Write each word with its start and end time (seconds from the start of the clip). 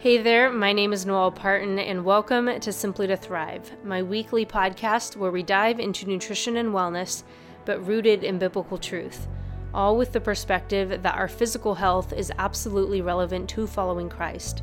Hey 0.00 0.18
there, 0.18 0.52
my 0.52 0.72
name 0.72 0.92
is 0.92 1.04
Noelle 1.04 1.32
Parton, 1.32 1.76
and 1.80 2.04
welcome 2.04 2.60
to 2.60 2.72
Simply 2.72 3.08
to 3.08 3.16
Thrive, 3.16 3.72
my 3.82 4.00
weekly 4.00 4.46
podcast 4.46 5.16
where 5.16 5.32
we 5.32 5.42
dive 5.42 5.80
into 5.80 6.06
nutrition 6.06 6.58
and 6.58 6.68
wellness, 6.68 7.24
but 7.64 7.84
rooted 7.84 8.22
in 8.22 8.38
biblical 8.38 8.78
truth, 8.78 9.26
all 9.74 9.96
with 9.96 10.12
the 10.12 10.20
perspective 10.20 11.02
that 11.02 11.16
our 11.16 11.26
physical 11.26 11.74
health 11.74 12.12
is 12.12 12.30
absolutely 12.38 13.02
relevant 13.02 13.48
to 13.48 13.66
following 13.66 14.08
Christ. 14.08 14.62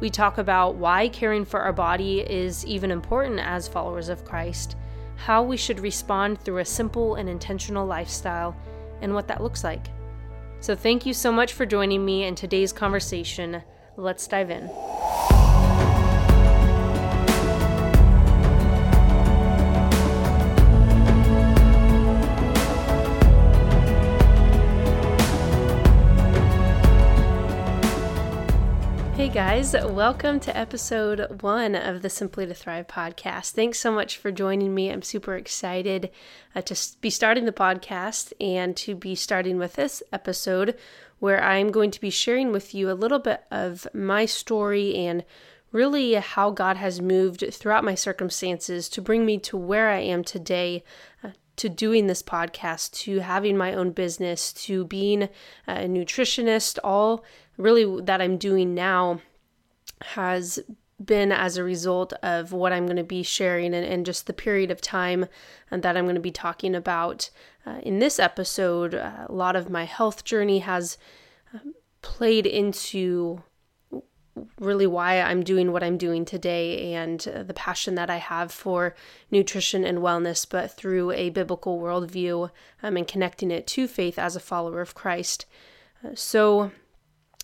We 0.00 0.10
talk 0.10 0.36
about 0.36 0.74
why 0.74 1.08
caring 1.08 1.46
for 1.46 1.60
our 1.60 1.72
body 1.72 2.20
is 2.20 2.66
even 2.66 2.90
important 2.90 3.40
as 3.40 3.66
followers 3.66 4.10
of 4.10 4.26
Christ, 4.26 4.76
how 5.16 5.42
we 5.42 5.56
should 5.56 5.80
respond 5.80 6.42
through 6.42 6.58
a 6.58 6.64
simple 6.66 7.14
and 7.14 7.26
intentional 7.26 7.86
lifestyle, 7.86 8.54
and 9.00 9.14
what 9.14 9.28
that 9.28 9.42
looks 9.42 9.64
like. 9.64 9.86
So, 10.60 10.76
thank 10.76 11.06
you 11.06 11.14
so 11.14 11.32
much 11.32 11.54
for 11.54 11.64
joining 11.64 12.04
me 12.04 12.24
in 12.24 12.34
today's 12.34 12.70
conversation. 12.70 13.62
Let's 13.96 14.26
dive 14.26 14.50
in. 14.50 14.70
Hey 29.14 29.28
guys, 29.28 29.74
welcome 29.74 30.40
to 30.40 30.56
episode 30.56 31.40
one 31.40 31.76
of 31.76 32.02
the 32.02 32.10
Simply 32.10 32.46
to 32.46 32.52
Thrive 32.52 32.88
podcast. 32.88 33.52
Thanks 33.52 33.78
so 33.78 33.92
much 33.92 34.18
for 34.18 34.32
joining 34.32 34.74
me. 34.74 34.90
I'm 34.90 35.02
super 35.02 35.36
excited 35.36 36.10
uh, 36.54 36.62
to 36.62 36.76
be 37.00 37.10
starting 37.10 37.44
the 37.44 37.52
podcast 37.52 38.32
and 38.40 38.76
to 38.78 38.96
be 38.96 39.14
starting 39.14 39.56
with 39.56 39.74
this 39.74 40.02
episode 40.12 40.76
where 41.24 41.42
I'm 41.42 41.70
going 41.70 41.90
to 41.90 42.02
be 42.02 42.10
sharing 42.10 42.52
with 42.52 42.74
you 42.74 42.90
a 42.90 42.92
little 42.92 43.18
bit 43.18 43.44
of 43.50 43.88
my 43.94 44.26
story 44.26 44.94
and 44.94 45.24
really 45.72 46.12
how 46.16 46.50
God 46.50 46.76
has 46.76 47.00
moved 47.00 47.42
throughout 47.50 47.82
my 47.82 47.94
circumstances 47.94 48.90
to 48.90 49.00
bring 49.00 49.24
me 49.24 49.38
to 49.38 49.56
where 49.56 49.88
I 49.88 50.00
am 50.00 50.22
today. 50.22 50.84
Uh, 51.22 51.30
to 51.56 51.70
doing 51.70 52.08
this 52.08 52.22
podcast, 52.22 52.90
to 53.04 53.20
having 53.20 53.56
my 53.56 53.72
own 53.72 53.92
business, 53.92 54.52
to 54.52 54.84
being 54.84 55.30
a 55.66 55.84
nutritionist, 55.86 56.78
all 56.84 57.24
really 57.56 58.02
that 58.02 58.20
I'm 58.20 58.36
doing 58.36 58.74
now 58.74 59.20
has 60.02 60.58
been 61.02 61.32
as 61.32 61.56
a 61.56 61.64
result 61.64 62.12
of 62.22 62.52
what 62.52 62.72
I'm 62.72 62.86
going 62.86 62.96
to 62.96 63.04
be 63.04 63.22
sharing 63.22 63.74
and, 63.74 63.84
and 63.84 64.06
just 64.06 64.26
the 64.26 64.32
period 64.32 64.70
of 64.70 64.80
time 64.80 65.26
uh, 65.70 65.78
that 65.78 65.96
I'm 65.96 66.04
going 66.04 66.14
to 66.14 66.20
be 66.20 66.30
talking 66.30 66.74
about. 66.74 67.30
Uh, 67.66 67.78
in 67.82 67.98
this 67.98 68.18
episode, 68.18 68.94
uh, 68.94 69.26
a 69.26 69.32
lot 69.32 69.56
of 69.56 69.70
my 69.70 69.84
health 69.84 70.24
journey 70.24 70.60
has 70.60 70.98
uh, 71.54 71.58
played 72.02 72.46
into 72.46 73.42
really 74.58 74.86
why 74.86 75.20
I'm 75.20 75.42
doing 75.42 75.72
what 75.72 75.82
I'm 75.82 75.96
doing 75.96 76.24
today 76.24 76.94
and 76.94 77.26
uh, 77.28 77.42
the 77.42 77.54
passion 77.54 77.94
that 77.94 78.10
I 78.10 78.16
have 78.16 78.50
for 78.50 78.94
nutrition 79.30 79.84
and 79.84 79.98
wellness, 79.98 80.46
but 80.48 80.72
through 80.72 81.12
a 81.12 81.30
biblical 81.30 81.80
worldview 81.80 82.50
um, 82.82 82.96
and 82.96 83.06
connecting 83.06 83.50
it 83.50 83.66
to 83.68 83.86
faith 83.86 84.18
as 84.18 84.34
a 84.34 84.40
follower 84.40 84.80
of 84.80 84.94
Christ. 84.94 85.46
Uh, 86.04 86.10
so, 86.14 86.72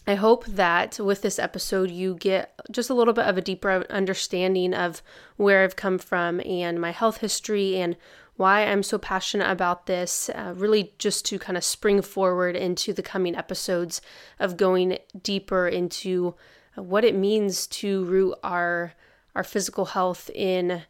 I 0.06 0.14
hope 0.14 0.46
that 0.46 0.98
with 0.98 1.22
this 1.22 1.38
episode, 1.38 1.90
you 1.90 2.14
get 2.14 2.54
just 2.70 2.90
a 2.90 2.94
little 2.94 3.12
bit 3.12 3.26
of 3.26 3.36
a 3.36 3.42
deeper 3.42 3.84
understanding 3.90 4.74
of 4.74 5.02
where 5.36 5.62
I've 5.62 5.76
come 5.76 5.98
from 5.98 6.40
and 6.44 6.80
my 6.80 6.90
health 6.90 7.18
history 7.18 7.76
and 7.76 7.96
why 8.36 8.64
I'm 8.64 8.82
so 8.82 8.96
passionate 8.96 9.50
about 9.50 9.84
this, 9.84 10.30
uh, 10.30 10.54
really 10.56 10.94
just 10.98 11.26
to 11.26 11.38
kind 11.38 11.58
of 11.58 11.64
spring 11.64 12.00
forward 12.00 12.56
into 12.56 12.94
the 12.94 13.02
coming 13.02 13.36
episodes 13.36 14.00
of 14.38 14.56
going 14.56 14.98
deeper 15.22 15.68
into 15.68 16.34
what 16.74 17.04
it 17.04 17.14
means 17.14 17.66
to 17.66 18.04
root 18.04 18.34
our 18.42 18.94
our 19.34 19.44
physical 19.44 19.84
health 19.84 20.30
in 20.34 20.82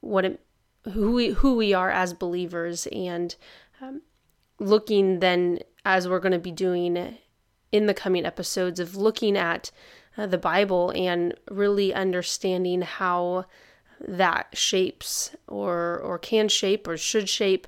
what 0.00 0.24
it, 0.24 0.40
who 0.92 1.12
we 1.12 1.30
who 1.30 1.56
we 1.56 1.74
are 1.74 1.90
as 1.90 2.12
believers 2.12 2.86
and 2.92 3.34
um, 3.80 4.02
looking 4.58 5.18
then 5.18 5.58
as 5.84 6.08
we're 6.08 6.20
going 6.20 6.32
to 6.32 6.38
be 6.38 6.52
doing 6.52 7.16
in 7.72 7.86
the 7.86 7.94
coming 7.94 8.24
episodes 8.24 8.80
of 8.80 8.96
looking 8.96 9.36
at 9.36 9.70
uh, 10.16 10.26
the 10.26 10.38
Bible 10.38 10.92
and 10.96 11.34
really 11.50 11.92
understanding 11.94 12.82
how 12.82 13.44
that 14.00 14.46
shapes 14.56 15.34
or 15.46 15.98
or 15.98 16.18
can 16.18 16.48
shape 16.48 16.86
or 16.86 16.96
should 16.96 17.28
shape 17.28 17.66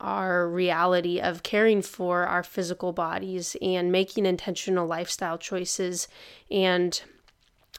our 0.00 0.48
reality 0.48 1.20
of 1.20 1.42
caring 1.42 1.82
for 1.82 2.24
our 2.26 2.42
physical 2.42 2.92
bodies 2.92 3.56
and 3.60 3.90
making 3.90 4.26
intentional 4.26 4.86
lifestyle 4.86 5.38
choices 5.38 6.08
and 6.50 7.02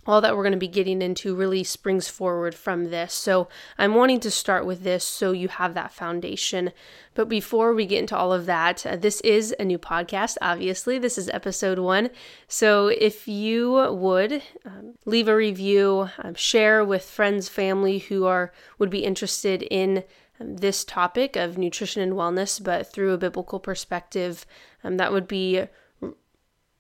all 0.06 0.22
that 0.22 0.36
we're 0.36 0.44
going 0.44 0.52
to 0.52 0.58
be 0.58 0.68
getting 0.68 1.02
into 1.02 1.36
really 1.36 1.64
springs 1.64 2.08
forward 2.08 2.56
from 2.56 2.86
this. 2.86 3.14
So, 3.14 3.48
I'm 3.78 3.96
wanting 3.96 4.20
to 4.22 4.32
start 4.32 4.66
with 4.66 4.84
this 4.84 5.04
so 5.04 5.32
you 5.32 5.48
have 5.48 5.74
that 5.74 5.94
foundation. 5.94 6.72
But 7.16 7.30
before 7.30 7.74
we 7.74 7.86
get 7.86 8.00
into 8.00 8.18
all 8.18 8.34
of 8.34 8.46
that, 8.48 8.86
uh, 8.86 8.96
this 8.96 9.22
is 9.22 9.56
a 9.60 9.66
new 9.66 9.78
podcast, 9.78 10.38
obviously. 10.42 10.98
This 11.00 11.18
is 11.18 11.30
episode 11.30 11.80
one. 11.80 12.10
So, 12.48 12.88
if 12.88 13.28
you 13.28 13.72
would 13.92 14.42
um, 14.66 14.96
leave 15.06 15.28
a 15.28 15.36
review, 15.36 16.10
um, 16.20 16.34
share 16.36 16.84
with 16.84 17.04
friends, 17.04 17.50
family 17.50 18.00
who 18.00 18.26
are 18.26 18.52
would 18.80 18.90
be 18.90 19.06
interested 19.06 19.62
in 19.64 20.04
this 20.40 20.84
topic 20.84 21.36
of 21.36 21.58
nutrition 21.58 22.02
and 22.02 22.14
wellness, 22.14 22.62
but 22.62 22.92
through 22.92 23.14
a 23.14 23.18
biblical 23.18 23.60
perspective. 23.60 24.46
Um, 24.84 24.98
that 24.98 25.12
would 25.12 25.28
be 25.28 25.66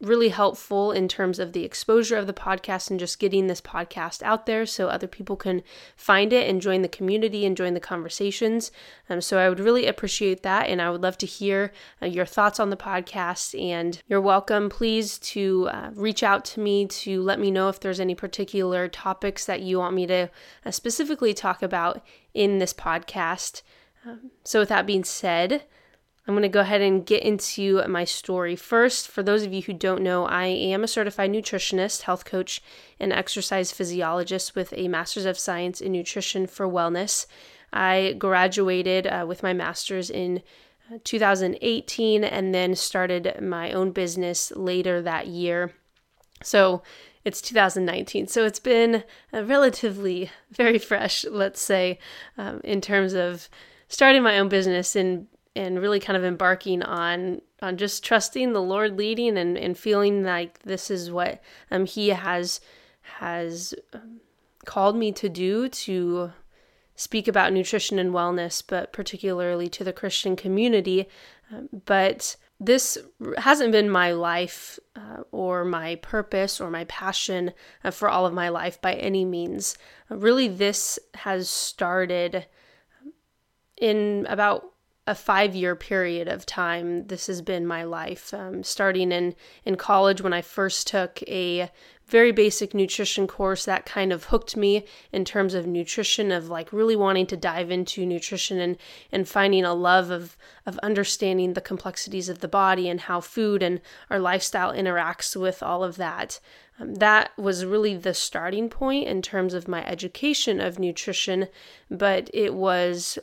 really 0.04 0.30
helpful 0.30 0.92
in 0.92 1.08
terms 1.08 1.40
of 1.40 1.54
the 1.54 1.64
exposure 1.64 2.18
of 2.18 2.28
the 2.28 2.34
podcast 2.34 2.92
and 2.92 3.00
just 3.00 3.20
getting 3.20 3.48
this 3.48 3.62
podcast 3.62 4.22
out 4.22 4.46
there 4.46 4.66
so 4.66 4.88
other 4.88 5.08
people 5.08 5.36
can 5.36 5.64
find 5.96 6.34
it 6.34 6.50
and 6.50 6.62
join 6.62 6.82
the 6.82 6.88
community 6.88 7.46
and 7.46 7.58
join 7.58 7.74
the 7.74 7.80
conversations. 7.80 8.72
Um, 9.10 9.22
so 9.22 9.40
I 9.40 9.50
would 9.50 9.60
really 9.60 9.88
appreciate 9.88 10.44
that. 10.44 10.68
And 10.68 10.82
I 10.82 10.90
would 10.90 11.02
love 11.02 11.18
to 11.20 11.26
hear 11.26 11.72
uh, 12.02 12.06
your 12.06 12.26
thoughts 12.26 12.60
on 12.60 12.70
the 12.70 12.78
podcast. 12.78 13.60
And 13.60 14.02
you're 14.08 14.22
welcome, 14.22 14.70
please, 14.70 15.18
to 15.20 15.70
uh, 15.72 15.90
reach 15.94 16.22
out 16.22 16.46
to 16.46 16.60
me 16.60 16.86
to 16.88 17.22
let 17.22 17.40
me 17.40 17.50
know 17.50 17.70
if 17.70 17.80
there's 17.80 18.00
any 18.00 18.16
particular 18.16 18.88
topics 18.88 19.46
that 19.46 19.62
you 19.62 19.80
want 19.80 19.96
me 19.96 20.06
to 20.08 20.30
uh, 20.66 20.72
specifically 20.72 21.34
talk 21.34 21.64
about 21.64 22.06
in 22.34 22.60
this 22.60 22.74
podcast. 22.74 23.62
Um, 24.06 24.32
so, 24.44 24.60
with 24.60 24.70
that 24.70 24.86
being 24.86 25.04
said, 25.04 25.64
I'm 26.26 26.34
going 26.34 26.44
to 26.44 26.50
go 26.50 26.62
ahead 26.62 26.82
and 26.82 27.06
get 27.06 27.24
into 27.24 27.86
my 27.88 28.06
story. 28.06 28.56
First, 28.56 29.10
for 29.10 29.22
those 29.22 29.44
of 29.44 29.52
you 29.52 29.62
who 29.62 29.74
don't 29.74 30.02
know, 30.02 30.26
I 30.26 30.46
am 30.46 30.84
a 30.84 30.88
certified 30.88 31.32
nutritionist, 31.32 32.04
health 32.04 32.24
coach, 32.24 32.62
and 32.98 33.12
exercise 33.12 33.74
physiologist 33.74 34.56
with 34.56 34.74
a 34.78 34.88
master's 34.88 35.26
of 35.26 35.38
science 35.38 35.82
in 35.82 35.92
nutrition 35.92 36.48
for 36.48 36.66
wellness. 36.66 37.26
I 37.74 38.16
graduated 38.18 39.06
uh, 39.06 39.26
with 39.28 39.44
my 39.44 39.52
master's 39.52 40.10
in 40.10 40.42
uh, 40.94 41.00
2018 41.04 42.24
and 42.24 42.56
then 42.56 42.76
started 42.76 43.42
my 43.42 43.74
own 43.74 43.92
business 43.92 44.54
later 44.56 45.02
that 45.02 45.28
year. 45.28 45.74
So, 46.42 46.84
it's 47.26 47.42
2019, 47.42 48.28
so 48.28 48.44
it's 48.44 48.60
been 48.60 49.04
relatively 49.32 50.30
very 50.52 50.78
fresh, 50.78 51.24
let's 51.24 51.62
say, 51.62 52.00
um, 52.38 52.60
in 52.66 52.82
terms 52.82 53.14
of 53.14 53.48
starting 53.88 54.24
my 54.24 54.38
own 54.38 54.50
business 54.50 54.94
and 54.94 55.28
and 55.56 55.80
really 55.80 56.00
kind 56.00 56.18
of 56.18 56.24
embarking 56.24 56.82
on 56.84 57.42
on 57.62 57.78
just 57.78 58.04
trusting 58.04 58.54
the 58.54 58.62
Lord 58.62 58.98
leading 58.98 59.38
and, 59.38 59.58
and 59.58 59.78
feeling 59.78 60.24
like 60.24 60.60
this 60.60 60.92
is 60.92 61.12
what 61.12 61.42
um, 61.72 61.86
He 61.86 62.10
has 62.10 62.60
has 63.20 63.74
um, 63.94 64.20
called 64.66 64.96
me 64.96 65.12
to 65.12 65.30
do 65.30 65.70
to 65.70 66.32
speak 66.96 67.28
about 67.28 67.54
nutrition 67.54 68.00
and 68.00 68.14
wellness, 68.14 68.64
but 68.66 68.94
particularly 68.94 69.68
to 69.68 69.84
the 69.84 69.94
Christian 69.94 70.36
community. 70.36 71.08
Um, 71.52 71.70
but 71.86 72.36
this 72.60 72.98
hasn't 73.38 73.72
been 73.72 73.90
my 73.90 74.12
life 74.14 74.80
uh, 74.96 75.24
or 75.32 75.66
my 75.66 75.96
purpose 75.96 76.62
or 76.62 76.70
my 76.70 76.86
passion 76.86 77.52
uh, 77.84 77.92
for 77.92 78.10
all 78.10 78.26
of 78.26 78.34
my 78.34 78.50
life 78.50 78.82
by 78.82 78.94
any 78.94 79.26
means. 79.26 79.78
Really, 80.10 80.48
this 80.48 81.00
has 81.16 81.50
started 81.50 82.46
in 83.78 84.26
about 84.30 84.73
a 85.06 85.16
five 85.16 85.54
year 85.54 85.76
period 85.76 86.28
of 86.28 86.46
time. 86.46 87.08
This 87.08 87.28
has 87.28 87.42
been 87.42 87.68
my 87.68 87.84
life 87.84 88.34
um, 88.34 88.64
starting 88.64 89.12
in 89.12 89.36
in 89.66 89.76
college 89.76 90.22
when 90.22 90.34
i 90.34 90.42
first 90.42 90.88
took 90.88 91.22
a 91.24 91.70
very 92.08 92.32
basic 92.32 92.74
nutrition 92.74 93.28
course 93.28 93.66
that 93.66 93.86
kind 93.86 94.12
of 94.12 94.26
hooked 94.26 94.58
me 94.58 94.86
in 95.12 95.24
terms 95.26 95.54
of 95.54 95.66
nutrition 95.66 96.32
of 96.32 96.50
like 96.50 96.72
really 96.74 96.96
wanting 96.96 97.26
to 97.26 97.38
dive 97.38 97.72
into 97.72 98.06
nutrition 98.06 98.60
and 98.60 98.78
and 99.12 99.28
finding 99.28 99.66
a 99.66 99.74
love 99.74 100.10
of 100.10 100.38
of 100.66 100.80
understanding 100.80 101.54
the 101.54 101.62
complexities 101.62 102.30
of 102.30 102.40
the 102.40 102.48
body 102.48 102.88
and 102.88 103.02
how 103.02 103.20
food 103.20 103.62
and 103.64 103.82
our 104.10 104.20
lifestyle 104.20 104.72
interacts 104.74 105.36
with 105.36 105.62
all 105.62 105.84
of 105.84 105.98
that. 105.98 106.40
Um, 106.80 106.96
that 106.96 107.38
was 107.38 107.66
really 107.66 107.96
the 107.96 108.14
starting 108.14 108.70
point 108.70 109.08
in 109.08 109.22
terms 109.22 109.54
of 109.54 109.68
my 109.68 109.86
education 109.86 110.60
of 110.60 110.80
nutrition 110.80 111.48
but 111.90 112.30
it 112.34 112.54
was 112.54 113.20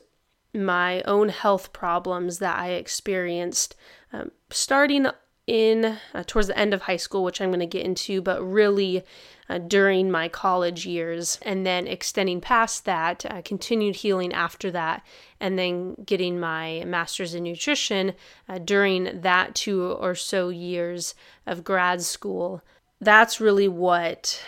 my 0.55 1.03
own 1.03 1.29
health 1.29 1.73
problems 1.73 2.39
that 2.39 2.59
I 2.59 2.71
experienced 2.71 3.77
um, 4.13 4.31
starting 4.51 5.07
in 5.47 5.99
uh, 6.15 6.23
towards 6.27 6.49
the 6.49 6.59
end 6.59 6.73
of 6.73 6.83
high 6.83 6.97
school, 6.97 7.25
which 7.25 7.41
I'm 7.41 7.51
going 7.51 7.61
to 7.61 7.67
get 7.67 7.85
into, 7.85 8.23
but 8.23 8.41
really 8.43 9.03
uh, 9.49 9.59
during 9.59 10.11
my 10.11 10.29
college 10.29 10.87
years, 10.87 11.41
and 11.43 11.67
then 11.67 11.89
extending 11.89 12.41
past 12.41 12.85
that, 12.85 13.27
uh, 13.27 13.43
continued 13.43 13.97
healing 13.97 14.33
after 14.33 14.71
that, 14.71 15.05
and 15.41 15.59
then 15.59 15.97
getting 16.05 16.39
my 16.39 16.85
master's 16.87 17.35
in 17.35 17.43
nutrition 17.43 18.15
uh, 18.49 18.59
during 18.59 19.23
that 19.23 19.57
two 19.57 19.93
or 19.93 20.15
so 20.15 20.51
years 20.51 21.17
of 21.47 21.65
grad 21.65 22.01
school. 22.01 22.63
That's 23.01 23.41
really 23.41 23.67
what 23.67 24.41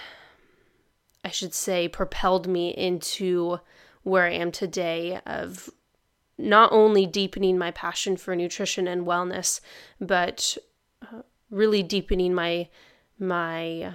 I 1.25 1.31
should 1.31 1.54
say 1.54 1.88
propelled 1.88 2.46
me 2.46 2.70
into 2.70 3.58
where 4.04 4.26
I 4.26 4.32
am 4.34 4.52
today 4.52 5.20
of 5.26 5.69
not 6.42 6.72
only 6.72 7.06
deepening 7.06 7.56
my 7.56 7.70
passion 7.70 8.16
for 8.16 8.34
nutrition 8.34 8.88
and 8.88 9.06
wellness, 9.06 9.60
but 10.00 10.56
uh, 11.02 11.22
really 11.50 11.82
deepening 11.82 12.34
my 12.34 12.68
my 13.18 13.94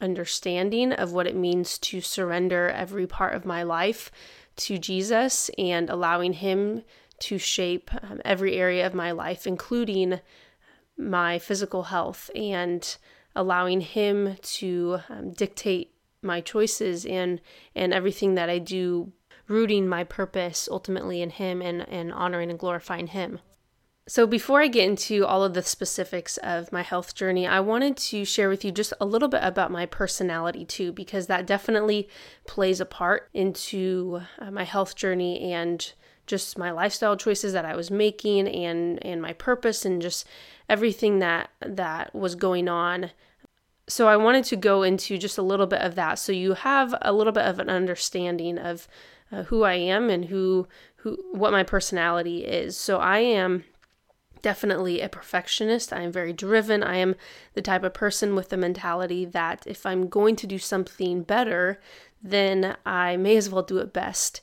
understanding 0.00 0.92
of 0.92 1.12
what 1.12 1.26
it 1.26 1.36
means 1.36 1.78
to 1.78 2.00
surrender 2.00 2.68
every 2.68 3.06
part 3.06 3.34
of 3.34 3.44
my 3.44 3.62
life 3.62 4.10
to 4.56 4.78
Jesus 4.78 5.50
and 5.58 5.90
allowing 5.90 6.34
Him 6.34 6.82
to 7.20 7.38
shape 7.38 7.90
um, 8.02 8.20
every 8.24 8.56
area 8.56 8.86
of 8.86 8.94
my 8.94 9.10
life, 9.10 9.46
including 9.46 10.20
my 10.98 11.38
physical 11.38 11.84
health, 11.84 12.30
and 12.34 12.96
allowing 13.34 13.80
Him 13.80 14.36
to 14.42 15.00
um, 15.08 15.32
dictate 15.32 15.92
my 16.22 16.40
choices 16.40 17.06
and 17.06 17.40
and 17.74 17.92
everything 17.92 18.34
that 18.34 18.50
I 18.50 18.58
do, 18.58 19.12
rooting 19.48 19.88
my 19.88 20.04
purpose 20.04 20.68
ultimately 20.70 21.22
in 21.22 21.30
Him 21.30 21.62
and 21.62 21.88
and 21.88 22.12
honoring 22.12 22.50
and 22.50 22.58
glorifying 22.58 23.08
Him. 23.08 23.40
So, 24.08 24.24
before 24.24 24.60
I 24.62 24.68
get 24.68 24.88
into 24.88 25.26
all 25.26 25.42
of 25.42 25.54
the 25.54 25.62
specifics 25.62 26.36
of 26.36 26.70
my 26.70 26.82
health 26.82 27.16
journey, 27.16 27.44
I 27.44 27.58
wanted 27.58 27.96
to 27.96 28.24
share 28.24 28.48
with 28.48 28.64
you 28.64 28.70
just 28.70 28.92
a 29.00 29.04
little 29.04 29.26
bit 29.26 29.42
about 29.42 29.72
my 29.72 29.84
personality 29.84 30.64
too, 30.64 30.92
because 30.92 31.26
that 31.26 31.44
definitely 31.44 32.08
plays 32.46 32.80
a 32.80 32.86
part 32.86 33.28
into 33.34 34.20
uh, 34.38 34.52
my 34.52 34.62
health 34.62 34.94
journey 34.94 35.52
and 35.52 35.92
just 36.26 36.56
my 36.56 36.70
lifestyle 36.70 37.16
choices 37.16 37.52
that 37.52 37.64
I 37.64 37.74
was 37.74 37.90
making 37.90 38.46
and 38.46 39.04
and 39.04 39.20
my 39.20 39.32
purpose 39.32 39.84
and 39.84 40.00
just 40.00 40.24
everything 40.68 41.18
that 41.18 41.50
that 41.60 42.14
was 42.14 42.36
going 42.36 42.68
on. 42.68 43.10
So 43.88 44.06
I 44.06 44.16
wanted 44.16 44.44
to 44.46 44.56
go 44.56 44.84
into 44.84 45.18
just 45.18 45.38
a 45.38 45.42
little 45.42 45.66
bit 45.66 45.80
of 45.80 45.96
that 45.96 46.20
so 46.20 46.30
you 46.30 46.54
have 46.54 46.94
a 47.02 47.12
little 47.12 47.32
bit 47.32 47.44
of 47.44 47.58
an 47.58 47.70
understanding 47.70 48.56
of 48.56 48.86
uh, 49.32 49.44
who 49.44 49.64
I 49.64 49.74
am 49.74 50.10
and 50.10 50.26
who 50.26 50.66
who 50.96 51.18
what 51.32 51.52
my 51.52 51.62
personality 51.62 52.44
is. 52.44 52.76
So 52.76 52.98
I 52.98 53.18
am 53.18 53.64
definitely 54.42 55.00
a 55.00 55.08
perfectionist. 55.08 55.92
I 55.92 56.02
am 56.02 56.12
very 56.12 56.32
driven. 56.32 56.82
I 56.82 56.96
am 56.96 57.16
the 57.54 57.62
type 57.62 57.82
of 57.82 57.94
person 57.94 58.34
with 58.34 58.50
the 58.50 58.56
mentality 58.56 59.24
that 59.24 59.66
if 59.66 59.84
I'm 59.84 60.08
going 60.08 60.36
to 60.36 60.46
do 60.46 60.58
something 60.58 61.22
better, 61.22 61.80
then 62.22 62.76
I 62.84 63.16
may 63.16 63.36
as 63.36 63.50
well 63.50 63.62
do 63.62 63.78
it 63.78 63.92
best. 63.92 64.40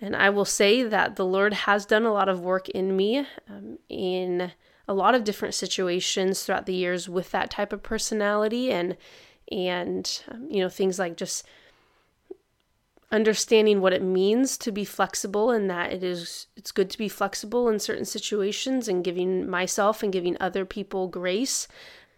And 0.00 0.16
I 0.16 0.30
will 0.30 0.44
say 0.44 0.82
that 0.82 1.16
the 1.16 1.24
Lord 1.24 1.54
has 1.54 1.86
done 1.86 2.04
a 2.04 2.12
lot 2.12 2.28
of 2.28 2.40
work 2.40 2.68
in 2.68 2.96
me 2.96 3.26
um, 3.48 3.78
in 3.88 4.52
a 4.88 4.94
lot 4.94 5.14
of 5.14 5.24
different 5.24 5.54
situations 5.54 6.42
throughout 6.42 6.66
the 6.66 6.74
years 6.74 7.08
with 7.08 7.30
that 7.30 7.50
type 7.50 7.72
of 7.72 7.82
personality 7.82 8.70
and 8.70 8.96
and 9.50 10.22
um, 10.30 10.48
you 10.50 10.60
know 10.60 10.68
things 10.68 10.98
like 10.98 11.16
just 11.16 11.46
understanding 13.12 13.80
what 13.80 13.92
it 13.92 14.02
means 14.02 14.56
to 14.56 14.72
be 14.72 14.84
flexible 14.84 15.50
and 15.50 15.68
that 15.68 15.92
it 15.92 16.02
is 16.02 16.46
it's 16.56 16.72
good 16.72 16.90
to 16.90 16.98
be 16.98 17.08
flexible 17.08 17.68
in 17.68 17.78
certain 17.78 18.06
situations 18.06 18.88
and 18.88 19.04
giving 19.04 19.48
myself 19.48 20.02
and 20.02 20.12
giving 20.12 20.36
other 20.40 20.64
people 20.64 21.06
grace. 21.06 21.68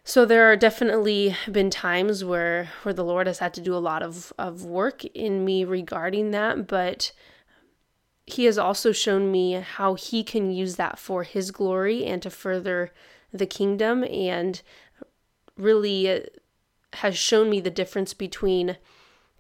So 0.05 0.25
there 0.25 0.51
are 0.51 0.57
definitely 0.57 1.35
been 1.51 1.69
times 1.69 2.25
where 2.25 2.71
where 2.85 2.95
the 2.95 3.05
lord 3.05 3.27
has 3.27 3.41
had 3.41 3.53
to 3.55 3.61
do 3.61 3.75
a 3.75 3.79
lot 3.79 4.03
of 4.03 4.33
of 4.39 4.65
work 4.65 5.05
in 5.05 5.45
me 5.45 5.65
regarding 5.65 6.31
that 6.31 6.69
but 6.69 7.13
he 8.27 8.45
has 8.45 8.57
also 8.57 8.93
shown 8.93 9.31
me 9.31 9.53
how 9.53 9.95
he 9.95 10.25
can 10.25 10.51
use 10.51 10.77
that 10.77 10.99
for 10.99 11.25
his 11.25 11.51
glory 11.51 12.05
and 12.05 12.23
to 12.23 12.31
further 12.31 12.93
the 13.33 13.47
kingdom 13.47 14.05
and 14.05 14.63
really 15.57 16.27
has 16.95 17.19
shown 17.19 17.51
me 17.51 17.61
the 17.61 17.71
difference 17.71 18.15
between 18.15 18.77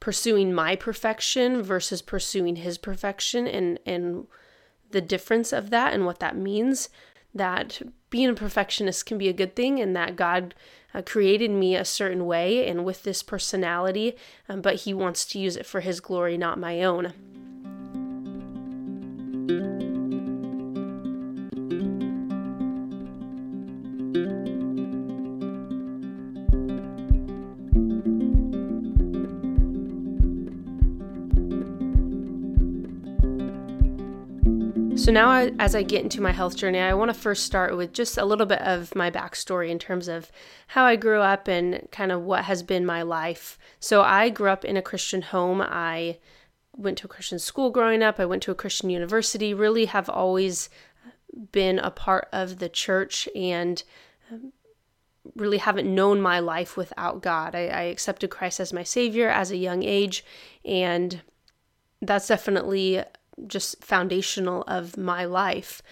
pursuing 0.04 0.52
my 0.52 0.76
perfection 0.76 1.62
versus 1.62 2.02
pursuing 2.02 2.56
his 2.56 2.76
perfection 2.76 3.46
and 3.46 3.78
and 3.86 4.26
the 4.90 5.00
difference 5.00 5.50
of 5.50 5.70
that 5.70 5.94
and 5.94 6.04
what 6.04 6.20
that 6.20 6.36
means 6.36 6.90
that 7.34 7.80
being 8.10 8.28
a 8.28 8.34
perfectionist 8.34 9.06
can 9.06 9.16
be 9.16 9.30
a 9.30 9.32
good 9.32 9.56
thing 9.56 9.80
and 9.80 9.96
that 9.96 10.14
God 10.14 10.54
uh, 10.92 11.00
created 11.00 11.50
me 11.50 11.74
a 11.74 11.86
certain 11.86 12.26
way 12.26 12.68
and 12.68 12.84
with 12.84 13.04
this 13.04 13.22
personality 13.22 14.14
um, 14.46 14.60
but 14.60 14.74
he 14.80 14.92
wants 14.92 15.24
to 15.24 15.38
use 15.38 15.56
it 15.56 15.64
for 15.64 15.80
his 15.80 16.00
glory 16.00 16.36
not 16.36 16.58
my 16.58 16.82
own 16.82 17.14
So, 35.04 35.12
now 35.12 35.28
I, 35.28 35.52
as 35.58 35.74
I 35.74 35.82
get 35.82 36.02
into 36.02 36.22
my 36.22 36.32
health 36.32 36.56
journey, 36.56 36.78
I 36.78 36.94
want 36.94 37.10
to 37.10 37.20
first 37.20 37.44
start 37.44 37.76
with 37.76 37.92
just 37.92 38.16
a 38.16 38.24
little 38.24 38.46
bit 38.46 38.62
of 38.62 38.94
my 38.94 39.10
backstory 39.10 39.68
in 39.68 39.78
terms 39.78 40.08
of 40.08 40.32
how 40.68 40.86
I 40.86 40.96
grew 40.96 41.20
up 41.20 41.46
and 41.46 41.86
kind 41.92 42.10
of 42.10 42.22
what 42.22 42.44
has 42.44 42.62
been 42.62 42.86
my 42.86 43.02
life. 43.02 43.58
So, 43.78 44.00
I 44.00 44.30
grew 44.30 44.48
up 44.48 44.64
in 44.64 44.78
a 44.78 44.82
Christian 44.82 45.20
home. 45.20 45.60
I 45.60 46.16
went 46.74 46.96
to 46.98 47.04
a 47.04 47.08
Christian 47.08 47.38
school 47.38 47.68
growing 47.68 48.02
up, 48.02 48.18
I 48.18 48.24
went 48.24 48.42
to 48.44 48.50
a 48.50 48.54
Christian 48.54 48.88
university, 48.88 49.52
really 49.52 49.84
have 49.84 50.08
always 50.08 50.70
been 51.52 51.78
a 51.80 51.90
part 51.90 52.26
of 52.32 52.58
the 52.58 52.70
church 52.70 53.28
and 53.36 53.82
um, 54.32 54.54
really 55.36 55.58
haven't 55.58 55.94
known 55.94 56.22
my 56.22 56.38
life 56.38 56.78
without 56.78 57.20
God. 57.20 57.54
I, 57.54 57.66
I 57.66 57.82
accepted 57.82 58.30
Christ 58.30 58.58
as 58.58 58.72
my 58.72 58.84
Savior 58.84 59.28
as 59.28 59.50
a 59.50 59.58
young 59.58 59.82
age, 59.82 60.24
and 60.64 61.20
that's 62.00 62.28
definitely 62.28 63.04
just 63.46 63.82
foundational 63.84 64.62
of 64.62 64.96
my 64.96 65.24
life. 65.24 65.82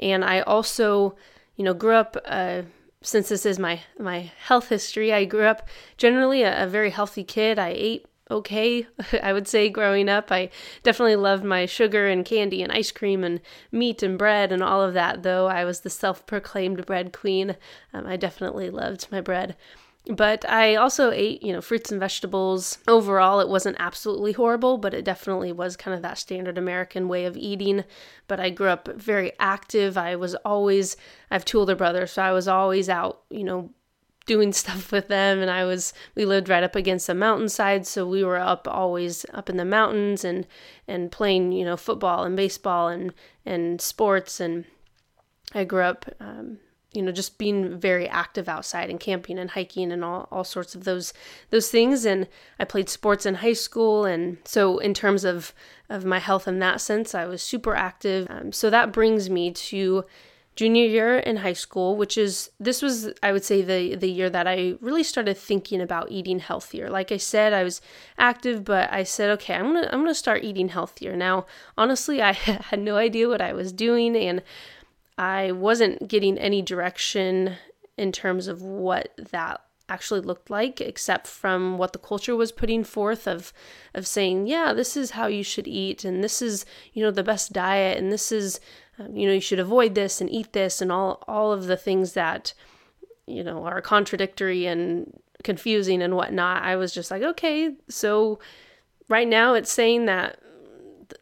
And 0.00 0.24
I 0.24 0.40
also, 0.40 1.16
you 1.56 1.64
know, 1.64 1.74
grew 1.74 1.94
up. 1.94 2.16
Uh, 2.24 2.62
since 3.00 3.28
this 3.28 3.46
is 3.46 3.60
my 3.60 3.80
my 3.98 4.32
health 4.46 4.70
history, 4.70 5.12
I 5.12 5.24
grew 5.24 5.44
up 5.44 5.68
generally 5.96 6.42
a, 6.42 6.64
a 6.64 6.66
very 6.66 6.90
healthy 6.90 7.22
kid. 7.22 7.58
I 7.58 7.72
ate 7.76 8.06
okay, 8.30 8.86
I 9.22 9.32
would 9.32 9.48
say, 9.48 9.68
growing 9.68 10.08
up. 10.08 10.30
I 10.30 10.50
definitely 10.82 11.16
loved 11.16 11.44
my 11.44 11.66
sugar 11.66 12.08
and 12.08 12.24
candy 12.24 12.62
and 12.62 12.72
ice 12.72 12.90
cream 12.90 13.24
and 13.24 13.40
meat 13.72 14.02
and 14.02 14.18
bread 14.18 14.52
and 14.52 14.62
all 14.62 14.82
of 14.82 14.94
that, 14.94 15.22
though 15.22 15.46
I 15.46 15.64
was 15.64 15.80
the 15.80 15.90
self 15.90 16.26
proclaimed 16.26 16.84
bread 16.86 17.12
queen. 17.12 17.56
Um, 17.92 18.06
I 18.06 18.16
definitely 18.16 18.70
loved 18.70 19.08
my 19.10 19.20
bread. 19.20 19.56
But 20.08 20.48
I 20.48 20.74
also 20.74 21.10
ate, 21.10 21.42
you 21.42 21.52
know, 21.52 21.60
fruits 21.60 21.92
and 21.92 22.00
vegetables. 22.00 22.78
Overall, 22.88 23.40
it 23.40 23.48
wasn't 23.48 23.76
absolutely 23.78 24.32
horrible, 24.32 24.78
but 24.78 24.94
it 24.94 25.04
definitely 25.04 25.52
was 25.52 25.76
kind 25.76 25.94
of 25.94 26.00
that 26.00 26.16
standard 26.16 26.56
American 26.56 27.08
way 27.08 27.26
of 27.26 27.36
eating. 27.36 27.84
But 28.26 28.40
I 28.40 28.48
grew 28.48 28.68
up 28.68 28.88
very 28.96 29.32
active. 29.38 29.98
I 29.98 30.16
was 30.16 30.34
always, 30.36 30.96
I 31.30 31.34
have 31.34 31.44
two 31.44 31.58
older 31.58 31.76
brothers, 31.76 32.12
so 32.12 32.22
I 32.22 32.32
was 32.32 32.48
always 32.48 32.88
out, 32.88 33.20
you 33.28 33.44
know, 33.44 33.70
doing 34.24 34.52
stuff 34.54 34.92
with 34.92 35.08
them 35.08 35.40
and 35.40 35.50
I 35.50 35.64
was 35.64 35.92
we 36.14 36.24
lived 36.26 36.50
right 36.50 36.62
up 36.62 36.76
against 36.76 37.08
a 37.08 37.14
mountainside 37.14 37.86
so 37.86 38.06
we 38.06 38.22
were 38.22 38.36
up 38.36 38.68
always 38.68 39.24
up 39.32 39.48
in 39.48 39.56
the 39.56 39.64
mountains 39.64 40.22
and 40.22 40.46
and 40.86 41.10
playing 41.10 41.52
you 41.52 41.64
know 41.64 41.78
football 41.78 42.24
and 42.24 42.36
baseball 42.36 42.88
and 42.88 43.14
and 43.46 43.80
sports 43.80 44.38
and 44.38 44.66
I 45.54 45.64
grew 45.64 45.80
up 45.80 46.04
um, 46.20 46.58
you 46.92 47.02
know 47.02 47.12
just 47.12 47.38
being 47.38 47.78
very 47.78 48.08
active 48.08 48.48
outside 48.48 48.88
and 48.88 48.98
camping 48.98 49.38
and 49.38 49.50
hiking 49.50 49.92
and 49.92 50.02
all, 50.02 50.26
all 50.30 50.44
sorts 50.44 50.74
of 50.74 50.84
those 50.84 51.12
those 51.50 51.70
things. 51.70 52.04
And 52.04 52.28
i 52.58 52.64
played 52.64 52.88
sports 52.88 53.26
in 53.26 53.36
high 53.36 53.52
school. 53.52 54.04
And 54.04 54.38
so 54.44 54.78
in 54.78 54.94
terms 54.94 55.24
of 55.24 55.52
of 55.88 56.04
my 56.04 56.18
health 56.18 56.48
in 56.48 56.58
that 56.60 56.80
sense 56.80 57.14
i 57.14 57.26
was 57.26 57.42
super 57.42 57.74
active. 57.74 58.26
Um, 58.30 58.52
so 58.52 58.70
that 58.70 58.92
brings 58.92 59.28
me 59.28 59.50
to 59.52 60.04
junior 60.56 60.86
year 60.86 61.18
in 61.18 61.36
high 61.36 61.52
school 61.52 61.96
which 61.96 62.18
is 62.18 62.50
this 62.58 62.82
was 62.82 63.12
i 63.22 63.30
would 63.30 63.44
say 63.44 63.62
the 63.62 63.94
the 63.94 64.10
year 64.10 64.28
that 64.28 64.48
i 64.48 64.74
really 64.80 65.04
started 65.04 65.38
thinking 65.38 65.80
about 65.80 66.10
eating 66.10 66.38
healthier. 66.40 66.88
Like 66.90 67.12
i 67.12 67.16
said 67.18 67.52
i 67.52 67.62
was 67.62 67.80
active 68.16 68.64
but 68.64 68.92
i 68.92 69.04
said 69.04 69.30
okay 69.30 69.54
i'm 69.54 69.66
gonna 69.74 69.88
i'm 69.92 70.00
gonna 70.00 70.14
start 70.14 70.42
eating 70.42 70.68
healthier. 70.70 71.14
Now 71.14 71.44
honestly 71.76 72.22
i 72.30 72.32
had 72.32 72.80
no 72.80 72.96
idea 72.96 73.28
what 73.28 73.42
i 73.42 73.52
was 73.52 73.72
doing. 73.72 74.16
And 74.16 74.42
I 75.18 75.52
wasn't 75.52 76.08
getting 76.08 76.38
any 76.38 76.62
direction 76.62 77.56
in 77.96 78.12
terms 78.12 78.46
of 78.48 78.62
what 78.62 79.12
that 79.32 79.60
actually 79.90 80.20
looked 80.20 80.50
like 80.50 80.80
except 80.82 81.26
from 81.26 81.78
what 81.78 81.94
the 81.94 81.98
culture 81.98 82.36
was 82.36 82.52
putting 82.52 82.84
forth 82.84 83.26
of 83.26 83.54
of 83.94 84.06
saying 84.06 84.46
yeah 84.46 84.74
this 84.74 84.98
is 84.98 85.12
how 85.12 85.26
you 85.26 85.42
should 85.42 85.66
eat 85.66 86.04
and 86.04 86.22
this 86.22 86.42
is 86.42 86.66
you 86.92 87.02
know 87.02 87.10
the 87.10 87.22
best 87.22 87.54
diet 87.54 87.96
and 87.96 88.12
this 88.12 88.30
is 88.30 88.60
um, 88.98 89.16
you 89.16 89.26
know 89.26 89.32
you 89.32 89.40
should 89.40 89.58
avoid 89.58 89.94
this 89.94 90.20
and 90.20 90.28
eat 90.28 90.52
this 90.52 90.82
and 90.82 90.92
all 90.92 91.24
all 91.26 91.52
of 91.52 91.68
the 91.68 91.76
things 91.76 92.12
that 92.12 92.52
you 93.28 93.44
know, 93.44 93.64
are 93.64 93.80
contradictory 93.80 94.66
and 94.66 95.20
confusing 95.44 96.02
and 96.02 96.16
whatnot, 96.16 96.62
I 96.62 96.76
was 96.76 96.92
just 96.92 97.10
like, 97.10 97.22
okay, 97.22 97.74
so 97.88 98.38
right 99.08 99.28
now 99.28 99.54
it's 99.54 99.72
saying 99.72 100.06
that 100.06 100.38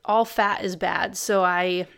all 0.04 0.24
fat 0.24 0.64
is 0.64 0.76
bad. 0.76 1.16
So 1.16 1.44
I 1.44 1.88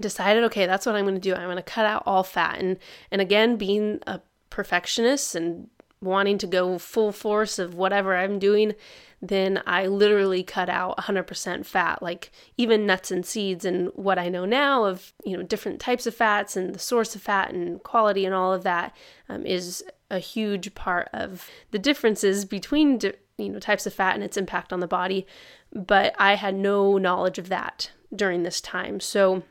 decided, 0.00 0.44
okay, 0.44 0.66
that's 0.66 0.86
what 0.86 0.94
I'm 0.94 1.04
going 1.04 1.14
to 1.14 1.20
do. 1.20 1.34
I'm 1.34 1.44
going 1.44 1.56
to 1.56 1.62
cut 1.62 1.86
out 1.86 2.02
all 2.06 2.22
fat. 2.22 2.58
And 2.58 2.78
and 3.10 3.20
again, 3.20 3.56
being 3.56 4.00
a 4.06 4.20
perfectionist 4.50 5.34
and 5.34 5.68
wanting 6.00 6.36
to 6.36 6.46
go 6.46 6.78
full 6.78 7.12
force 7.12 7.58
of 7.58 7.74
whatever 7.74 8.16
I'm 8.16 8.38
doing, 8.38 8.74
then 9.20 9.62
I 9.66 9.86
literally 9.86 10.42
cut 10.42 10.68
out 10.68 10.98
100% 10.98 11.64
fat, 11.64 12.02
like 12.02 12.32
even 12.56 12.86
nuts 12.86 13.12
and 13.12 13.24
seeds. 13.24 13.64
And 13.64 13.90
what 13.94 14.18
I 14.18 14.28
know 14.28 14.44
now 14.44 14.84
of 14.84 15.12
you 15.24 15.36
know 15.36 15.42
different 15.42 15.80
types 15.80 16.06
of 16.06 16.14
fats 16.14 16.56
and 16.56 16.74
the 16.74 16.80
source 16.80 17.14
of 17.14 17.22
fat 17.22 17.52
and 17.52 17.82
quality 17.82 18.24
and 18.24 18.34
all 18.34 18.52
of 18.52 18.64
that 18.64 18.94
um, 19.28 19.46
is 19.46 19.84
a 20.10 20.18
huge 20.18 20.74
part 20.74 21.08
of 21.12 21.48
the 21.70 21.78
differences 21.78 22.44
between 22.44 22.98
you 23.38 23.48
know 23.48 23.60
types 23.60 23.86
of 23.86 23.94
fat 23.94 24.14
and 24.14 24.24
its 24.24 24.36
impact 24.36 24.72
on 24.72 24.80
the 24.80 24.88
body. 24.88 25.26
But 25.72 26.14
I 26.18 26.34
had 26.34 26.54
no 26.54 26.98
knowledge 26.98 27.38
of 27.38 27.48
that 27.48 27.92
during 28.14 28.42
this 28.42 28.60
time, 28.60 28.98
so 29.00 29.44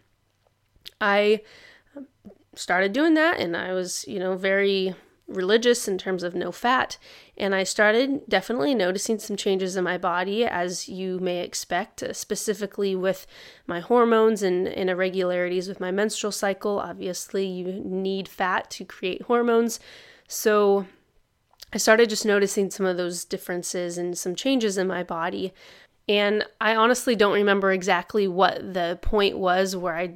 I 1.01 1.41
started 2.55 2.93
doing 2.93 3.15
that, 3.15 3.39
and 3.39 3.57
I 3.57 3.73
was 3.73 4.05
you 4.07 4.19
know 4.19 4.37
very 4.37 4.95
religious 5.27 5.87
in 5.87 5.97
terms 5.97 6.23
of 6.23 6.35
no 6.35 6.51
fat. 6.51 6.97
And 7.37 7.55
I 7.55 7.63
started 7.63 8.27
definitely 8.27 8.75
noticing 8.75 9.19
some 9.19 9.35
changes 9.35 9.75
in 9.75 9.83
my 9.83 9.97
body, 9.97 10.45
as 10.45 10.87
you 10.87 11.19
may 11.19 11.39
expect, 11.39 12.03
uh, 12.03 12.13
specifically 12.13 12.95
with 12.95 13.25
my 13.65 13.79
hormones 13.79 14.43
and 14.43 14.67
irregularities 14.67 15.67
with 15.67 15.79
my 15.79 15.91
menstrual 15.91 16.31
cycle. 16.31 16.79
Obviously, 16.79 17.45
you 17.45 17.81
need 17.83 18.27
fat 18.27 18.69
to 18.71 18.85
create 18.85 19.23
hormones. 19.23 19.79
So 20.27 20.85
I 21.73 21.77
started 21.77 22.09
just 22.09 22.25
noticing 22.25 22.69
some 22.69 22.85
of 22.85 22.97
those 22.97 23.25
differences 23.25 23.97
and 23.97 24.17
some 24.17 24.35
changes 24.35 24.77
in 24.77 24.87
my 24.87 25.03
body. 25.03 25.53
And 26.09 26.43
I 26.59 26.75
honestly 26.75 27.15
don't 27.15 27.33
remember 27.33 27.71
exactly 27.71 28.27
what 28.27 28.73
the 28.73 28.99
point 29.01 29.37
was 29.37 29.75
where 29.75 29.95
I 29.95 30.15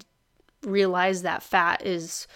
realized 0.65 1.23
that 1.23 1.43
fat 1.43 1.85
is 1.85 2.27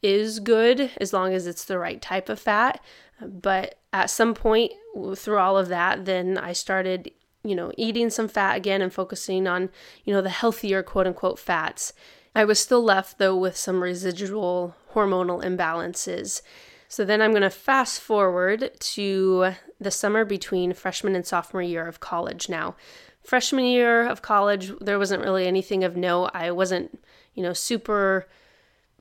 is 0.00 0.38
good 0.38 0.92
as 1.00 1.12
long 1.12 1.34
as 1.34 1.46
it's 1.46 1.64
the 1.64 1.78
right 1.78 2.00
type 2.00 2.28
of 2.28 2.38
fat. 2.38 2.80
But 3.20 3.80
at 3.92 4.10
some 4.10 4.34
point 4.34 4.72
through 5.16 5.38
all 5.38 5.58
of 5.58 5.68
that, 5.68 6.04
then 6.04 6.38
I 6.38 6.52
started, 6.52 7.10
you 7.42 7.56
know, 7.56 7.72
eating 7.76 8.10
some 8.10 8.28
fat 8.28 8.56
again 8.56 8.80
and 8.80 8.92
focusing 8.92 9.48
on, 9.48 9.70
you 10.04 10.14
know, 10.14 10.22
the 10.22 10.30
healthier 10.30 10.82
quote 10.82 11.06
unquote 11.06 11.38
fats. 11.38 11.92
I 12.34 12.44
was 12.44 12.60
still 12.60 12.82
left 12.82 13.18
though 13.18 13.36
with 13.36 13.56
some 13.56 13.82
residual 13.82 14.76
hormonal 14.92 15.42
imbalances. 15.42 16.42
So 16.88 17.04
then 17.04 17.20
I'm 17.20 17.32
going 17.32 17.42
to 17.42 17.50
fast 17.50 18.00
forward 18.00 18.70
to 18.78 19.52
the 19.78 19.90
summer 19.90 20.24
between 20.24 20.72
freshman 20.72 21.14
and 21.14 21.26
sophomore 21.26 21.62
year 21.62 21.86
of 21.86 22.00
college 22.00 22.48
now. 22.48 22.76
Freshman 23.22 23.66
year 23.66 24.06
of 24.06 24.22
college, 24.22 24.72
there 24.80 24.98
wasn't 24.98 25.22
really 25.22 25.46
anything 25.46 25.84
of 25.84 25.96
note. 25.96 26.30
I 26.32 26.50
wasn't, 26.50 26.98
you 27.34 27.42
know, 27.42 27.52
super 27.52 28.26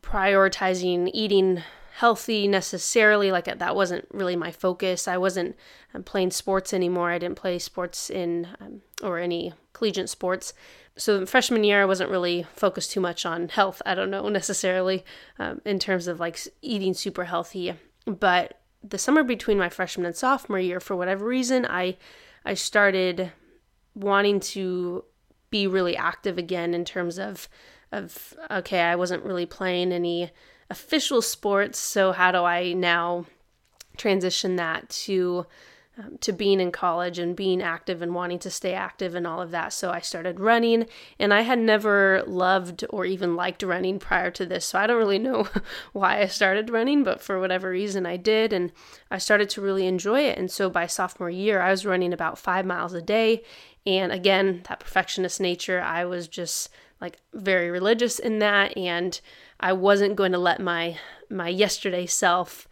prioritizing 0.02 1.10
eating 1.14 1.64
healthy 1.96 2.48
necessarily 2.48 3.32
like 3.32 3.46
that 3.46 3.76
wasn't 3.76 4.08
really 4.12 4.36
my 4.36 4.52
focus. 4.52 5.08
I 5.08 5.18
wasn't 5.18 5.56
um, 5.94 6.04
playing 6.04 6.32
sports 6.32 6.74
anymore. 6.74 7.10
I 7.10 7.18
didn't 7.18 7.38
play 7.38 7.58
sports 7.58 8.10
in 8.10 8.48
um, 8.62 8.82
or 9.02 9.18
any 9.18 9.54
collegiate 9.74 10.10
sports. 10.10 10.54
So 10.96 11.26
freshman 11.26 11.64
year 11.64 11.82
i 11.82 11.86
wasn't 11.86 12.10
really 12.10 12.46
focused 12.54 12.92
too 12.92 13.02
much 13.02 13.26
on 13.26 13.50
health. 13.50 13.82
I 13.86 13.96
don't 13.96 14.12
know 14.12 14.30
necessarily 14.42 15.04
um, 15.40 15.62
in 15.66 15.80
terms 15.80 16.08
of 16.08 16.20
like 16.20 16.40
eating 16.62 16.94
super 16.94 17.26
healthy. 17.26 17.74
But 18.06 18.60
the 18.84 18.98
summer 18.98 19.24
between 19.24 19.58
my 19.58 19.70
freshman 19.70 20.06
and 20.06 20.16
sophomore 20.16 20.60
year 20.60 20.80
for 20.80 20.96
whatever 20.96 21.26
reason 21.26 21.66
i 21.66 21.98
i 22.46 22.54
started 22.54 23.32
wanting 23.96 24.40
to 24.40 25.04
be 25.50 25.66
really 25.66 25.96
active 25.96 26.38
again 26.38 26.74
in 26.74 26.86
terms 26.86 27.18
of 27.18 27.48
of 27.91 28.34
okay, 28.51 28.82
I 28.82 28.96
wasn't 28.96 29.24
really 29.24 29.46
playing 29.46 29.91
any 29.91 30.32
official 30.70 31.22
sports, 31.22 31.79
so 31.79 32.12
how 32.12 32.32
do 32.32 32.44
I 32.44 32.74
now 32.74 33.25
transition 33.98 34.58
that 34.58 34.89
to 34.89 35.46
um, 36.00 36.20
to 36.20 36.32
being 36.32 36.60
in 36.60 36.72
college 36.72 37.17
and 37.17 37.36
being 37.36 37.60
active 37.60 38.03
and 38.03 38.13
wanting 38.13 38.38
to 38.39 38.51
stay 38.51 38.74
active 38.74 39.15
and 39.15 39.25
all 39.25 39.41
of 39.41 39.50
that. 39.50 39.74
So 39.74 39.89
I 39.89 40.00
started 40.00 40.39
running, 40.39 40.86
and 41.17 41.34
I 41.34 41.41
had 41.41 41.58
never 41.58 42.24
loved 42.27 42.86
or 42.91 43.03
even 43.06 43.36
liked 43.36 43.63
running 43.63 43.98
prior 43.98 44.29
to 44.32 44.46
this. 44.46 44.65
So 44.65 44.77
I 44.77 44.86
don't 44.86 45.00
really 45.00 45.17
know 45.17 45.48
why 45.94 46.22
I 46.22 46.27
started 46.27 46.70
running, 46.70 47.03
but 47.03 47.20
for 47.20 47.39
whatever 47.39 47.72
reason 47.72 48.06
I 48.06 48.15
did, 48.15 48.53
and 48.53 48.72
I 49.10 49.17
started 49.17 49.50
to 49.51 49.62
really 49.62 49.88
enjoy 49.88 50.22
it. 50.22 50.38
And 50.38 50.51
so 50.51 50.70
by 50.70 50.86
sophomore 50.86 51.32
year, 51.32 51.62
I 51.62 51.72
was 51.72 51.84
running 51.84 52.13
about 52.13 52.38
five 52.38 52.65
miles 52.65 52.94
a 52.94 53.01
day. 53.01 53.41
And 53.88 54.12
again, 54.12 54.62
that 54.70 54.82
perfectionist 54.82 55.41
nature, 55.41 55.82
I 55.82 56.06
was 56.06 56.27
just 56.27 56.70
like 57.00 57.20
very 57.34 57.70
religious 57.70 58.20
in 58.20 58.39
that 58.39 58.75
and 58.77 59.20
I 59.60 59.74
wasn't 59.74 60.16
going 60.16 60.32
to 60.32 60.38
let 60.38 60.60
my 60.60 60.98
my 61.30 61.50
yesterday 61.50 62.06
self 62.06 62.68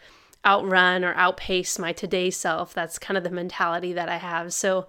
outrun 0.46 1.03
or 1.03 1.13
outpace 1.15 1.79
my 1.79 1.91
today 1.91 2.29
self. 2.29 2.74
That's 2.74 3.00
kind 3.00 3.17
of 3.17 3.24
the 3.24 3.32
mentality 3.32 3.94
that 3.94 4.10
I 4.10 4.17
have. 4.17 4.53
So, 4.53 4.88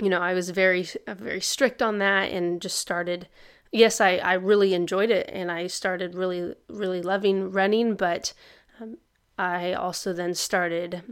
you 0.00 0.08
know, 0.08 0.20
I 0.20 0.34
was 0.34 0.50
very 0.50 0.86
very 1.06 1.40
strict 1.40 1.82
on 1.82 1.98
that 1.98 2.30
and 2.30 2.60
just 2.60 2.78
started 2.78 3.28
yes, 3.72 4.00
I 4.00 4.16
I 4.16 4.34
really 4.34 4.74
enjoyed 4.74 5.10
it 5.10 5.28
and 5.32 5.50
I 5.50 5.66
started 5.66 6.14
really 6.14 6.54
really 6.68 7.02
loving 7.02 7.50
running, 7.50 7.94
but 7.94 8.32
um, 8.80 8.98
I 9.38 9.72
also 9.72 10.12
then 10.12 10.34
started 10.34 11.02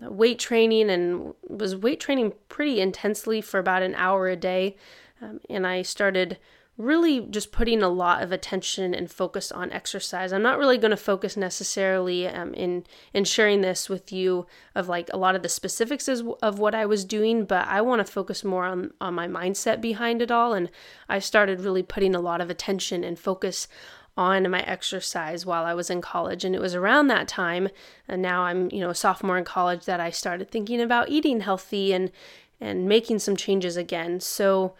weight 0.00 0.38
training 0.38 0.90
and 0.90 1.34
was 1.48 1.76
weight 1.76 2.00
training 2.00 2.32
pretty 2.48 2.80
intensely 2.80 3.40
for 3.40 3.58
about 3.58 3.82
an 3.82 3.94
hour 3.94 4.28
a 4.28 4.36
day. 4.36 4.76
Um, 5.20 5.40
and 5.48 5.66
I 5.66 5.82
started 5.82 6.38
really 6.82 7.20
just 7.20 7.52
putting 7.52 7.82
a 7.82 7.88
lot 7.88 8.22
of 8.22 8.32
attention 8.32 8.94
and 8.94 9.10
focus 9.10 9.52
on 9.52 9.72
exercise. 9.72 10.32
I'm 10.32 10.42
not 10.42 10.58
really 10.58 10.78
going 10.78 10.90
to 10.90 10.96
focus 10.96 11.36
necessarily 11.36 12.26
um, 12.26 12.52
in 12.54 12.84
in 13.14 13.24
sharing 13.24 13.60
this 13.60 13.88
with 13.88 14.12
you 14.12 14.46
of 14.74 14.88
like 14.88 15.08
a 15.12 15.16
lot 15.16 15.34
of 15.34 15.42
the 15.42 15.48
specifics 15.48 16.08
of, 16.08 16.28
of 16.42 16.58
what 16.58 16.74
I 16.74 16.84
was 16.86 17.04
doing, 17.04 17.44
but 17.44 17.66
I 17.68 17.80
want 17.80 18.04
to 18.04 18.12
focus 18.12 18.44
more 18.44 18.64
on 18.64 18.92
on 19.00 19.14
my 19.14 19.28
mindset 19.28 19.80
behind 19.80 20.20
it 20.20 20.30
all. 20.30 20.52
And 20.52 20.70
I 21.08 21.18
started 21.18 21.60
really 21.60 21.82
putting 21.82 22.14
a 22.14 22.20
lot 22.20 22.40
of 22.40 22.50
attention 22.50 23.04
and 23.04 23.18
focus 23.18 23.68
on 24.16 24.50
my 24.50 24.60
exercise 24.60 25.46
while 25.46 25.64
I 25.64 25.74
was 25.74 25.88
in 25.88 26.02
college. 26.02 26.44
And 26.44 26.54
it 26.54 26.60
was 26.60 26.74
around 26.74 27.06
that 27.06 27.28
time, 27.28 27.68
and 28.06 28.20
now 28.20 28.42
I'm, 28.42 28.70
you 28.70 28.80
know, 28.80 28.90
a 28.90 28.94
sophomore 28.94 29.38
in 29.38 29.44
college, 29.44 29.86
that 29.86 30.00
I 30.00 30.10
started 30.10 30.50
thinking 30.50 30.80
about 30.80 31.08
eating 31.08 31.40
healthy 31.40 31.92
and 31.92 32.10
and 32.60 32.88
making 32.88 33.18
some 33.18 33.36
changes 33.36 33.76
again. 33.76 34.20
So 34.20 34.74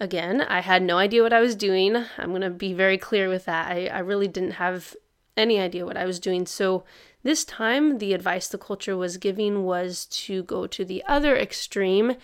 Again, 0.00 0.40
I 0.42 0.60
had 0.60 0.82
no 0.82 0.98
idea 0.98 1.22
what 1.22 1.32
I 1.32 1.40
was 1.40 1.54
doing. 1.54 1.96
I'm 2.18 2.30
going 2.30 2.42
to 2.42 2.50
be 2.50 2.72
very 2.72 2.98
clear 2.98 3.28
with 3.28 3.44
that. 3.44 3.70
I, 3.70 3.86
I 3.86 4.00
really 4.00 4.26
didn't 4.26 4.52
have 4.52 4.96
any 5.36 5.60
idea 5.60 5.86
what 5.86 5.96
I 5.96 6.04
was 6.04 6.18
doing. 6.18 6.46
So, 6.46 6.84
this 7.22 7.44
time, 7.44 7.98
the 7.98 8.12
advice 8.12 8.48
the 8.48 8.58
culture 8.58 8.96
was 8.96 9.16
giving 9.16 9.64
was 9.64 10.04
to 10.06 10.42
go 10.42 10.66
to 10.66 10.84
the 10.84 11.02
other 11.06 11.34
extreme 11.34 12.16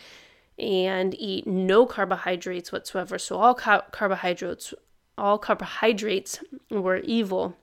and 0.58 1.14
eat 1.18 1.46
no 1.46 1.86
carbohydrates 1.86 2.70
whatsoever. 2.70 3.18
So, 3.18 3.38
all 3.38 3.54
ca- 3.54 3.86
carbohydrates, 3.92 4.74
all 5.16 5.38
carbohydrates 5.38 6.40
were 6.70 6.98
evil, 6.98 7.56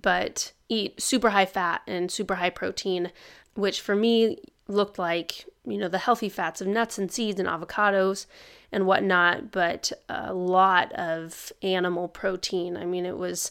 but 0.00 0.52
eat 0.68 1.00
super 1.00 1.30
high 1.30 1.46
fat 1.46 1.80
and 1.86 2.10
super 2.12 2.36
high 2.36 2.50
protein, 2.50 3.10
which 3.54 3.80
for 3.80 3.96
me 3.96 4.38
looked 4.68 4.98
like, 4.98 5.46
you 5.64 5.78
know, 5.78 5.88
the 5.88 5.98
healthy 5.98 6.28
fats 6.28 6.60
of 6.60 6.68
nuts 6.68 6.96
and 6.96 7.10
seeds 7.10 7.40
and 7.40 7.48
avocados 7.48 8.26
and 8.72 8.86
whatnot, 8.86 9.50
but 9.50 9.92
a 10.08 10.32
lot 10.32 10.92
of 10.92 11.52
animal 11.62 12.08
protein. 12.08 12.76
I 12.76 12.84
mean, 12.84 13.04
it 13.04 13.18
was 13.18 13.50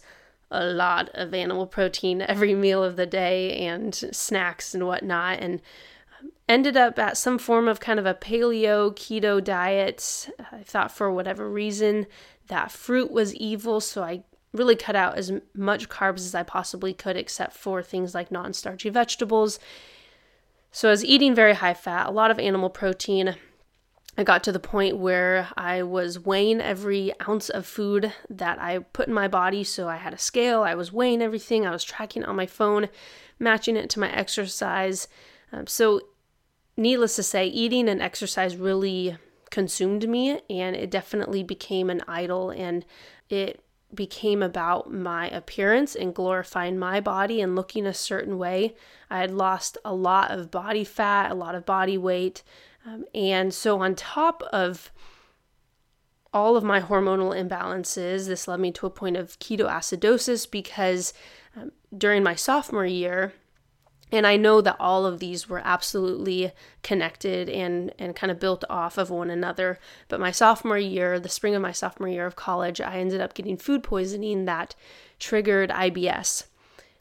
a 0.52 0.66
lot 0.66 1.10
of 1.14 1.34
animal 1.34 1.68
protein 1.68 2.22
every 2.22 2.56
meal 2.56 2.84
of 2.84 2.96
the 2.96 3.06
day 3.06 3.54
and 3.58 3.94
snacks 3.94 4.74
and 4.74 4.88
whatnot. 4.88 5.40
And 5.40 5.62
ended 6.48 6.76
up 6.76 6.98
at 6.98 7.18
some 7.18 7.38
form 7.38 7.68
of 7.68 7.80
kind 7.80 8.00
of 8.00 8.06
a 8.06 8.14
paleo 8.14 8.92
keto 8.92 9.44
diet. 9.44 10.30
I 10.52 10.64
thought 10.64 10.92
for 10.92 11.12
whatever 11.12 11.50
reason 11.50 12.08
that 12.48 12.72
fruit 12.72 13.12
was 13.12 13.36
evil, 13.36 13.80
so 13.80 14.04
I 14.04 14.24
really 14.52 14.76
cut 14.76 14.96
out 14.96 15.18
as 15.18 15.32
much 15.54 15.90
carbs 15.90 16.20
as 16.20 16.34
I 16.34 16.42
possibly 16.42 16.94
could, 16.94 17.16
except 17.16 17.54
for 17.54 17.84
things 17.84 18.16
like 18.16 18.32
non 18.32 18.54
starchy 18.54 18.90
vegetables. 18.90 19.60
So 20.72 20.90
I 20.90 20.92
was 20.92 21.06
eating 21.06 21.36
very 21.36 21.54
high 21.54 21.74
fat, 21.74 22.08
a 22.08 22.12
lot 22.12 22.32
of 22.32 22.40
animal 22.40 22.70
protein, 22.70 23.36
I 24.20 24.24
got 24.24 24.44
to 24.44 24.52
the 24.52 24.60
point 24.60 24.98
where 24.98 25.48
I 25.56 25.82
was 25.82 26.20
weighing 26.20 26.60
every 26.60 27.14
ounce 27.26 27.48
of 27.48 27.66
food 27.66 28.12
that 28.30 28.60
I 28.60 28.80
put 28.80 29.08
in 29.08 29.14
my 29.14 29.30
body. 29.30 29.64
So 29.64 29.88
I 29.88 29.96
had 29.96 30.14
a 30.14 30.18
scale, 30.18 30.62
I 30.62 30.76
was 30.76 30.92
weighing 30.92 31.22
everything, 31.22 31.66
I 31.66 31.72
was 31.72 31.86
tracking 31.86 32.26
on 32.26 32.36
my 32.36 32.46
phone, 32.46 32.90
matching 33.40 33.78
it 33.78 33.90
to 33.92 34.00
my 34.02 34.12
exercise. 34.12 35.08
Um, 35.54 35.68
so, 35.68 36.02
needless 36.76 37.16
to 37.16 37.24
say, 37.24 37.48
eating 37.48 37.88
and 37.88 38.02
exercise 38.02 38.58
really 38.58 39.16
consumed 39.52 40.10
me, 40.10 40.42
and 40.50 40.76
it 40.76 40.92
definitely 40.92 41.42
became 41.42 41.90
an 41.90 42.02
idol. 42.06 42.50
And 42.50 42.84
it 43.30 43.64
became 43.96 44.44
about 44.44 44.92
my 44.92 45.30
appearance 45.30 45.96
and 45.96 46.14
glorifying 46.14 46.78
my 46.78 47.00
body 47.00 47.40
and 47.40 47.56
looking 47.56 47.86
a 47.86 47.94
certain 47.94 48.38
way. 48.38 48.76
I 49.10 49.20
had 49.20 49.32
lost 49.32 49.78
a 49.86 49.94
lot 49.94 50.32
of 50.32 50.52
body 50.52 50.84
fat, 50.84 51.32
a 51.32 51.36
lot 51.36 51.56
of 51.56 51.66
body 51.66 51.98
weight. 51.98 52.44
Um, 52.90 53.06
and 53.14 53.54
so, 53.54 53.82
on 53.82 53.96
top 53.96 54.42
of 54.52 54.92
all 56.34 56.56
of 56.56 56.64
my 56.64 56.80
hormonal 56.80 57.36
imbalances, 57.36 58.28
this 58.28 58.48
led 58.48 58.60
me 58.60 58.72
to 58.72 58.86
a 58.86 58.92
point 58.92 59.18
of 59.18 59.40
ketoacidosis 59.40 60.50
because 60.50 61.14
um, 61.56 61.72
during 61.96 62.24
my 62.24 62.36
sophomore 62.36 62.86
year, 62.86 63.34
and 64.12 64.26
I 64.26 64.38
know 64.38 64.62
that 64.62 64.78
all 64.80 65.06
of 65.06 65.20
these 65.20 65.48
were 65.48 65.62
absolutely 65.64 66.52
connected 66.82 67.48
and, 67.48 67.94
and 68.00 68.16
kind 68.16 68.32
of 68.32 68.40
built 68.40 68.64
off 68.70 68.98
of 68.98 69.12
one 69.12 69.30
another. 69.30 69.80
But 70.08 70.20
my 70.20 70.32
sophomore 70.32 70.80
year, 70.80 71.20
the 71.20 71.30
spring 71.30 71.54
of 71.54 71.62
my 71.62 71.72
sophomore 71.72 72.10
year 72.10 72.26
of 72.26 72.36
college, 72.36 72.82
I 72.82 72.98
ended 72.98 73.22
up 73.22 73.36
getting 73.36 73.58
food 73.58 73.84
poisoning 73.84 74.46
that 74.46 74.74
triggered 75.20 75.70
IBS. 75.70 76.46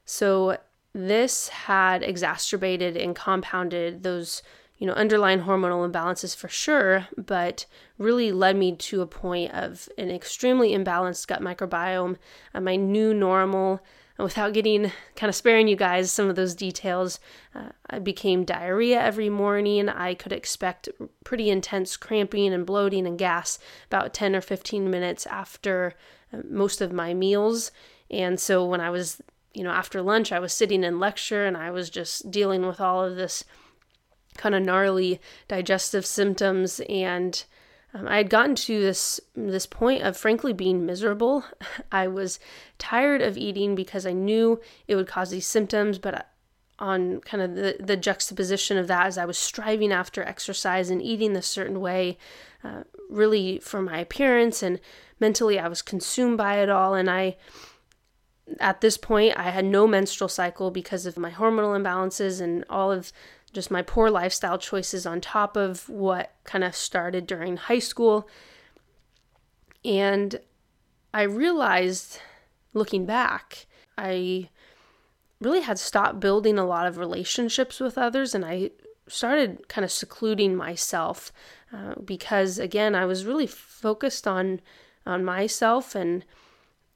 So 0.05 0.59
this 0.93 1.49
had 1.49 2.03
exacerbated 2.03 2.95
and 2.97 3.17
compounded 3.17 4.03
those 4.03 4.43
you 4.79 4.87
know 4.87 4.93
underlying 4.95 5.41
hormonal 5.41 5.91
imbalances 5.91 6.37
for 6.37 6.49
sure 6.49 7.07
but 7.17 7.67
really 7.99 8.33
led 8.33 8.57
me 8.57 8.75
to 8.75 9.01
a 9.01 9.07
point 9.07 9.53
of 9.53 9.89
an 9.99 10.11
extremely 10.11 10.71
imbalanced 10.73 11.27
gut 11.27 11.43
microbiome 11.43 12.17
uh, 12.55 12.61
my 12.61 12.77
new 12.77 13.13
normal 13.13 13.81
without 14.19 14.53
getting 14.53 14.91
kind 15.15 15.29
of 15.29 15.35
sparing 15.35 15.69
you 15.69 15.77
guys 15.77 16.11
some 16.11 16.29
of 16.29 16.37
those 16.37 16.55
details, 16.55 17.21
uh, 17.55 17.69
I 17.89 18.01
became 18.01 18.45
diarrhea 18.45 19.01
every 19.01 19.31
morning. 19.31 19.89
I 19.89 20.15
could 20.15 20.33
expect 20.33 20.89
pretty 21.25 21.51
intense 21.51 21.97
cramping 21.97 22.53
and 22.53 22.67
bloating 22.67 23.07
and 23.07 23.19
gas 23.19 23.59
about 23.87 24.13
10 24.13 24.35
or 24.35 24.41
15 24.41 24.91
minutes 24.91 25.27
after 25.27 25.95
uh, 26.33 26.39
most 26.51 26.81
of 26.81 26.93
my 26.93 27.15
meals. 27.15 27.71
And 28.11 28.41
so 28.41 28.65
when 28.65 28.81
I 28.81 28.91
was, 28.91 29.23
you 29.55 29.63
know, 29.63 29.71
after 29.71 30.03
lunch, 30.03 30.33
I 30.33 30.41
was 30.41 30.53
sitting 30.53 30.83
in 30.83 30.99
lecture 30.99 31.47
and 31.47 31.57
I 31.57 31.71
was 31.71 31.89
just 31.89 32.31
dealing 32.31 32.67
with 32.67 32.81
all 32.81 33.05
of 33.05 33.15
this 33.15 33.45
kind 34.39 34.55
of 34.55 34.63
gnarly 34.63 35.21
digestive 35.47 36.07
symptoms 36.07 36.81
and 36.89 37.45
um, 37.95 38.07
I 38.07 38.19
had 38.19 38.31
gotten 38.31 38.55
to 38.55 38.81
this 38.81 39.21
this 39.35 39.67
point 39.67 40.03
of 40.03 40.17
frankly 40.17 40.53
being 40.53 40.85
miserable. 40.85 41.45
I 41.93 42.09
was 42.09 42.39
tired 42.79 43.23
of 43.23 43.39
eating 43.39 43.75
because 43.75 44.07
I 44.07 44.13
knew 44.13 44.61
it 44.87 44.95
would 44.95 45.07
cause 45.07 45.31
these 45.31 45.47
symptoms, 45.47 45.99
but 45.99 46.15
uh, 46.15 46.23
on 46.79 47.21
kind 47.21 47.43
of 47.43 47.55
the, 47.55 47.77
the 47.81 47.97
juxtaposition 47.97 48.79
of 48.79 48.87
that 48.87 49.07
as 49.07 49.19
I 49.19 49.25
was 49.25 49.39
striving 49.39 49.93
after 49.93 50.23
exercise 50.23 50.91
and 50.91 51.03
eating 51.03 51.33
this 51.33 51.47
certain 51.47 51.81
way, 51.81 52.19
uh, 52.63 52.85
really 53.09 53.59
for 53.59 53.83
my 53.83 53.99
appearance 53.99 54.63
and 54.63 54.79
mentally 55.19 55.59
I 55.59 55.69
was 55.69 55.83
consumed 55.83 56.39
by 56.39 56.59
it 56.59 56.69
all. 56.69 56.95
And 56.95 57.11
I, 57.11 57.37
at 58.61 58.81
this 58.81 58.97
point, 58.97 59.37
I 59.37 59.51
had 59.51 59.65
no 59.65 59.87
menstrual 59.87 60.29
cycle 60.29 60.71
because 60.71 61.07
of 61.07 61.19
my 61.19 61.31
hormonal 61.31 61.77
imbalances 61.77 62.41
and 62.41 62.65
all 62.71 62.93
of 62.93 63.13
just 63.53 63.71
my 63.71 63.83
poor 63.83 64.11
lifestyle 64.11 64.59
choices 64.59 65.07
on 65.07 65.21
top 65.21 65.57
of 65.57 65.89
what 65.89 66.35
kind 66.45 66.65
of 66.65 66.77
started 66.77 67.27
during 67.27 67.57
high 67.57 67.79
school. 67.79 68.29
And 69.85 70.41
I 71.15 71.23
realized 71.23 72.21
looking 72.75 73.07
back, 73.07 73.67
I 73.97 74.51
really 75.41 75.61
had 75.61 75.79
stopped 75.79 76.21
building 76.21 76.59
a 76.59 76.67
lot 76.67 76.87
of 76.87 76.99
relationships 76.99 77.81
with 77.81 77.97
others 77.97 78.35
and 78.35 78.45
I 78.45 78.71
started 79.07 79.69
kind 79.69 79.85
of 79.85 79.91
secluding 79.91 80.55
myself 80.55 81.33
uh, 81.73 81.95
because 82.05 82.59
again 82.59 82.95
I 82.95 83.07
was 83.07 83.25
really 83.25 83.47
focused 83.47 84.27
on 84.27 84.61
on 85.07 85.25
myself 85.25 85.95
and 85.95 86.25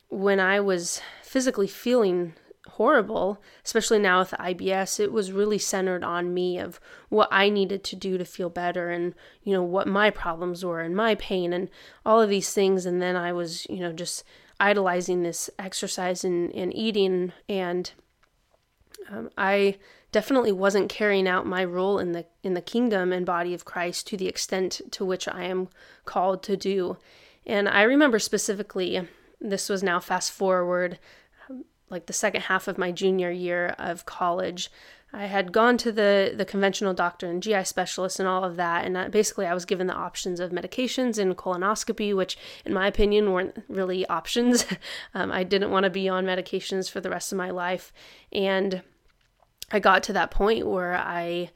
when 0.09 0.39
I 0.39 0.61
was 0.61 1.01
physically 1.23 1.69
feeling 1.69 2.35
horrible, 2.69 3.43
especially 3.65 3.99
now 3.99 4.21
with 4.21 4.31
IBS, 4.33 5.01
it 5.01 5.13
was 5.13 5.33
really 5.33 5.59
centered 5.59 6.05
on 6.05 6.33
me 6.33 6.59
of 6.59 6.81
what 7.09 7.29
I 7.33 7.49
needed 7.49 7.83
to 7.85 7.97
do 7.97 8.17
to 8.19 8.25
feel 8.25 8.51
better 8.51 8.91
and, 8.91 9.15
you 9.43 9.53
know, 9.53 9.63
what 9.63 9.89
my 9.89 10.11
problems 10.11 10.65
were 10.65 10.81
and 10.81 10.95
my 10.95 11.15
pain 11.17 11.53
and 11.53 11.69
all 12.07 12.21
of 12.21 12.31
these 12.31 12.53
things. 12.53 12.87
And 12.87 13.03
then 13.03 13.17
I 13.17 13.33
was, 13.33 13.67
you 13.69 13.81
know, 13.81 13.93
just 13.93 14.25
idolizing 14.61 15.23
this 15.23 15.51
exercise 15.59 16.25
and, 16.25 16.55
and 16.55 16.75
eating. 16.75 17.33
And 17.49 17.91
um, 19.11 19.31
I 19.37 19.79
definitely 20.13 20.53
wasn't 20.53 20.89
carrying 20.89 21.27
out 21.27 21.47
my 21.47 21.65
role 21.65 21.99
in 21.99 22.13
the 22.13 22.27
in 22.43 22.55
the 22.55 22.61
kingdom 22.61 23.13
and 23.13 23.27
body 23.27 23.55
of 23.55 23.65
Christ 23.65 24.07
to 24.09 24.17
the 24.17 24.29
extent 24.29 24.81
to 24.93 25.05
which 25.05 25.27
I 25.27 25.45
am 25.45 25.69
called 26.05 26.43
to 26.45 26.57
do. 26.57 26.99
And 27.45 27.69
I 27.69 27.83
remember 27.83 28.19
specifically, 28.21 29.09
this 29.41 29.69
was 29.69 29.83
now 29.83 29.99
fast 29.99 30.31
forward 30.31 30.99
like 31.93 32.07
the 32.07 32.13
second 32.13 32.43
half 32.43 32.67
of 32.67 32.79
my 32.79 32.91
junior 32.91 33.31
year 33.31 33.77
of 33.79 34.07
college. 34.07 34.71
I 35.13 35.27
had 35.27 35.53
gone 35.53 35.77
to 35.79 35.93
the 35.93 36.33
the 36.35 36.47
conventional 36.47 36.95
doctor 36.95 37.29
and 37.29 37.43
GI 37.43 37.65
specialist 37.65 38.19
and 38.19 38.27
all 38.27 38.45
of 38.45 38.57
that, 38.57 38.87
and 38.87 39.13
basically 39.13 39.47
I 39.47 39.53
was 39.53 39.67
given 39.67 39.87
the 39.87 39.95
options 39.95 40.41
of 40.41 40.53
medications 40.53 41.19
and 41.19 41.37
colonoscopy, 41.37 42.17
which 42.17 42.39
in 42.65 42.73
my 42.73 42.87
opinion 42.87 43.31
weren't 43.31 43.63
really 43.69 44.07
options. 44.07 44.65
um, 45.15 45.31
I 45.31 45.45
didn't 45.45 45.71
want 45.71 45.85
to 45.85 45.91
be 45.91 46.09
on 46.09 46.25
medications 46.25 46.91
for 46.91 47.01
the 47.01 47.11
rest 47.11 47.31
of 47.31 47.37
my 47.39 47.51
life, 47.51 47.93
and 48.33 48.83
I 49.71 49.81
got 49.81 50.03
to 50.05 50.15
that 50.15 50.31
point 50.31 50.67
where 50.67 50.95
I 50.95 51.51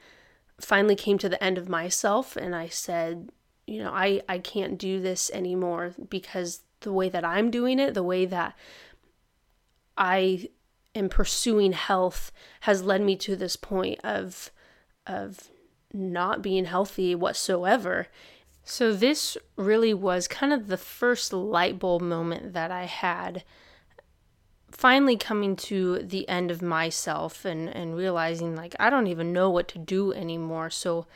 finally 0.60 0.96
came 0.96 1.16
to 1.18 1.28
the 1.28 1.42
end 1.42 1.56
of 1.56 1.68
myself, 1.68 2.36
and 2.36 2.54
I 2.54 2.68
said, 2.68 3.30
you 3.66 3.82
know, 3.82 3.90
I 3.90 4.20
I 4.28 4.38
can't 4.38 4.76
do 4.76 5.00
this 5.00 5.30
anymore 5.32 5.94
because 6.10 6.60
the 6.80 6.92
way 6.92 7.08
that 7.08 7.24
I'm 7.24 7.50
doing 7.50 7.78
it, 7.78 7.94
the 7.94 8.02
way 8.02 8.26
that 8.26 8.54
I 9.96 10.48
am 10.94 11.08
pursuing 11.08 11.72
health 11.72 12.32
has 12.60 12.82
led 12.82 13.02
me 13.02 13.16
to 13.16 13.36
this 13.36 13.56
point 13.56 14.00
of 14.02 14.50
of 15.06 15.50
not 15.92 16.42
being 16.42 16.64
healthy 16.64 17.14
whatsoever. 17.14 18.08
So 18.64 18.92
this 18.92 19.38
really 19.54 19.94
was 19.94 20.26
kind 20.26 20.52
of 20.52 20.66
the 20.66 20.76
first 20.76 21.32
light 21.32 21.78
bulb 21.78 22.02
moment 22.02 22.52
that 22.54 22.72
I 22.72 22.84
had 22.84 23.44
finally 24.72 25.16
coming 25.16 25.54
to 25.54 26.00
the 26.00 26.28
end 26.28 26.50
of 26.50 26.60
myself 26.60 27.44
and 27.44 27.68
and 27.68 27.96
realizing 27.96 28.56
like 28.56 28.74
I 28.80 28.90
don't 28.90 29.06
even 29.06 29.32
know 29.32 29.50
what 29.50 29.68
to 29.68 29.78
do 29.78 30.12
anymore. 30.12 30.70
So 30.70 31.06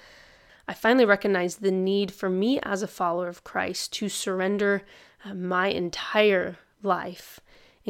I 0.69 0.75
finally 0.75 1.05
recognized 1.05 1.61
the 1.61 1.73
need 1.73 2.13
for 2.13 2.31
me 2.31 2.61
as 2.63 2.83
a 2.83 2.89
follower 2.89 3.27
of 3.27 3.43
Christ 3.43 3.93
to 3.95 4.09
surrender 4.09 4.83
uh, 5.25 5.35
my 5.35 5.67
entire 5.67 6.59
life 6.83 7.41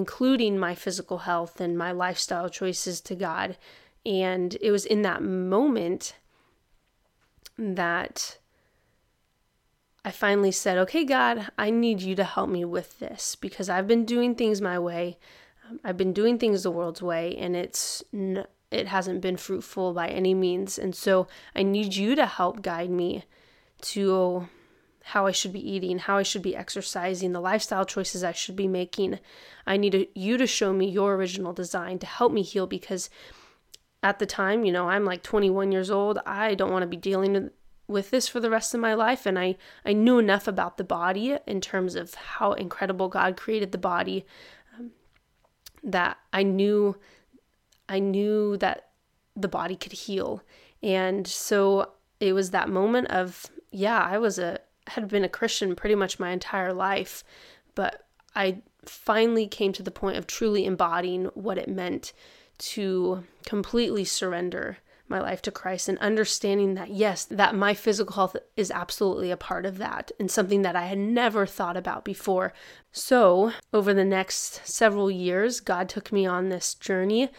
including 0.01 0.59
my 0.59 0.75
physical 0.75 1.19
health 1.19 1.61
and 1.61 1.77
my 1.77 1.93
lifestyle 1.93 2.49
choices 2.49 3.03
to 3.03 3.15
God. 3.15 3.59
And 4.07 4.57
it 4.63 4.71
was 4.71 4.87
in 4.87 5.03
that 5.03 5.23
moment 5.23 6.15
that 7.59 8.39
I 10.03 10.11
finally 10.11 10.53
said, 10.53 10.79
Okay, 10.79 11.05
God, 11.05 11.51
I 11.59 11.69
need 11.69 12.01
you 12.01 12.15
to 12.15 12.25
help 12.25 12.49
me 12.49 12.65
with 12.65 12.99
this 12.99 13.35
because 13.35 13.69
I've 13.69 13.87
been 13.87 14.07
doing 14.07 14.35
things 14.35 14.63
my 14.63 14.79
way. 14.79 15.19
Um, 15.69 15.79
I've 15.85 15.99
been 15.99 16.15
doing 16.15 16.39
things 16.39 16.63
the 16.63 16.71
world's 16.71 17.03
way, 17.03 17.37
and 17.37 17.55
it's 17.55 18.03
n- 18.15 18.47
it 18.71 18.87
hasn't 18.89 19.21
been 19.21 19.37
fruitful 19.37 19.93
by 19.93 20.09
any 20.09 20.33
means. 20.33 20.79
And 20.79 20.97
so 20.97 21.29
I 21.55 21.63
need 21.63 21.95
you 21.95 22.15
to 22.15 22.25
help 22.25 22.63
guide 22.63 22.89
me 22.89 23.25
to 23.83 24.49
how 25.03 25.27
I 25.27 25.33
should 25.33 25.53
be 25.53 25.71
eating, 25.71 25.99
how 25.99 26.19
I 26.19 26.23
should 26.23 26.43
be 26.43 26.57
exercising, 26.57 27.33
the 27.33 27.41
lifestyle 27.41 27.85
choices 27.85 28.23
I 28.23 28.33
should 28.33 28.57
be 28.57 28.69
making. 28.69 29.19
I 29.67 29.77
need 29.77 30.09
you 30.15 30.37
to 30.37 30.47
show 30.47 30.73
me 30.73 30.89
your 30.89 31.15
original 31.15 31.53
design 31.53 31.99
to 32.01 32.07
help 32.07 32.33
me 32.33 32.43
heal 32.43 32.67
because 32.67 33.11
at 34.03 34.19
the 34.19 34.27
time, 34.27 34.65
you 34.65 34.73
know, 34.73 34.89
I'm 34.89 35.05
like 35.05 35.23
21 35.23 35.73
years 35.73 35.91
old. 35.91 36.19
I 36.27 36.55
don't 36.55 36.73
want 36.73 36.83
to 36.83 36.89
be 36.89 36.97
dealing 36.97 37.51
with 37.87 38.11
this 38.11 38.29
for 38.29 38.41
the 38.41 38.51
rest 38.51 38.73
of 38.73 38.81
my 38.81 38.95
life 38.95 39.27
and 39.27 39.37
I 39.37 39.57
I 39.85 39.93
knew 39.93 40.19
enough 40.19 40.47
about 40.47 40.77
the 40.77 40.85
body 40.85 41.37
in 41.45 41.61
terms 41.61 41.97
of 41.97 42.15
how 42.15 42.53
incredible 42.53 43.09
God 43.09 43.37
created 43.37 43.73
the 43.73 43.79
body 43.79 44.25
um, 44.79 44.93
that 45.83 46.17
I 46.33 46.45
knew 46.45 46.97
I 47.89 47.99
knew 47.99 48.57
that 48.59 48.91
the 49.35 49.49
body 49.49 49.75
could 49.75 49.93
heal. 49.93 50.43
And 50.83 51.27
so 51.27 51.93
it 52.21 52.33
was 52.33 52.51
that 52.51 52.69
moment 52.69 53.09
of 53.09 53.47
yeah, 53.73 54.01
I 54.01 54.19
was 54.19 54.39
a 54.39 54.61
had 54.91 55.09
been 55.09 55.25
a 55.25 55.29
Christian 55.29 55.75
pretty 55.75 55.95
much 55.95 56.19
my 56.19 56.31
entire 56.31 56.73
life, 56.73 57.25
but 57.75 58.07
I 58.35 58.63
finally 58.85 59.47
came 59.47 59.73
to 59.75 59.83
the 59.83 59.91
point 59.91 60.17
of 60.17 60.27
truly 60.27 60.65
embodying 60.65 61.27
what 61.35 61.59
it 61.59 61.69
meant 61.69 62.13
to 62.59 63.25
completely 63.45 64.05
surrender 64.05 64.79
my 65.09 65.21
life 65.21 65.43
to 65.43 65.51
Christ 65.51 65.89
and 65.89 65.99
understanding 65.99 66.75
that, 66.75 66.91
yes, 66.91 67.25
that 67.25 67.55
my 67.55 67.75
physical 67.75 68.15
health 68.15 68.37
is 68.57 68.71
absolutely 68.71 69.31
a 69.31 69.37
part 69.37 69.67
of 69.67 69.79
that 69.79 70.13
and 70.21 70.31
something 70.31 70.63
that 70.63 70.77
I 70.77 70.87
had 70.87 70.99
never 70.99 71.47
thought 71.47 71.77
about 71.77 72.05
before. 72.05 72.53
So, 72.93 73.53
over 73.73 73.93
the 73.93 74.05
next 74.05 74.67
several 74.67 75.11
years, 75.11 75.61
God 75.61 75.89
took 75.89 76.13
me 76.13 76.27
on 76.27 76.49
this 76.49 76.75
journey 76.75 77.31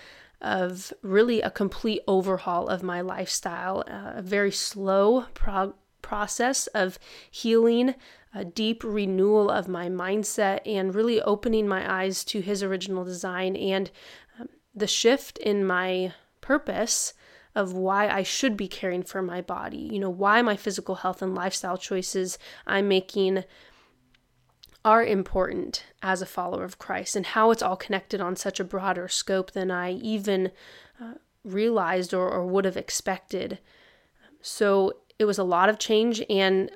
of 0.42 0.92
really 1.02 1.42
a 1.42 1.50
complete 1.50 2.02
overhaul 2.08 2.68
of 2.68 2.84
my 2.84 3.00
lifestyle, 3.00 3.84
uh, 3.88 4.14
a 4.18 4.22
very 4.22 4.52
slow 4.52 5.26
prog- 5.34 5.76
process 6.02 6.68
of 6.68 7.00
healing 7.30 7.96
a 8.34 8.46
deep 8.46 8.84
renewal 8.84 9.50
of 9.50 9.68
my 9.68 9.90
mindset 9.90 10.62
and 10.66 10.96
really 10.96 11.22
opening 11.22 11.68
my 11.68 12.02
eyes 12.02 12.24
to 12.26 12.42
His 12.42 12.64
original 12.64 13.04
design 13.04 13.56
and 13.56 13.92
um, 14.40 14.48
the 14.74 14.88
shift 14.88 15.38
in 15.38 15.66
my 15.66 16.14
purpose 16.40 17.14
of 17.54 17.74
why 17.74 18.08
I 18.08 18.24
should 18.24 18.56
be 18.56 18.68
caring 18.68 19.04
for 19.04 19.22
my 19.22 19.42
body, 19.42 19.90
you 19.92 20.00
know, 20.00 20.10
why 20.10 20.42
my 20.42 20.56
physical 20.56 20.96
health 20.96 21.22
and 21.22 21.36
lifestyle 21.36 21.78
choices 21.78 22.38
I'm 22.66 22.88
making 22.88 23.44
are 24.84 25.04
important 25.04 25.84
as 26.02 26.22
a 26.22 26.26
follower 26.26 26.64
of 26.64 26.80
Christ 26.80 27.16
and 27.16 27.26
how 27.26 27.52
it's 27.52 27.62
all 27.62 27.76
connected 27.76 28.22
on 28.22 28.36
such 28.36 28.60
a 28.60 28.64
broader 28.64 29.08
scope 29.08 29.52
than 29.52 29.70
I 29.70 29.92
even 29.92 30.52
uh, 31.00 31.16
realized 31.44 32.14
or, 32.14 32.30
or 32.30 32.46
would 32.46 32.66
have 32.66 32.78
expected. 32.78 33.60
So 34.42 35.01
it 35.22 35.26
was 35.26 35.38
a 35.38 35.44
lot 35.44 35.70
of 35.70 35.78
change. 35.78 36.24
And 36.30 36.72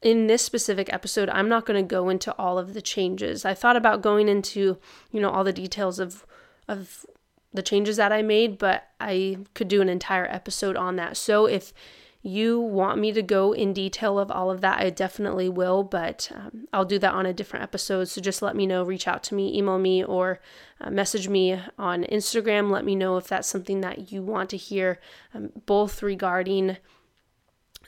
in 0.00 0.26
this 0.26 0.42
specific 0.44 0.90
episode, 0.92 1.28
I'm 1.28 1.48
not 1.48 1.66
going 1.66 1.82
to 1.82 1.86
go 1.86 2.08
into 2.08 2.34
all 2.38 2.58
of 2.58 2.72
the 2.72 2.80
changes. 2.80 3.44
I 3.44 3.52
thought 3.52 3.76
about 3.76 4.00
going 4.00 4.28
into, 4.28 4.78
you 5.12 5.20
know, 5.20 5.30
all 5.30 5.44
the 5.44 5.52
details 5.52 5.98
of, 5.98 6.24
of 6.66 7.04
the 7.52 7.62
changes 7.62 7.98
that 7.98 8.12
I 8.12 8.22
made, 8.22 8.56
but 8.58 8.88
I 9.00 9.38
could 9.54 9.68
do 9.68 9.82
an 9.82 9.88
entire 9.88 10.26
episode 10.26 10.76
on 10.76 10.96
that. 10.96 11.16
So 11.16 11.46
if 11.46 11.74
you 12.22 12.58
want 12.58 12.98
me 12.98 13.12
to 13.12 13.22
go 13.22 13.52
in 13.52 13.72
detail 13.72 14.18
of 14.18 14.30
all 14.30 14.50
of 14.50 14.60
that, 14.60 14.80
I 14.80 14.90
definitely 14.90 15.48
will, 15.48 15.82
but 15.82 16.30
um, 16.34 16.66
I'll 16.72 16.84
do 16.84 16.98
that 16.98 17.14
on 17.14 17.26
a 17.26 17.32
different 17.32 17.62
episode. 17.62 18.08
So 18.08 18.20
just 18.20 18.42
let 18.42 18.56
me 18.56 18.66
know, 18.66 18.82
reach 18.82 19.06
out 19.06 19.22
to 19.24 19.34
me, 19.34 19.56
email 19.56 19.78
me, 19.78 20.02
or 20.02 20.40
uh, 20.80 20.90
message 20.90 21.28
me 21.28 21.60
on 21.78 22.04
Instagram. 22.04 22.70
Let 22.70 22.84
me 22.84 22.96
know 22.96 23.16
if 23.16 23.28
that's 23.28 23.48
something 23.48 23.80
that 23.82 24.10
you 24.10 24.22
want 24.22 24.50
to 24.50 24.56
hear, 24.56 25.00
um, 25.34 25.50
both 25.66 26.02
regarding 26.02 26.76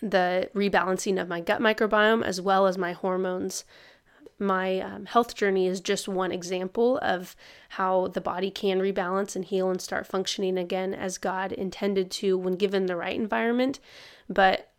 the 0.02 0.50
rebalancing 0.54 1.20
of 1.20 1.28
my 1.28 1.40
gut 1.40 1.60
microbiome 1.60 2.22
as 2.22 2.40
well 2.40 2.66
as 2.66 2.78
my 2.78 2.92
hormones 2.92 3.64
my 4.40 4.80
um, 4.80 5.04
health 5.04 5.34
journey 5.34 5.66
is 5.66 5.80
just 5.80 6.08
one 6.08 6.32
example 6.32 6.98
of 7.02 7.36
how 7.70 8.08
the 8.08 8.20
body 8.20 8.50
can 8.50 8.80
rebalance 8.80 9.36
and 9.36 9.44
heal 9.44 9.70
and 9.70 9.80
start 9.80 10.06
functioning 10.06 10.56
again 10.56 10.94
as 10.94 11.18
God 11.18 11.52
intended 11.52 12.10
to 12.12 12.38
when 12.38 12.54
given 12.54 12.86
the 12.86 12.96
right 12.96 13.14
environment. 13.14 13.80
But 14.28 14.70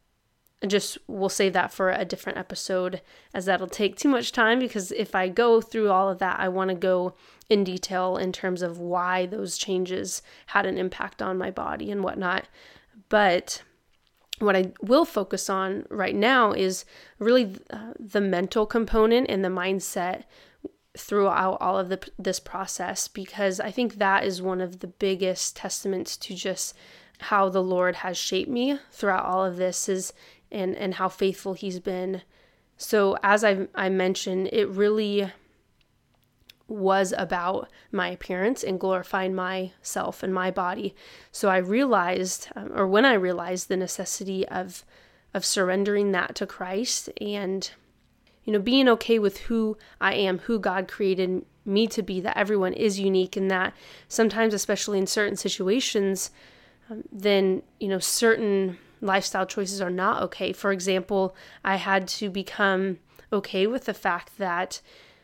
just 0.67 0.97
we'll 1.07 1.29
save 1.29 1.53
that 1.53 1.71
for 1.71 1.91
a 1.91 2.05
different 2.05 2.37
episode 2.37 3.01
as 3.33 3.45
that'll 3.45 3.67
take 3.67 3.95
too 3.95 4.09
much 4.09 4.31
time 4.31 4.59
because 4.59 4.91
if 4.91 5.15
I 5.15 5.27
go 5.27 5.61
through 5.61 5.89
all 5.91 6.09
of 6.09 6.19
that, 6.19 6.39
I 6.39 6.49
want 6.49 6.69
to 6.69 6.75
go 6.75 7.15
in 7.49 7.63
detail 7.63 8.17
in 8.17 8.31
terms 8.31 8.61
of 8.61 8.79
why 8.79 9.25
those 9.25 9.57
changes 9.57 10.21
had 10.47 10.65
an 10.65 10.77
impact 10.77 11.21
on 11.21 11.37
my 11.37 11.51
body 11.51 11.91
and 11.91 12.03
whatnot. 12.03 12.47
But 13.09 13.63
what 14.41 14.55
I 14.55 14.71
will 14.81 15.05
focus 15.05 15.49
on 15.49 15.85
right 15.89 16.15
now 16.15 16.51
is 16.51 16.85
really 17.19 17.55
uh, 17.69 17.93
the 17.99 18.21
mental 18.21 18.65
component 18.65 19.29
and 19.29 19.43
the 19.43 19.49
mindset 19.49 20.23
throughout 20.97 21.57
all 21.61 21.79
of 21.79 21.89
the, 21.89 21.99
this 22.19 22.39
process 22.39 23.07
because 23.07 23.59
I 23.59 23.71
think 23.71 23.95
that 23.95 24.25
is 24.25 24.41
one 24.41 24.59
of 24.59 24.79
the 24.79 24.87
biggest 24.87 25.55
testaments 25.55 26.17
to 26.17 26.35
just 26.35 26.75
how 27.19 27.49
the 27.49 27.63
Lord 27.63 27.97
has 27.97 28.17
shaped 28.17 28.49
me 28.49 28.79
throughout 28.91 29.25
all 29.25 29.45
of 29.45 29.57
this 29.57 29.87
is 29.87 30.11
and 30.51 30.75
and 30.75 30.95
how 30.95 31.07
faithful 31.07 31.53
he's 31.53 31.79
been. 31.79 32.23
So 32.77 33.17
as 33.23 33.43
I 33.43 33.67
I 33.75 33.89
mentioned, 33.89 34.49
it 34.51 34.67
really 34.67 35.31
was 36.71 37.13
about 37.17 37.69
my 37.91 38.09
appearance 38.09 38.63
and 38.63 38.79
glorifying 38.79 39.35
myself 39.35 40.23
and 40.23 40.33
my 40.33 40.49
body. 40.49 40.95
So 41.31 41.49
I 41.49 41.57
realized, 41.57 42.47
um, 42.55 42.71
or 42.73 42.87
when 42.87 43.05
I 43.05 43.13
realized, 43.13 43.67
the 43.67 43.77
necessity 43.77 44.47
of 44.47 44.85
of 45.33 45.45
surrendering 45.45 46.11
that 46.11 46.35
to 46.35 46.45
Christ 46.45 47.09
and 47.21 47.71
you 48.43 48.51
know 48.51 48.59
being 48.59 48.89
okay 48.89 49.17
with 49.19 49.37
who 49.41 49.77
I 50.01 50.13
am, 50.13 50.39
who 50.39 50.59
God 50.59 50.87
created 50.87 51.45
me 51.65 51.87
to 51.87 52.01
be. 52.01 52.21
That 52.21 52.37
everyone 52.37 52.73
is 52.73 52.99
unique, 52.99 53.35
and 53.35 53.51
that 53.51 53.73
sometimes, 54.07 54.53
especially 54.53 54.97
in 54.97 55.07
certain 55.07 55.37
situations, 55.37 56.31
um, 56.89 57.03
then 57.11 57.63
you 57.79 57.87
know 57.87 57.99
certain 57.99 58.77
lifestyle 59.01 59.45
choices 59.45 59.81
are 59.81 59.89
not 59.89 60.21
okay. 60.23 60.53
For 60.53 60.71
example, 60.71 61.35
I 61.63 61.75
had 61.75 62.07
to 62.09 62.29
become 62.29 62.99
okay 63.33 63.67
with 63.67 63.85
the 63.85 63.93
fact 63.93 64.37
that 64.37 64.81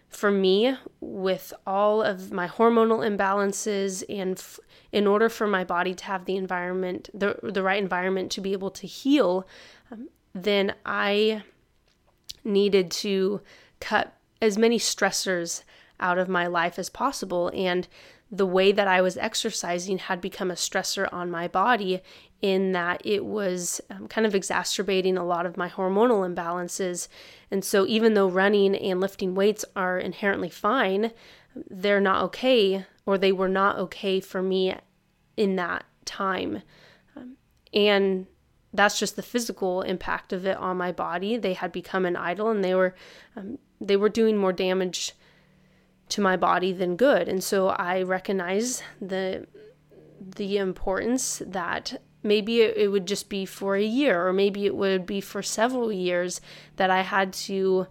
for 0.09 0.31
me 0.31 0.75
with 0.99 1.53
all 1.65 2.01
of 2.01 2.31
my 2.31 2.47
hormonal 2.47 3.05
imbalances 3.05 4.03
and 4.09 4.37
f- 4.37 4.59
in 4.91 5.05
order 5.05 5.29
for 5.29 5.47
my 5.47 5.63
body 5.63 5.93
to 5.93 6.05
have 6.05 6.25
the 6.25 6.37
environment 6.37 7.09
the 7.13 7.37
the 7.43 7.61
right 7.61 7.81
environment 7.81 8.31
to 8.31 8.41
be 8.41 8.53
able 8.53 8.71
to 8.71 8.87
heal 8.87 9.45
um, 9.91 10.07
then 10.33 10.73
I 10.85 11.43
needed 12.43 12.89
to 12.91 13.41
cut 13.79 14.13
as 14.41 14.57
many 14.57 14.79
stressors 14.79 15.63
out 15.99 16.17
of 16.17 16.29
my 16.29 16.47
life 16.47 16.79
as 16.79 16.89
possible. 16.89 17.51
And 17.53 17.87
the 18.31 18.45
way 18.45 18.71
that 18.71 18.87
I 18.87 19.01
was 19.01 19.17
exercising 19.17 19.99
had 19.99 20.21
become 20.21 20.51
a 20.51 20.55
stressor 20.55 21.11
on 21.13 21.31
my 21.31 21.47
body 21.47 22.01
in 22.41 22.71
that 22.71 23.01
it 23.03 23.25
was 23.25 23.81
um, 23.89 24.07
kind 24.07 24.27
of 24.27 24.35
exacerbating 24.35 25.17
a 25.17 25.25
lot 25.25 25.45
of 25.45 25.57
my 25.57 25.69
hormonal 25.69 26.27
imbalances. 26.27 27.07
And 27.49 27.63
so, 27.65 27.85
even 27.87 28.13
though 28.13 28.29
running 28.29 28.75
and 28.75 28.99
lifting 28.99 29.33
weights 29.33 29.65
are 29.75 29.97
inherently 29.97 30.49
fine, 30.49 31.11
they're 31.69 32.01
not 32.01 32.23
okay, 32.25 32.85
or 33.05 33.17
they 33.17 33.31
were 33.31 33.47
not 33.47 33.77
okay 33.79 34.19
for 34.19 34.41
me 34.41 34.75
in 35.35 35.55
that 35.55 35.85
time. 36.05 36.61
Um, 37.15 37.37
and 37.73 38.27
that's 38.73 38.99
just 38.99 39.15
the 39.15 39.23
physical 39.23 39.81
impact 39.81 40.31
of 40.31 40.45
it 40.45 40.57
on 40.57 40.77
my 40.77 40.91
body. 40.91 41.37
They 41.37 41.53
had 41.53 41.71
become 41.71 42.05
an 42.05 42.15
idol, 42.15 42.49
and 42.49 42.63
they 42.63 42.75
were 42.75 42.93
um, 43.35 43.57
they 43.81 43.97
were 43.97 44.09
doing 44.09 44.37
more 44.37 44.53
damage 44.53 45.13
to 46.09 46.21
my 46.21 46.37
body 46.37 46.71
than 46.71 46.95
good. 46.95 47.27
And 47.27 47.43
so 47.43 47.69
I 47.69 48.03
recognize 48.03 48.83
the 49.01 49.47
the 50.19 50.57
importance 50.57 51.41
that 51.45 52.01
maybe 52.27 52.61
it, 52.61 52.77
it 52.77 52.87
would 52.89 53.07
just 53.07 53.29
be 53.29 53.45
for 53.45 53.75
a 53.75 53.83
year 53.83 54.27
or 54.27 54.33
maybe 54.33 54.65
it 54.65 54.75
would 54.75 55.05
be 55.05 55.21
for 55.21 55.41
several 55.41 55.91
years 55.91 56.41
that 56.75 56.89
I 56.89 57.01
had 57.01 57.33
to 57.33 57.87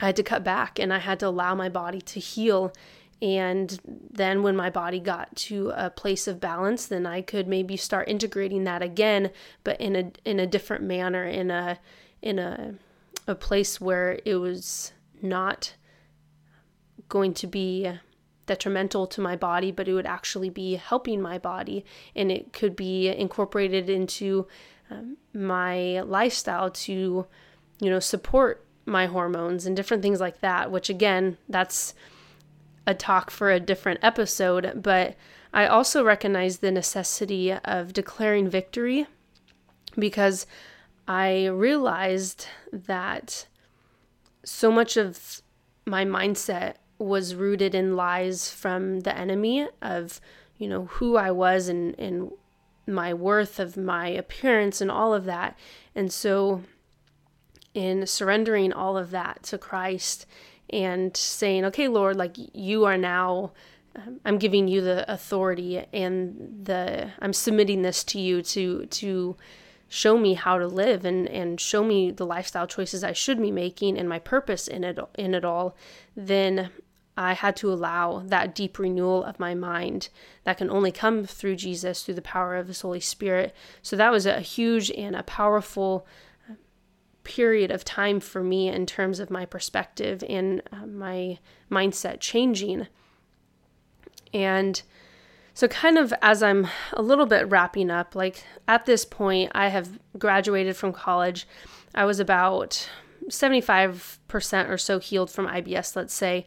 I 0.00 0.06
had 0.06 0.16
to 0.16 0.22
cut 0.22 0.44
back 0.44 0.78
and 0.78 0.92
I 0.92 0.98
had 0.98 1.20
to 1.20 1.26
allow 1.26 1.54
my 1.54 1.68
body 1.68 2.00
to 2.00 2.20
heal. 2.20 2.72
And 3.20 3.80
then 3.84 4.44
when 4.44 4.54
my 4.54 4.70
body 4.70 5.00
got 5.00 5.34
to 5.36 5.72
a 5.74 5.90
place 5.90 6.28
of 6.28 6.40
balance 6.40 6.86
then 6.86 7.06
I 7.06 7.22
could 7.22 7.48
maybe 7.48 7.76
start 7.76 8.08
integrating 8.08 8.64
that 8.64 8.82
again 8.82 9.30
but 9.64 9.80
in 9.80 9.96
a 9.96 10.12
in 10.24 10.38
a 10.38 10.46
different 10.46 10.84
manner 10.84 11.24
in 11.24 11.50
a 11.50 11.78
in 12.22 12.38
a 12.38 12.74
a 13.26 13.34
place 13.34 13.80
where 13.80 14.20
it 14.24 14.36
was 14.36 14.92
not 15.20 15.74
going 17.08 17.34
to 17.34 17.46
be 17.46 17.90
detrimental 18.48 19.06
to 19.06 19.20
my 19.20 19.36
body, 19.36 19.70
but 19.70 19.86
it 19.86 19.94
would 19.94 20.06
actually 20.06 20.50
be 20.50 20.74
helping 20.74 21.22
my 21.22 21.38
body. 21.38 21.84
And 22.16 22.32
it 22.32 22.52
could 22.52 22.74
be 22.74 23.08
incorporated 23.08 23.88
into 23.88 24.48
um, 24.90 25.16
my 25.32 26.00
lifestyle 26.00 26.70
to, 26.70 27.26
you 27.80 27.90
know, 27.90 28.00
support 28.00 28.64
my 28.84 29.06
hormones 29.06 29.66
and 29.66 29.76
different 29.76 30.02
things 30.02 30.20
like 30.20 30.40
that, 30.40 30.70
which 30.70 30.90
again, 30.90 31.36
that's 31.48 31.94
a 32.86 32.94
talk 32.94 33.30
for 33.30 33.50
a 33.50 33.60
different 33.60 34.00
episode. 34.02 34.82
But 34.82 35.14
I 35.52 35.66
also 35.66 36.02
recognize 36.02 36.58
the 36.58 36.72
necessity 36.72 37.52
of 37.52 37.92
declaring 37.92 38.48
victory 38.48 39.06
because 39.96 40.46
I 41.06 41.46
realized 41.46 42.46
that 42.72 43.46
so 44.44 44.70
much 44.70 44.96
of 44.96 45.42
my 45.84 46.04
mindset 46.04 46.74
was 46.98 47.34
rooted 47.34 47.74
in 47.74 47.96
lies 47.96 48.50
from 48.50 49.00
the 49.00 49.16
enemy 49.16 49.68
of, 49.80 50.20
you 50.56 50.68
know, 50.68 50.86
who 50.86 51.16
I 51.16 51.30
was 51.30 51.68
and, 51.68 51.94
and 51.98 52.32
my 52.86 53.14
worth 53.14 53.60
of 53.60 53.76
my 53.76 54.08
appearance 54.08 54.80
and 54.80 54.90
all 54.90 55.14
of 55.14 55.24
that. 55.26 55.56
And 55.94 56.12
so, 56.12 56.62
in 57.74 58.06
surrendering 58.06 58.72
all 58.72 58.96
of 58.96 59.10
that 59.10 59.42
to 59.44 59.58
Christ 59.58 60.26
and 60.70 61.16
saying, 61.16 61.64
okay, 61.66 61.88
Lord, 61.88 62.16
like 62.16 62.36
you 62.52 62.84
are 62.84 62.98
now. 62.98 63.52
Um, 63.96 64.20
I'm 64.24 64.38
giving 64.38 64.68
you 64.68 64.80
the 64.80 65.10
authority 65.10 65.84
and 65.92 66.64
the 66.64 67.10
I'm 67.20 67.32
submitting 67.32 67.82
this 67.82 68.04
to 68.04 68.20
you 68.20 68.42
to 68.42 68.86
to 68.86 69.36
show 69.88 70.18
me 70.18 70.34
how 70.34 70.58
to 70.58 70.66
live 70.66 71.04
and 71.04 71.28
and 71.28 71.60
show 71.60 71.82
me 71.82 72.10
the 72.10 72.26
lifestyle 72.26 72.66
choices 72.66 73.02
I 73.02 73.12
should 73.12 73.40
be 73.40 73.50
making 73.50 73.98
and 73.98 74.08
my 74.08 74.18
purpose 74.18 74.68
in 74.68 74.84
it 74.84 74.98
in 75.16 75.34
it 75.34 75.44
all 75.44 75.74
then 76.14 76.70
I 77.18 77.32
had 77.32 77.56
to 77.56 77.72
allow 77.72 78.22
that 78.26 78.54
deep 78.54 78.78
renewal 78.78 79.24
of 79.24 79.40
my 79.40 79.52
mind 79.52 80.08
that 80.44 80.56
can 80.56 80.70
only 80.70 80.92
come 80.92 81.24
through 81.24 81.56
Jesus, 81.56 82.04
through 82.04 82.14
the 82.14 82.22
power 82.22 82.54
of 82.54 82.68
His 82.68 82.82
Holy 82.82 83.00
Spirit. 83.00 83.52
So 83.82 83.96
that 83.96 84.12
was 84.12 84.24
a 84.24 84.40
huge 84.40 84.88
and 84.92 85.16
a 85.16 85.24
powerful 85.24 86.06
uh, 86.48 86.54
period 87.24 87.72
of 87.72 87.84
time 87.84 88.20
for 88.20 88.44
me 88.44 88.68
in 88.68 88.86
terms 88.86 89.18
of 89.18 89.30
my 89.30 89.44
perspective 89.44 90.22
and 90.28 90.62
uh, 90.70 90.86
my 90.86 91.40
mindset 91.68 92.20
changing. 92.20 92.86
And 94.32 94.80
so, 95.54 95.66
kind 95.66 95.98
of 95.98 96.14
as 96.22 96.40
I'm 96.40 96.68
a 96.92 97.02
little 97.02 97.26
bit 97.26 97.50
wrapping 97.50 97.90
up, 97.90 98.14
like 98.14 98.44
at 98.68 98.86
this 98.86 99.04
point, 99.04 99.50
I 99.56 99.68
have 99.70 99.98
graduated 100.16 100.76
from 100.76 100.92
college. 100.92 101.48
I 101.96 102.04
was 102.04 102.20
about 102.20 102.88
75% 103.26 104.68
or 104.68 104.78
so 104.78 105.00
healed 105.00 105.32
from 105.32 105.48
IBS, 105.48 105.96
let's 105.96 106.14
say, 106.14 106.46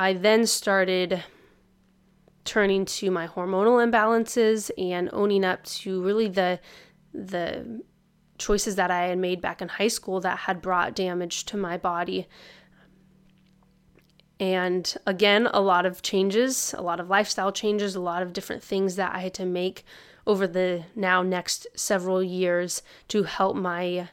I 0.00 0.14
then 0.14 0.46
started 0.46 1.22
turning 2.46 2.86
to 2.86 3.10
my 3.10 3.28
hormonal 3.28 3.86
imbalances 3.86 4.70
and 4.78 5.10
owning 5.12 5.44
up 5.44 5.62
to 5.64 6.02
really 6.02 6.26
the 6.26 6.58
the 7.12 7.82
choices 8.38 8.76
that 8.76 8.90
I 8.90 9.08
had 9.08 9.18
made 9.18 9.42
back 9.42 9.60
in 9.60 9.68
high 9.68 9.88
school 9.88 10.18
that 10.20 10.38
had 10.38 10.62
brought 10.62 10.94
damage 10.94 11.44
to 11.44 11.58
my 11.58 11.76
body. 11.76 12.28
And 14.38 14.96
again, 15.06 15.50
a 15.52 15.60
lot 15.60 15.84
of 15.84 16.00
changes, 16.00 16.74
a 16.78 16.80
lot 16.80 16.98
of 16.98 17.10
lifestyle 17.10 17.52
changes, 17.52 17.94
a 17.94 18.00
lot 18.00 18.22
of 18.22 18.32
different 18.32 18.62
things 18.62 18.96
that 18.96 19.14
I 19.14 19.18
had 19.18 19.34
to 19.34 19.44
make 19.44 19.84
over 20.26 20.46
the 20.46 20.84
now 20.96 21.22
next 21.22 21.66
several 21.74 22.22
years 22.22 22.80
to 23.08 23.24
help 23.24 23.54
my 23.54 24.08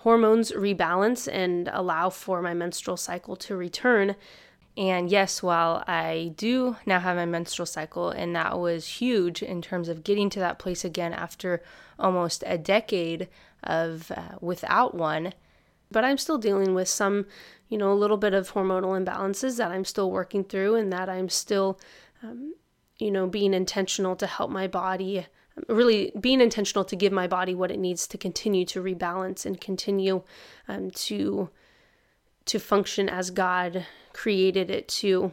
hormones 0.00 0.52
rebalance 0.52 1.32
and 1.32 1.70
allow 1.72 2.10
for 2.10 2.42
my 2.42 2.52
menstrual 2.52 2.98
cycle 2.98 3.36
to 3.36 3.56
return. 3.56 4.16
And 4.76 5.08
yes, 5.08 5.42
while 5.42 5.84
I 5.86 6.32
do 6.36 6.76
now 6.84 6.98
have 6.98 7.16
my 7.16 7.26
menstrual 7.26 7.66
cycle, 7.66 8.10
and 8.10 8.34
that 8.34 8.58
was 8.58 8.86
huge 8.86 9.42
in 9.42 9.62
terms 9.62 9.88
of 9.88 10.02
getting 10.02 10.28
to 10.30 10.40
that 10.40 10.58
place 10.58 10.84
again 10.84 11.12
after 11.12 11.62
almost 11.98 12.42
a 12.44 12.58
decade 12.58 13.28
of 13.62 14.10
uh, 14.10 14.36
without 14.40 14.94
one, 14.94 15.32
but 15.92 16.04
I'm 16.04 16.18
still 16.18 16.38
dealing 16.38 16.74
with 16.74 16.88
some, 16.88 17.26
you 17.68 17.78
know, 17.78 17.92
a 17.92 17.94
little 17.94 18.16
bit 18.16 18.34
of 18.34 18.52
hormonal 18.52 19.00
imbalances 19.00 19.58
that 19.58 19.70
I'm 19.70 19.84
still 19.84 20.10
working 20.10 20.42
through, 20.42 20.74
and 20.74 20.92
that 20.92 21.08
I'm 21.08 21.28
still, 21.28 21.78
um, 22.22 22.54
you 22.98 23.12
know, 23.12 23.28
being 23.28 23.54
intentional 23.54 24.16
to 24.16 24.26
help 24.26 24.50
my 24.50 24.66
body 24.66 25.26
really 25.68 26.12
being 26.18 26.40
intentional 26.40 26.84
to 26.84 26.96
give 26.96 27.12
my 27.12 27.28
body 27.28 27.54
what 27.54 27.70
it 27.70 27.78
needs 27.78 28.08
to 28.08 28.18
continue 28.18 28.64
to 28.64 28.82
rebalance 28.82 29.46
and 29.46 29.60
continue 29.60 30.22
um, 30.66 30.90
to 30.90 31.48
to 32.44 32.58
function 32.58 33.08
as 33.08 33.30
God 33.30 33.86
created 34.14 34.70
it 34.70 34.88
to. 34.88 35.32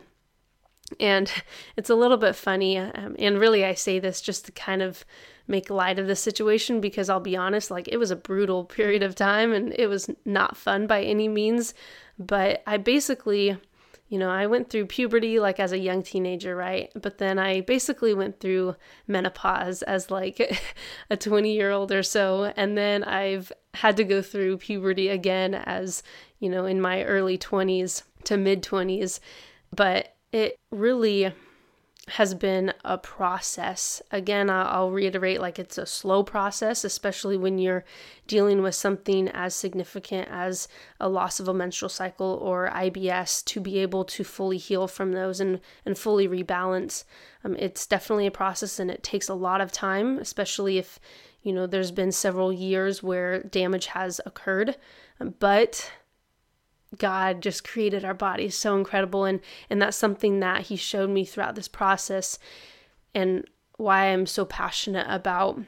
And 0.99 1.31
it's 1.77 1.89
a 1.89 1.95
little 1.95 2.17
bit 2.17 2.35
funny, 2.35 2.77
um, 2.77 3.15
and 3.17 3.39
really, 3.39 3.63
I 3.63 3.73
say 3.73 3.99
this 3.99 4.19
just 4.21 4.45
to 4.45 4.51
kind 4.51 4.81
of 4.81 5.05
make 5.47 5.69
light 5.69 5.99
of 5.99 6.07
the 6.07 6.15
situation 6.15 6.81
because 6.81 7.09
I'll 7.09 7.19
be 7.19 7.35
honest, 7.35 7.71
like 7.71 7.87
it 7.87 7.97
was 7.97 8.11
a 8.11 8.15
brutal 8.15 8.65
period 8.65 9.03
of 9.03 9.15
time 9.15 9.53
and 9.53 9.73
it 9.77 9.87
was 9.87 10.09
not 10.25 10.55
fun 10.55 10.87
by 10.87 11.03
any 11.03 11.27
means. 11.27 11.73
But 12.17 12.63
I 12.65 12.77
basically 12.77 13.57
you 14.11 14.19
know, 14.19 14.29
I 14.29 14.45
went 14.45 14.69
through 14.69 14.87
puberty 14.87 15.39
like 15.39 15.57
as 15.57 15.71
a 15.71 15.79
young 15.79 16.03
teenager, 16.03 16.53
right? 16.53 16.91
But 16.93 17.17
then 17.17 17.39
I 17.39 17.61
basically 17.61 18.13
went 18.13 18.41
through 18.41 18.75
menopause 19.07 19.83
as 19.83 20.11
like 20.11 20.61
a 21.09 21.15
20 21.15 21.53
year 21.53 21.71
old 21.71 21.93
or 21.93 22.03
so. 22.03 22.51
And 22.57 22.77
then 22.77 23.05
I've 23.05 23.53
had 23.73 23.95
to 23.95 24.03
go 24.03 24.21
through 24.21 24.57
puberty 24.57 25.07
again 25.07 25.55
as, 25.55 26.03
you 26.39 26.49
know, 26.49 26.65
in 26.65 26.81
my 26.81 27.05
early 27.05 27.37
20s 27.37 28.03
to 28.25 28.37
mid 28.37 28.63
20s. 28.63 29.19
But 29.73 30.15
it 30.31 30.57
really 30.71 31.31
has 32.07 32.33
been 32.33 32.73
a 32.83 32.97
process. 32.97 34.01
Again, 34.11 34.49
I'll 34.49 34.91
reiterate 34.91 35.39
like 35.39 35.59
it's 35.59 35.77
a 35.77 35.85
slow 35.85 36.23
process, 36.23 36.83
especially 36.83 37.37
when 37.37 37.59
you're 37.59 37.85
dealing 38.27 38.61
with 38.63 38.73
something 38.75 39.29
as 39.29 39.53
significant 39.53 40.27
as 40.29 40.67
a 40.99 41.07
loss 41.07 41.39
of 41.39 41.47
a 41.47 41.53
menstrual 41.53 41.89
cycle 41.89 42.39
or 42.41 42.69
IBS 42.73 43.45
to 43.45 43.59
be 43.59 43.77
able 43.79 44.03
to 44.05 44.23
fully 44.23 44.57
heal 44.57 44.87
from 44.87 45.11
those 45.11 45.39
and, 45.39 45.61
and 45.85 45.97
fully 45.97 46.27
rebalance. 46.27 47.03
Um, 47.43 47.55
it's 47.57 47.85
definitely 47.85 48.27
a 48.27 48.31
process 48.31 48.79
and 48.79 48.89
it 48.89 49.03
takes 49.03 49.29
a 49.29 49.35
lot 49.35 49.61
of 49.61 49.71
time, 49.71 50.17
especially 50.17 50.79
if, 50.79 50.99
you 51.43 51.53
know, 51.53 51.67
there's 51.67 51.91
been 51.91 52.11
several 52.11 52.51
years 52.51 53.03
where 53.03 53.43
damage 53.43 53.85
has 53.87 54.19
occurred. 54.25 54.75
But 55.39 55.91
God 56.97 57.41
just 57.41 57.67
created 57.67 58.03
our 58.03 58.13
bodies 58.13 58.55
so 58.55 58.75
incredible. 58.75 59.25
And 59.25 59.39
and 59.69 59.81
that's 59.81 59.97
something 59.97 60.39
that 60.39 60.63
he 60.63 60.75
showed 60.75 61.09
me 61.09 61.25
throughout 61.25 61.55
this 61.55 61.67
process 61.67 62.37
and 63.13 63.45
why 63.77 64.05
I'm 64.05 64.25
so 64.25 64.45
passionate 64.45 65.07
about 65.09 65.59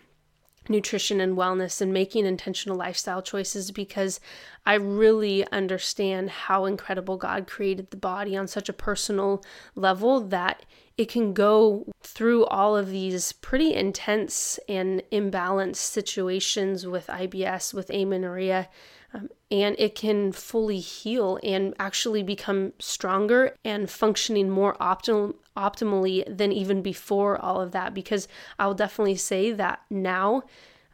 nutrition 0.70 1.20
and 1.20 1.38
wellness 1.38 1.82
and 1.82 1.94
making 1.94 2.26
intentional 2.26 2.78
lifestyle 2.78 3.22
choices 3.22 3.72
because 3.72 4.20
I 4.66 4.76
really 4.76 5.46
understand 5.52 6.30
how 6.30 6.66
incredible 6.66 7.18
God 7.18 7.48
created 7.48 7.92
the 7.92 7.98
body 7.98 8.38
on 8.38 8.48
such 8.48 8.70
a 8.70 8.74
personal 8.74 9.44
level 9.76 10.22
that 10.22 10.66
it 10.98 11.10
can 11.10 11.34
go 11.34 11.92
through 12.02 12.46
all 12.46 12.78
of 12.78 12.90
these 12.90 13.34
pretty 13.34 13.74
intense 13.74 14.60
and 14.70 15.04
imbalanced 15.12 15.78
situations 15.78 16.86
with 16.86 17.08
IBS, 17.08 17.74
with 17.74 17.90
amenorrhea, 17.90 18.70
um, 19.13 19.30
and 19.52 19.76
it 19.78 19.95
can 19.95 20.32
fully 20.32 20.80
heal 20.80 21.39
and 21.43 21.73
actually 21.78 22.23
become 22.23 22.73
stronger 22.80 23.56
and 23.63 23.89
functioning 23.89 24.49
more 24.49 24.76
optimal 24.76 25.36
optimally 25.56 26.23
than 26.36 26.52
even 26.52 26.82
before 26.82 27.39
all 27.39 27.62
of 27.62 27.71
that. 27.71 27.93
Because 27.93 28.28
I'll 28.58 28.73
definitely 28.73 29.15
say 29.15 29.52
that 29.52 29.82
now 29.89 30.43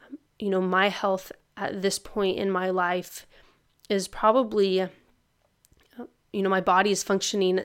um, 0.10 0.18
you 0.38 0.50
know 0.50 0.62
my 0.62 0.90
health 0.90 1.32
at 1.56 1.82
this 1.82 1.98
point 1.98 2.38
in 2.38 2.52
my 2.52 2.70
life 2.70 3.26
is 3.90 4.08
probably 4.08 4.82
uh, 4.82 4.88
you 6.34 6.42
know 6.42 6.50
my 6.50 6.62
body 6.62 6.92
is 6.92 7.04
functioning 7.04 7.62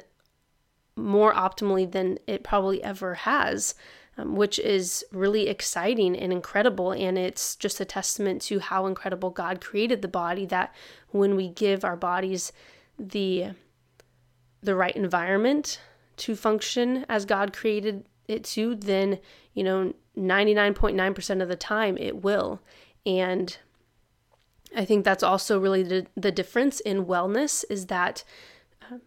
more 0.96 1.34
optimally 1.34 1.90
than 1.90 2.18
it 2.28 2.44
probably 2.44 2.82
ever 2.82 3.14
has 3.14 3.74
um, 4.16 4.36
which 4.36 4.58
is 4.58 5.04
really 5.12 5.48
exciting 5.48 6.16
and 6.16 6.32
incredible. 6.32 6.92
And 6.92 7.18
it's 7.18 7.56
just 7.56 7.80
a 7.80 7.84
testament 7.84 8.42
to 8.42 8.60
how 8.60 8.86
incredible 8.86 9.30
God 9.30 9.60
created 9.60 10.02
the 10.02 10.08
body 10.08 10.46
that 10.46 10.74
when 11.10 11.36
we 11.36 11.48
give 11.48 11.84
our 11.84 11.96
bodies 11.96 12.52
the 12.98 13.50
the 14.62 14.74
right 14.74 14.96
environment 14.96 15.78
to 16.16 16.34
function 16.34 17.04
as 17.08 17.24
God 17.24 17.52
created 17.52 18.06
it 18.26 18.44
to, 18.44 18.74
then, 18.74 19.18
you 19.52 19.62
know, 19.62 19.92
99.9% 20.16 21.42
of 21.42 21.48
the 21.48 21.56
time 21.56 21.98
it 21.98 22.22
will. 22.22 22.60
And 23.04 23.56
I 24.74 24.84
think 24.84 25.04
that's 25.04 25.22
also 25.22 25.58
really 25.58 25.82
the, 25.82 26.06
the 26.16 26.32
difference 26.32 26.80
in 26.80 27.04
wellness 27.04 27.64
is 27.68 27.86
that 27.86 28.24
uh, 28.82 28.98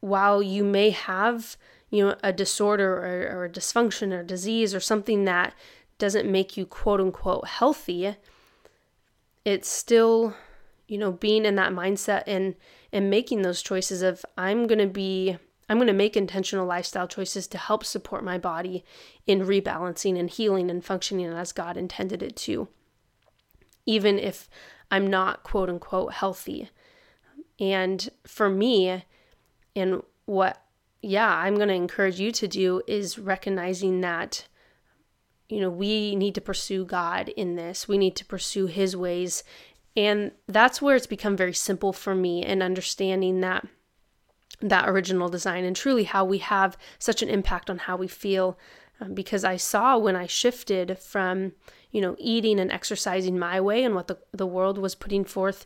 while 0.00 0.42
you 0.42 0.64
may 0.64 0.90
have 0.90 1.56
you 1.90 2.06
know 2.06 2.16
a 2.22 2.32
disorder 2.32 2.94
or, 2.96 3.38
or 3.38 3.44
a 3.44 3.50
dysfunction 3.50 4.12
or 4.12 4.22
disease 4.22 4.74
or 4.74 4.80
something 4.80 5.24
that 5.24 5.54
doesn't 5.98 6.30
make 6.30 6.56
you 6.56 6.64
quote 6.64 7.00
unquote 7.00 7.46
healthy 7.46 8.16
it's 9.44 9.68
still 9.68 10.34
you 10.86 10.96
know 10.98 11.12
being 11.12 11.44
in 11.44 11.56
that 11.56 11.72
mindset 11.72 12.22
and 12.26 12.54
and 12.92 13.10
making 13.10 13.42
those 13.42 13.62
choices 13.62 14.02
of 14.02 14.24
i'm 14.38 14.66
going 14.66 14.78
to 14.78 14.86
be 14.86 15.36
i'm 15.68 15.76
going 15.76 15.86
to 15.86 15.92
make 15.92 16.16
intentional 16.16 16.66
lifestyle 16.66 17.08
choices 17.08 17.46
to 17.46 17.58
help 17.58 17.84
support 17.84 18.24
my 18.24 18.38
body 18.38 18.84
in 19.26 19.40
rebalancing 19.40 20.18
and 20.18 20.30
healing 20.30 20.70
and 20.70 20.84
functioning 20.84 21.26
as 21.26 21.52
god 21.52 21.76
intended 21.76 22.22
it 22.22 22.36
to 22.36 22.68
even 23.86 24.18
if 24.18 24.48
i'm 24.90 25.06
not 25.06 25.42
quote 25.42 25.68
unquote 25.68 26.12
healthy. 26.12 26.70
And 27.60 28.08
for 28.26 28.48
me 28.48 29.04
and 29.76 30.02
what 30.24 30.64
yeah, 31.02 31.34
I'm 31.34 31.56
going 31.56 31.68
to 31.68 31.74
encourage 31.74 32.20
you 32.20 32.32
to 32.32 32.48
do 32.48 32.82
is 32.86 33.18
recognizing 33.18 34.00
that 34.00 34.46
you 35.50 35.60
know, 35.60 35.70
we 35.70 36.14
need 36.14 36.34
to 36.36 36.40
pursue 36.40 36.84
God 36.84 37.28
in 37.30 37.56
this. 37.56 37.88
We 37.88 37.98
need 37.98 38.14
to 38.16 38.24
pursue 38.24 38.66
his 38.66 38.96
ways. 38.96 39.42
And 39.96 40.30
that's 40.46 40.80
where 40.80 40.94
it's 40.94 41.08
become 41.08 41.36
very 41.36 41.52
simple 41.52 41.92
for 41.92 42.14
me 42.14 42.44
in 42.44 42.62
understanding 42.62 43.40
that 43.40 43.66
that 44.62 44.88
original 44.88 45.28
design 45.28 45.64
and 45.64 45.74
truly 45.74 46.04
how 46.04 46.24
we 46.24 46.38
have 46.38 46.76
such 46.98 47.22
an 47.22 47.30
impact 47.30 47.70
on 47.70 47.78
how 47.78 47.96
we 47.96 48.06
feel 48.06 48.58
um, 49.00 49.14
because 49.14 49.42
I 49.42 49.56
saw 49.56 49.96
when 49.96 50.14
I 50.14 50.26
shifted 50.26 50.98
from, 50.98 51.52
you 51.90 52.00
know, 52.02 52.14
eating 52.18 52.60
and 52.60 52.70
exercising 52.70 53.38
my 53.38 53.60
way 53.60 53.82
and 53.82 53.94
what 53.94 54.06
the, 54.06 54.18
the 54.32 54.46
world 54.46 54.76
was 54.76 54.94
putting 54.94 55.24
forth 55.24 55.64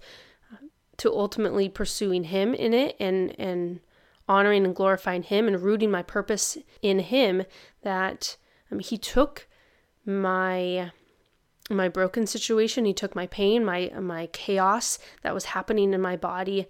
uh, 0.52 0.58
to 0.98 1.12
ultimately 1.12 1.68
pursuing 1.68 2.24
him 2.24 2.54
in 2.54 2.72
it 2.72 2.96
and 3.00 3.34
and 3.38 3.80
honoring 4.28 4.64
and 4.64 4.74
glorifying 4.74 5.22
Him 5.22 5.46
and 5.46 5.60
rooting 5.60 5.90
my 5.90 6.02
purpose 6.02 6.58
in 6.82 7.00
Him, 7.00 7.44
that 7.82 8.36
um, 8.70 8.78
He 8.80 8.98
took 8.98 9.48
my 10.04 10.90
my 11.70 11.88
broken 11.88 12.26
situation, 12.26 12.84
He 12.84 12.92
took 12.92 13.14
my 13.14 13.26
pain, 13.26 13.64
my 13.64 13.90
my 14.00 14.26
chaos 14.28 14.98
that 15.22 15.34
was 15.34 15.46
happening 15.46 15.92
in 15.92 16.00
my 16.00 16.16
body. 16.16 16.66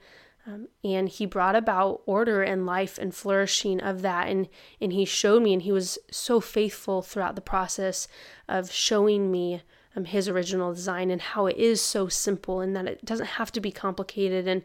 Um, 0.47 0.69
and 0.83 1.09
he 1.09 1.25
brought 1.25 1.57
about 1.57 2.03
order 2.05 2.43
and 2.43 2.67
life 2.67 2.99
and 2.99 3.15
flourishing 3.15 3.81
of 3.81 4.03
that 4.03 4.29
and 4.29 4.47
and 4.79 4.93
he 4.93 5.07
showed 5.07 5.43
me 5.43 5.55
and 5.55 5.63
he 5.63 5.73
was 5.73 5.99
so 6.11 6.39
faithful 6.39 7.01
throughout 7.01 7.35
the 7.35 7.41
process 7.41 8.09
of 8.47 8.71
showing 8.71 9.33
me 9.33 9.63
um, 9.97 10.05
his 10.05 10.29
original 10.29 10.73
design 10.75 11.11
and 11.11 11.21
how 11.21 11.47
it 11.47 11.57
is 11.57 11.81
so 11.81 12.09
simple 12.09 12.61
and 12.61 12.75
that 12.75 12.87
it 12.87 13.05
doesn't 13.05 13.27
have 13.27 13.53
to 13.53 13.61
be 13.61 13.71
complicated 13.71 14.49
and 14.49 14.63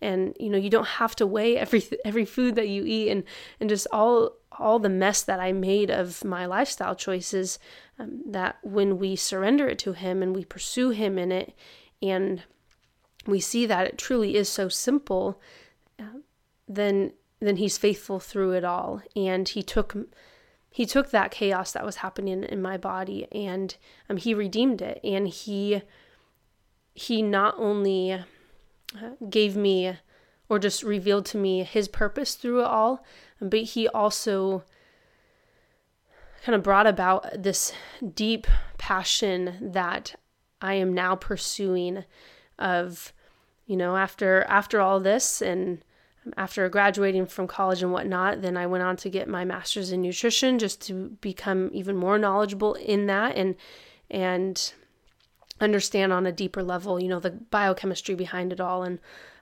and 0.00 0.36
you 0.40 0.50
know 0.50 0.58
you 0.58 0.70
don't 0.70 0.86
have 0.86 1.14
to 1.16 1.26
weigh 1.26 1.56
every 1.56 1.84
every 2.04 2.24
food 2.24 2.54
that 2.56 2.68
you 2.68 2.84
eat. 2.84 3.10
And 3.10 3.24
and 3.60 3.68
just 3.68 3.86
all 3.92 4.36
all 4.58 4.78
the 4.78 4.88
mess 4.88 5.22
that 5.22 5.40
I 5.40 5.52
made 5.52 5.90
of 5.90 6.24
my 6.24 6.46
lifestyle 6.46 6.94
choices 6.94 7.58
um, 7.98 8.22
that 8.26 8.58
when 8.62 8.98
we 8.98 9.16
surrender 9.16 9.68
it 9.68 9.78
to 9.80 9.92
him 9.92 10.22
and 10.22 10.34
we 10.34 10.44
pursue 10.44 10.90
him 10.90 11.18
in 11.18 11.32
it 11.32 11.54
and 12.02 12.42
we 13.26 13.40
see 13.40 13.66
that 13.66 13.86
it 13.86 13.98
truly 13.98 14.34
is 14.34 14.48
so 14.48 14.68
simple, 14.68 15.40
uh, 15.98 16.18
then 16.68 17.12
then 17.40 17.56
he's 17.56 17.78
faithful 17.78 18.20
through 18.20 18.52
it 18.52 18.64
all. 18.64 19.02
And 19.16 19.48
he 19.48 19.62
took 19.62 19.96
he 20.72 20.86
took 20.86 21.10
that 21.10 21.30
chaos 21.30 21.72
that 21.72 21.84
was 21.84 21.96
happening 21.96 22.44
in 22.44 22.62
my 22.62 22.78
body 22.78 23.28
and 23.30 23.76
um, 24.08 24.16
he 24.16 24.32
redeemed 24.32 24.80
it. 24.80 24.98
And 25.04 25.28
he 25.28 25.82
he 26.94 27.22
not 27.22 27.54
only 27.58 28.12
uh, 28.12 28.20
gave 29.28 29.54
me 29.54 29.98
or 30.48 30.58
just 30.58 30.82
revealed 30.82 31.26
to 31.26 31.36
me 31.36 31.62
his 31.62 31.88
purpose 31.88 32.34
through 32.34 32.60
it 32.60 32.66
all 32.66 33.04
but 33.40 33.60
he 33.60 33.88
also 33.88 34.62
kind 36.44 36.54
of 36.54 36.62
brought 36.62 36.86
about 36.86 37.26
this 37.42 37.72
deep 38.14 38.46
passion 38.76 39.70
that 39.72 40.14
I 40.60 40.74
am 40.74 40.92
now 40.92 41.16
pursuing 41.16 42.04
of 42.58 43.12
you 43.66 43.76
know 43.76 43.96
after 43.96 44.42
after 44.44 44.80
all 44.80 45.00
this 45.00 45.40
and 45.42 45.82
after 46.36 46.68
graduating 46.68 47.26
from 47.26 47.48
college 47.48 47.82
and 47.82 47.92
whatnot, 47.92 48.42
then 48.42 48.56
I 48.56 48.66
went 48.66 48.84
on 48.84 48.96
to 48.98 49.10
get 49.10 49.28
my 49.28 49.44
master's 49.44 49.90
in 49.90 50.02
nutrition 50.02 50.58
just 50.58 50.80
to 50.82 51.16
become 51.20 51.70
even 51.72 51.96
more 51.96 52.18
knowledgeable 52.18 52.74
in 52.74 53.06
that 53.06 53.36
and 53.36 53.56
and 54.10 54.72
understand 55.60 56.12
on 56.12 56.26
a 56.26 56.32
deeper 56.32 56.62
level, 56.62 57.00
you 57.00 57.08
know, 57.08 57.20
the 57.20 57.30
biochemistry 57.30 58.14
behind 58.14 58.52
it 58.52 58.60
all 58.60 58.82
and 58.82 58.98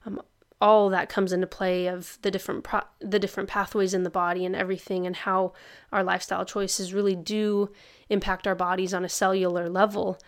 um, 0.06 0.20
all 0.60 0.90
that 0.90 1.08
comes 1.08 1.32
into 1.32 1.46
play 1.46 1.86
of 1.86 2.18
the 2.22 2.30
different 2.30 2.64
pro- 2.64 2.82
the 3.00 3.18
different 3.18 3.48
pathways 3.48 3.94
in 3.94 4.02
the 4.02 4.10
body 4.10 4.44
and 4.44 4.54
everything 4.54 5.06
and 5.06 5.16
how 5.16 5.52
our 5.90 6.04
lifestyle 6.04 6.44
choices 6.44 6.92
really 6.92 7.16
do 7.16 7.70
impact 8.10 8.46
our 8.46 8.54
bodies 8.54 8.92
on 8.92 9.04
a 9.04 9.08
cellular 9.08 9.68
level. 9.68 10.18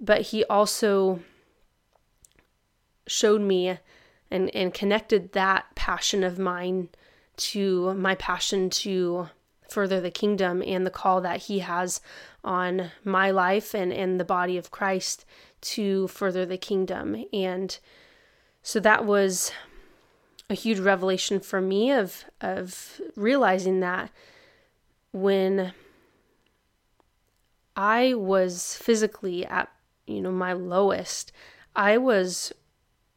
But 0.00 0.22
he 0.22 0.44
also 0.44 1.20
showed 3.06 3.40
me 3.40 3.78
and 4.30 4.54
and 4.54 4.74
connected 4.74 5.32
that 5.32 5.74
passion 5.74 6.22
of 6.22 6.38
mine 6.38 6.88
to 7.36 7.94
my 7.94 8.14
passion 8.14 8.68
to 8.68 9.28
further 9.68 10.00
the 10.00 10.10
kingdom 10.10 10.62
and 10.66 10.86
the 10.86 10.90
call 10.90 11.20
that 11.20 11.42
he 11.42 11.60
has 11.60 12.00
on 12.42 12.90
my 13.04 13.30
life 13.30 13.74
and 13.74 13.92
and 13.92 14.18
the 14.18 14.24
body 14.24 14.56
of 14.56 14.70
Christ 14.70 15.24
to 15.60 16.08
further 16.08 16.46
the 16.46 16.58
kingdom. 16.58 17.24
And 17.32 17.78
so 18.62 18.80
that 18.80 19.04
was 19.04 19.52
a 20.50 20.54
huge 20.54 20.78
revelation 20.78 21.40
for 21.40 21.60
me 21.60 21.92
of 21.92 22.24
of 22.40 23.00
realizing 23.16 23.80
that 23.80 24.10
when 25.12 25.72
I 27.76 28.14
was 28.14 28.76
physically 28.76 29.44
at 29.46 29.70
you 30.06 30.20
know 30.20 30.32
my 30.32 30.52
lowest 30.52 31.32
I 31.76 31.98
was 31.98 32.52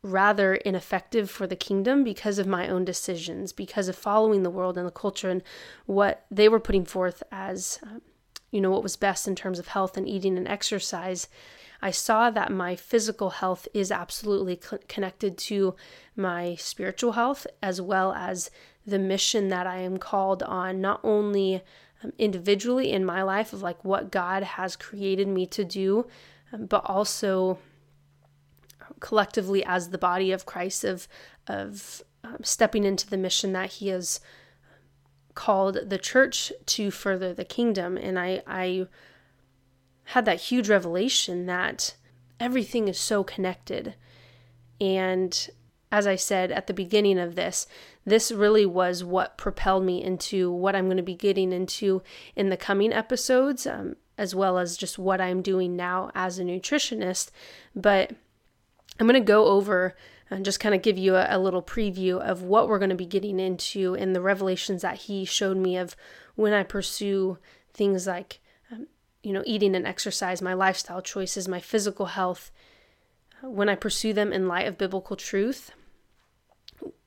rather 0.03 0.55
ineffective 0.55 1.29
for 1.29 1.45
the 1.45 1.55
kingdom 1.55 2.03
because 2.03 2.39
of 2.39 2.47
my 2.47 2.67
own 2.67 2.83
decisions, 2.83 3.53
because 3.53 3.87
of 3.87 3.95
following 3.95 4.43
the 4.43 4.49
world 4.49 4.77
and 4.77 4.87
the 4.87 4.91
culture 4.91 5.29
and 5.29 5.43
what 5.85 6.25
they 6.31 6.49
were 6.49 6.59
putting 6.59 6.85
forth 6.85 7.21
as, 7.31 7.79
um, 7.83 8.01
you 8.49 8.59
know, 8.59 8.71
what 8.71 8.83
was 8.83 8.95
best 8.95 9.27
in 9.27 9.35
terms 9.35 9.59
of 9.59 9.67
health 9.67 9.97
and 9.97 10.07
eating 10.07 10.37
and 10.37 10.47
exercise. 10.47 11.27
I 11.83 11.91
saw 11.91 12.29
that 12.31 12.51
my 12.51 12.75
physical 12.75 13.31
health 13.31 13.67
is 13.73 13.91
absolutely 13.91 14.59
connected 14.87 15.37
to 15.39 15.75
my 16.15 16.55
spiritual 16.55 17.13
health 17.13 17.47
as 17.61 17.81
well 17.81 18.13
as 18.13 18.51
the 18.85 18.99
mission 18.99 19.49
that 19.49 19.67
I 19.67 19.77
am 19.77 19.97
called 19.97 20.41
on, 20.43 20.81
not 20.81 20.99
only 21.03 21.61
um, 22.03 22.13
individually 22.17 22.91
in 22.91 23.05
my 23.05 23.21
life 23.21 23.53
of 23.53 23.61
like 23.61 23.83
what 23.83 24.11
God 24.11 24.43
has 24.43 24.75
created 24.75 25.27
me 25.27 25.45
to 25.47 25.63
do, 25.63 26.07
um, 26.51 26.65
but 26.65 26.83
also 26.85 27.59
collectively 29.01 29.65
as 29.65 29.89
the 29.89 29.97
body 29.97 30.31
of 30.31 30.45
Christ 30.45 30.85
of 30.85 31.07
of 31.47 32.01
um, 32.23 32.37
stepping 32.43 32.85
into 32.85 33.09
the 33.09 33.17
mission 33.17 33.51
that 33.51 33.73
He 33.73 33.89
has 33.89 34.21
called 35.33 35.89
the 35.89 35.97
church 35.97 36.53
to 36.67 36.91
further 36.91 37.33
the 37.33 37.45
kingdom. 37.45 37.97
And 37.97 38.17
I 38.17 38.41
I 38.47 38.87
had 40.05 40.25
that 40.25 40.39
huge 40.39 40.69
revelation 40.69 41.45
that 41.47 41.95
everything 42.39 42.87
is 42.87 42.99
so 42.99 43.23
connected. 43.23 43.95
And 44.79 45.49
as 45.91 46.07
I 46.07 46.15
said 46.15 46.51
at 46.51 46.67
the 46.67 46.73
beginning 46.73 47.19
of 47.19 47.35
this, 47.35 47.67
this 48.05 48.31
really 48.31 48.65
was 48.65 49.03
what 49.03 49.37
propelled 49.37 49.83
me 49.83 50.03
into 50.03 50.51
what 50.51 50.75
I'm 50.75 50.85
going 50.85 50.97
to 50.97 51.03
be 51.03 51.15
getting 51.15 51.51
into 51.51 52.01
in 52.35 52.49
the 52.49 52.57
coming 52.57 52.93
episodes, 52.93 53.67
um, 53.67 53.95
as 54.17 54.33
well 54.33 54.57
as 54.57 54.77
just 54.77 54.97
what 54.97 55.21
I'm 55.21 55.41
doing 55.41 55.75
now 55.75 56.11
as 56.15 56.39
a 56.39 56.43
nutritionist. 56.43 57.29
But 57.75 58.13
I'm 59.01 59.07
going 59.07 59.19
to 59.19 59.25
go 59.25 59.45
over 59.45 59.95
and 60.29 60.45
just 60.45 60.59
kind 60.59 60.75
of 60.75 60.83
give 60.83 60.95
you 60.95 61.15
a, 61.15 61.25
a, 61.27 61.39
little 61.39 61.63
preview 61.63 62.21
of 62.21 62.43
what 62.43 62.69
we're 62.69 62.77
going 62.77 62.91
to 62.91 62.95
be 62.95 63.07
getting 63.07 63.39
into 63.39 63.95
in 63.95 64.13
the 64.13 64.21
revelations 64.21 64.83
that 64.83 64.95
he 64.95 65.25
showed 65.25 65.57
me 65.57 65.75
of 65.75 65.95
when 66.35 66.53
I 66.53 66.61
pursue 66.61 67.39
things 67.73 68.05
like, 68.05 68.41
um, 68.71 68.85
you 69.23 69.33
know, 69.33 69.41
eating 69.43 69.75
and 69.75 69.87
exercise, 69.87 70.39
my 70.39 70.53
lifestyle 70.53 71.01
choices, 71.01 71.47
my 71.47 71.59
physical 71.59 72.05
health, 72.05 72.51
uh, 73.43 73.49
when 73.49 73.69
I 73.69 73.75
pursue 73.75 74.13
them 74.13 74.31
in 74.31 74.47
light 74.47 74.67
of 74.67 74.77
biblical 74.77 75.15
truth, 75.15 75.71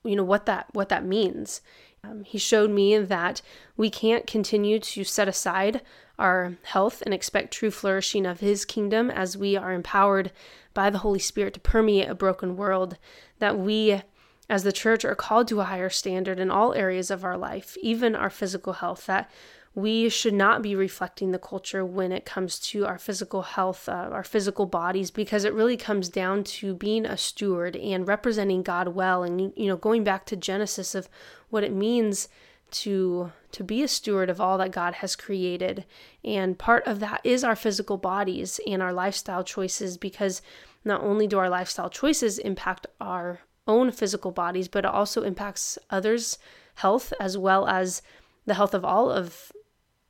you 0.03 0.17
know, 0.17 0.25
what 0.25 0.47
that, 0.47 0.67
what 0.73 0.89
that 0.89 1.05
means. 1.05 1.61
Um, 2.03 2.25
he 2.25 2.39
showed 2.39 2.73
me 2.73 2.99
that 2.99 3.41
we 3.77 3.89
can't 3.89 4.27
continue 4.27 4.81
to 4.81 5.05
set 5.05 5.29
aside 5.29 5.81
our 6.19 6.57
health 6.63 7.03
and 7.03 7.13
expect 7.13 7.53
true 7.53 7.71
flourishing 7.71 8.27
of 8.27 8.41
his 8.41 8.65
kingdom 8.65 9.11
as 9.11 9.37
we 9.37 9.57
are 9.57 9.73
empowered 9.73 10.31
by 10.73 10.91
the 10.91 10.99
Holy 10.99 11.19
Spirit 11.19 11.55
to 11.55 11.61
permeate 11.61 12.09
a 12.09 12.15
broken 12.15 12.57
world, 12.57 12.97
that 13.39 13.59
we 13.59 14.03
as 14.49 14.63
the 14.63 14.73
church 14.73 15.05
are 15.05 15.15
called 15.15 15.49
to 15.49 15.61
a 15.61 15.65
higher 15.65 15.89
standard 15.89 16.39
in 16.39 16.51
all 16.51 16.75
areas 16.75 17.11
of 17.11 17.25
our 17.25 17.37
life, 17.37 17.77
even 17.81 18.15
our 18.15 18.31
physical 18.31 18.75
health, 18.75 19.07
that 19.07 19.31
we 19.75 20.09
should 20.09 20.35
not 20.35 20.63
be 20.63 20.77
reflecting 20.77 21.33
the 21.33 21.39
culture 21.39 21.85
when 21.85 22.13
it 22.13 22.25
comes 22.25 22.61
to 22.61 22.87
our 22.87 22.99
physical 22.99 23.43
health, 23.43 23.89
uh, 23.89 24.09
our 24.13 24.23
physical 24.23 24.67
bodies, 24.67 25.11
because 25.11 25.45
it 25.45 25.53
really 25.53 25.77
comes 25.77 26.09
down 26.09 26.45
to 26.45 26.75
being 26.75 27.05
a 27.05 27.17
steward 27.17 27.75
and 27.75 28.07
representing 28.07 28.63
God 28.63 28.89
well. 28.89 29.25
And, 29.25 29.53
you 29.57 29.67
know, 29.67 29.77
going 29.77 30.05
back 30.05 30.27
to 30.27 30.37
Genesis 30.37 30.95
of 30.95 31.09
what 31.51 31.65
it 31.65 31.73
means 31.73 32.29
to 32.75 33.33
to 33.53 33.63
be 33.63 33.83
a 33.83 33.89
steward 33.89 34.29
of 34.29 34.41
all 34.41 34.59
that 34.59 34.73
God 34.73 34.95
has 34.95 35.15
created. 35.15 35.85
And 36.25 36.59
part 36.59 36.87
of 36.87 37.01
that 37.01 37.21
is 37.23 37.45
our 37.45 37.55
physical 37.55 37.97
bodies 37.97 38.59
and 38.67 38.83
our 38.83 38.93
lifestyle 38.93 39.45
choices 39.45 39.97
because 39.97 40.43
not 40.85 41.03
only 41.03 41.27
do 41.27 41.39
our 41.39 41.49
lifestyle 41.49 41.89
choices 41.89 42.39
impact 42.39 42.87
our 43.01 43.41
own 43.67 43.93
physical 43.93 44.33
bodies, 44.33 44.69
but 44.69 44.85
it 44.85 44.91
also 44.91 45.23
impacts 45.23 45.79
others' 45.89 46.37
health 46.75 47.13
as 47.21 47.39
well 47.39 47.67
as 47.69 48.03
the 48.45 48.55
health 48.55 48.75
of 48.75 48.85
all 48.85 49.11
of 49.11 49.53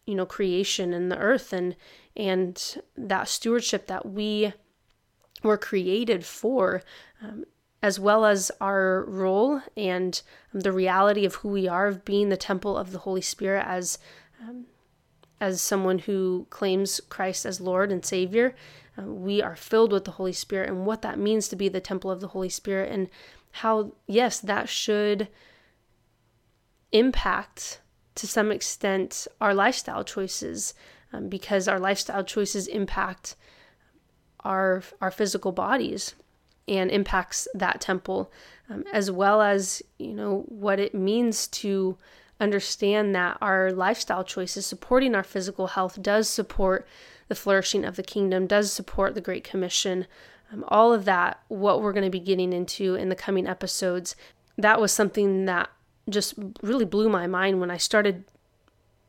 you 0.07 0.15
know 0.15 0.27
creation 0.27 0.93
and 0.93 1.11
the 1.13 1.19
earth 1.19 1.53
and 1.53 1.77
and 2.17 2.81
that 2.97 3.29
stewardship 3.29 3.87
that 3.87 4.07
we 4.07 4.53
were 5.43 5.59
created 5.59 6.25
for 6.25 6.83
um, 7.23 7.45
as 7.85 8.01
well 8.01 8.25
as 8.25 8.51
our 8.63 9.05
role 9.07 9.61
and 9.77 10.23
um, 10.55 10.61
the 10.61 10.73
reality 10.73 11.27
of 11.27 11.35
who 11.35 11.51
we 11.51 11.69
are 11.69 11.87
of 11.87 12.03
being 12.03 12.31
the 12.31 12.37
temple 12.37 12.79
of 12.79 12.93
the 12.93 13.01
Holy 13.01 13.21
Spirit 13.21 13.63
as 13.67 13.99
um, 14.41 14.65
as 15.39 15.61
someone 15.61 15.99
who 15.99 16.47
claims 16.49 16.99
Christ 17.11 17.45
as 17.45 17.61
Lord 17.61 17.93
and 17.93 18.03
Savior. 18.03 18.57
Uh, 18.99 19.03
we 19.03 19.43
are 19.43 19.55
filled 19.55 19.93
with 19.93 20.07
the 20.07 20.13
Holy 20.13 20.33
Spirit 20.33 20.71
and 20.71 20.87
what 20.87 21.03
that 21.03 21.19
means 21.19 21.47
to 21.49 21.57
be 21.57 21.69
the 21.69 21.79
temple 21.79 22.11
of 22.11 22.23
the 22.23 22.29
Holy 22.29 22.49
Spirit 22.49 22.91
and 22.91 23.11
how 23.51 23.93
yes 24.07 24.41
that 24.41 24.67
should 24.67 25.29
impact 26.91 27.83
to 28.15 28.27
some 28.27 28.51
extent 28.51 29.27
our 29.43 29.53
lifestyle 29.53 30.05
choices 30.05 30.73
um, 31.13 31.29
because 31.29 31.69
our 31.69 31.79
lifestyle 31.79 32.25
choices 32.25 32.67
impact 32.67 33.37
our 34.41 34.83
our 35.03 35.11
physical 35.11 35.53
bodies 35.53 36.15
and 36.67 36.91
impacts 36.91 37.47
that 37.55 37.81
temple, 37.81 38.33
um, 38.71 38.85
as 38.93 39.11
well 39.11 39.43
as, 39.43 39.83
you 39.99 40.15
know, 40.15 40.45
what 40.49 40.81
it 40.81 40.95
means 40.95 41.47
to 41.49 41.97
understand 42.41 43.15
that 43.15 43.39
our 43.41 43.73
lifestyle 43.73 44.25
choices 44.25 44.67
supporting 44.67 45.15
our 45.15 45.23
physical 45.23 45.69
health 45.69 46.03
does 46.03 46.29
support 46.29 46.87
the 47.29 47.35
flourishing 47.35 47.85
of 47.85 47.97
the 47.97 48.03
kingdom, 48.03 48.47
does 48.47 48.73
support 48.73 49.15
the 49.15 49.21
Great 49.21 49.45
Commission. 49.45 50.07
Um, 50.53 50.65
all 50.69 50.93
of 50.93 51.05
that, 51.05 51.41
what 51.49 51.81
we're 51.81 51.93
going 51.93 52.05
to 52.05 52.11
be 52.11 52.21
getting 52.21 52.53
into 52.53 52.95
in 52.95 53.09
the 53.09 53.15
coming 53.15 53.47
episodes, 53.47 54.17
that 54.59 54.81
was 54.81 54.93
something 54.93 55.47
that 55.47 55.71
just 56.09 56.35
really 56.63 56.85
blew 56.85 57.09
my 57.09 57.27
mind 57.27 57.61
when 57.61 57.71
I 57.71 57.77
started 57.77 58.25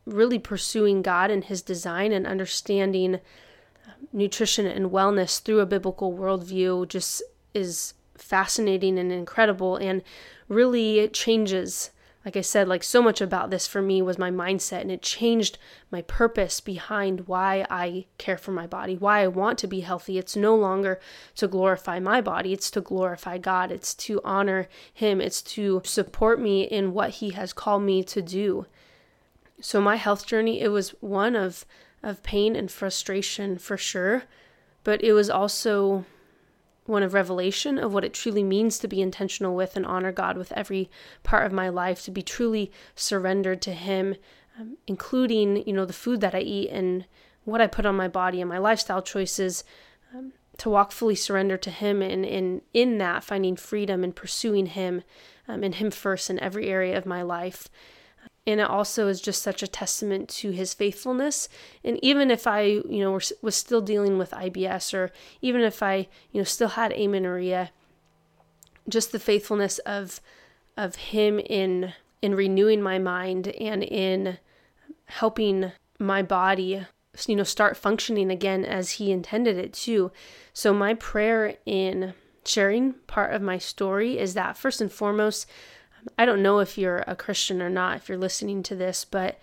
really 0.05 0.39
pursuing 0.39 1.01
God 1.01 1.30
and 1.32 1.43
His 1.43 1.61
design 1.61 2.11
and 2.11 2.27
understanding 2.27 3.15
um, 3.15 4.07
nutrition 4.13 4.65
and 4.65 4.91
wellness 4.91 5.41
through 5.41 5.59
a 5.59 5.65
biblical 5.65 6.13
worldview 6.13 6.88
just 6.88 7.21
is 7.56 7.93
fascinating 8.16 8.97
and 8.97 9.12
incredible 9.12 9.76
and 9.78 10.01
really 10.47 11.08
changes 11.10 11.91
like 12.26 12.36
I 12.36 12.41
said, 12.41 12.68
like 12.68 12.84
so 12.84 13.03
much 13.03 13.22
about 13.22 13.51
this 13.51 13.68
for 13.68 13.84
me 13.84 14.01
was 14.01 14.18
my 14.18 14.32
mindset, 14.32 14.82
and 14.82 14.91
it 14.91 15.03
changed 15.03 15.60
my 15.91 16.01
purpose 16.01 16.60
behind 16.60 17.28
why 17.28 17.68
I 17.70 18.08
care 18.18 18.38
for 18.38 18.51
my 18.51 18.66
body, 18.66 18.97
why 18.97 19.22
I 19.22 19.28
want 19.28 19.60
to 19.60 19.68
be 19.68 19.82
healthy. 19.82 20.18
It's 20.18 20.36
no 20.36 20.56
longer 20.56 20.99
to 21.36 21.47
glorify 21.47 21.99
my 21.99 22.22
body, 22.22 22.51
it's 22.51 22.72
to 22.72 22.82
glorify 22.82 23.38
God, 23.38 23.72
it's 23.72 23.93
to 23.95 24.22
honor 24.26 24.68
Him, 24.91 25.22
it's 25.22 25.43
to 25.43 25.84
support 25.86 26.41
me 26.41 26.64
in 26.64 26.93
what 26.93 27.12
He 27.12 27.30
has 27.32 27.53
called 27.53 27.84
me 27.84 28.03
to 28.06 28.24
do. 28.24 28.66
So, 29.62 29.80
my 29.80 29.95
health 29.97 30.26
journey, 30.26 30.62
it 30.62 30.70
was 30.70 30.89
one 31.01 31.36
of, 31.36 31.64
of 32.01 32.24
pain 32.24 32.56
and 32.56 32.72
frustration 32.72 33.60
for 33.60 33.78
sure, 33.78 34.24
but 34.84 35.03
it 35.03 35.14
was 35.14 35.30
also 35.30 36.06
one 36.86 37.03
of 37.03 37.13
revelation 37.13 37.77
of 37.77 37.93
what 37.93 38.05
it 38.05 38.13
truly 38.13 38.43
means 38.43 38.77
to 38.79 38.88
be 38.88 39.01
intentional 39.01 39.55
with 39.55 39.75
and 39.75 39.86
honor 39.86 40.11
God 40.11 40.38
with 40.38 40.51
every 40.53 40.89
part 41.23 41.45
of 41.45 41.51
my 41.51 41.69
life, 41.69 42.03
to 42.03 42.11
be 42.11 42.21
truly 42.21 42.71
surrendered 42.95 43.61
to 43.63 43.73
Him, 43.73 44.15
um, 44.59 44.77
including, 44.88 45.67
you 45.67 45.73
know, 45.73 45.86
the 45.86 45.93
food 45.93 46.21
that 46.21 46.36
I 46.36 46.39
eat 46.39 46.69
and 46.69 47.05
what 47.43 47.61
I 47.61 47.67
put 47.67 47.86
on 47.86 47.95
my 47.95 48.07
body 48.07 48.39
and 48.39 48.49
my 48.49 48.57
lifestyle 48.57 49.01
choices, 49.01 49.63
um, 50.13 50.33
to 50.57 50.69
walk 50.69 50.91
fully 50.91 51.15
surrendered 51.15 51.61
to 51.63 51.71
Him 51.71 52.01
and 52.01 52.25
in, 52.25 52.61
in 52.73 52.97
that 52.99 53.23
finding 53.23 53.55
freedom 53.55 54.03
and 54.03 54.15
pursuing 54.15 54.67
Him 54.67 55.03
um, 55.47 55.63
and 55.63 55.75
Him 55.75 55.91
first 55.91 56.29
in 56.29 56.39
every 56.39 56.67
area 56.67 56.97
of 56.97 57.05
my 57.05 57.21
life 57.21 57.67
and 58.47 58.59
it 58.59 58.69
also 58.69 59.07
is 59.07 59.21
just 59.21 59.41
such 59.41 59.63
a 59.63 59.67
testament 59.67 60.29
to 60.29 60.51
his 60.51 60.73
faithfulness. 60.73 61.49
And 61.83 61.99
even 62.01 62.29
if 62.31 62.47
i 62.47 62.61
you 62.61 62.99
know 62.99 63.19
was 63.41 63.55
still 63.55 63.81
dealing 63.81 64.17
with 64.17 64.31
ibs 64.31 64.93
or 64.93 65.11
even 65.41 65.61
if 65.61 65.81
i 65.81 66.07
you 66.31 66.41
know 66.41 66.43
still 66.43 66.69
had 66.69 66.91
amenorrhea 66.93 67.71
just 68.87 69.11
the 69.11 69.19
faithfulness 69.19 69.79
of 69.79 70.21
of 70.77 70.95
him 70.95 71.39
in 71.39 71.93
in 72.21 72.35
renewing 72.35 72.81
my 72.81 72.99
mind 72.99 73.47
and 73.47 73.83
in 73.83 74.37
helping 75.05 75.71
my 75.99 76.21
body 76.21 76.85
you 77.27 77.35
know 77.35 77.43
start 77.43 77.77
functioning 77.77 78.29
again 78.29 78.65
as 78.65 78.91
he 78.91 79.11
intended 79.11 79.57
it 79.57 79.73
to. 79.73 80.11
So 80.53 80.73
my 80.73 80.95
prayer 80.95 81.55
in 81.65 82.13
sharing 82.45 82.93
part 83.07 83.33
of 83.33 83.41
my 83.41 83.57
story 83.57 84.19
is 84.19 84.33
that 84.33 84.57
first 84.57 84.81
and 84.81 84.91
foremost 84.91 85.47
I 86.18 86.26
don't 86.26 86.43
know 86.43 86.60
if 86.60 86.78
you're 86.78 87.03
a 87.08 87.16
Christian 87.16 87.62
or 87.62 87.70
not, 87.70 87.97
if 87.97 88.10
you're 88.10 88.18
listening 88.18 88.64
to 88.64 88.76
this, 88.76 89.06
but 89.06 89.39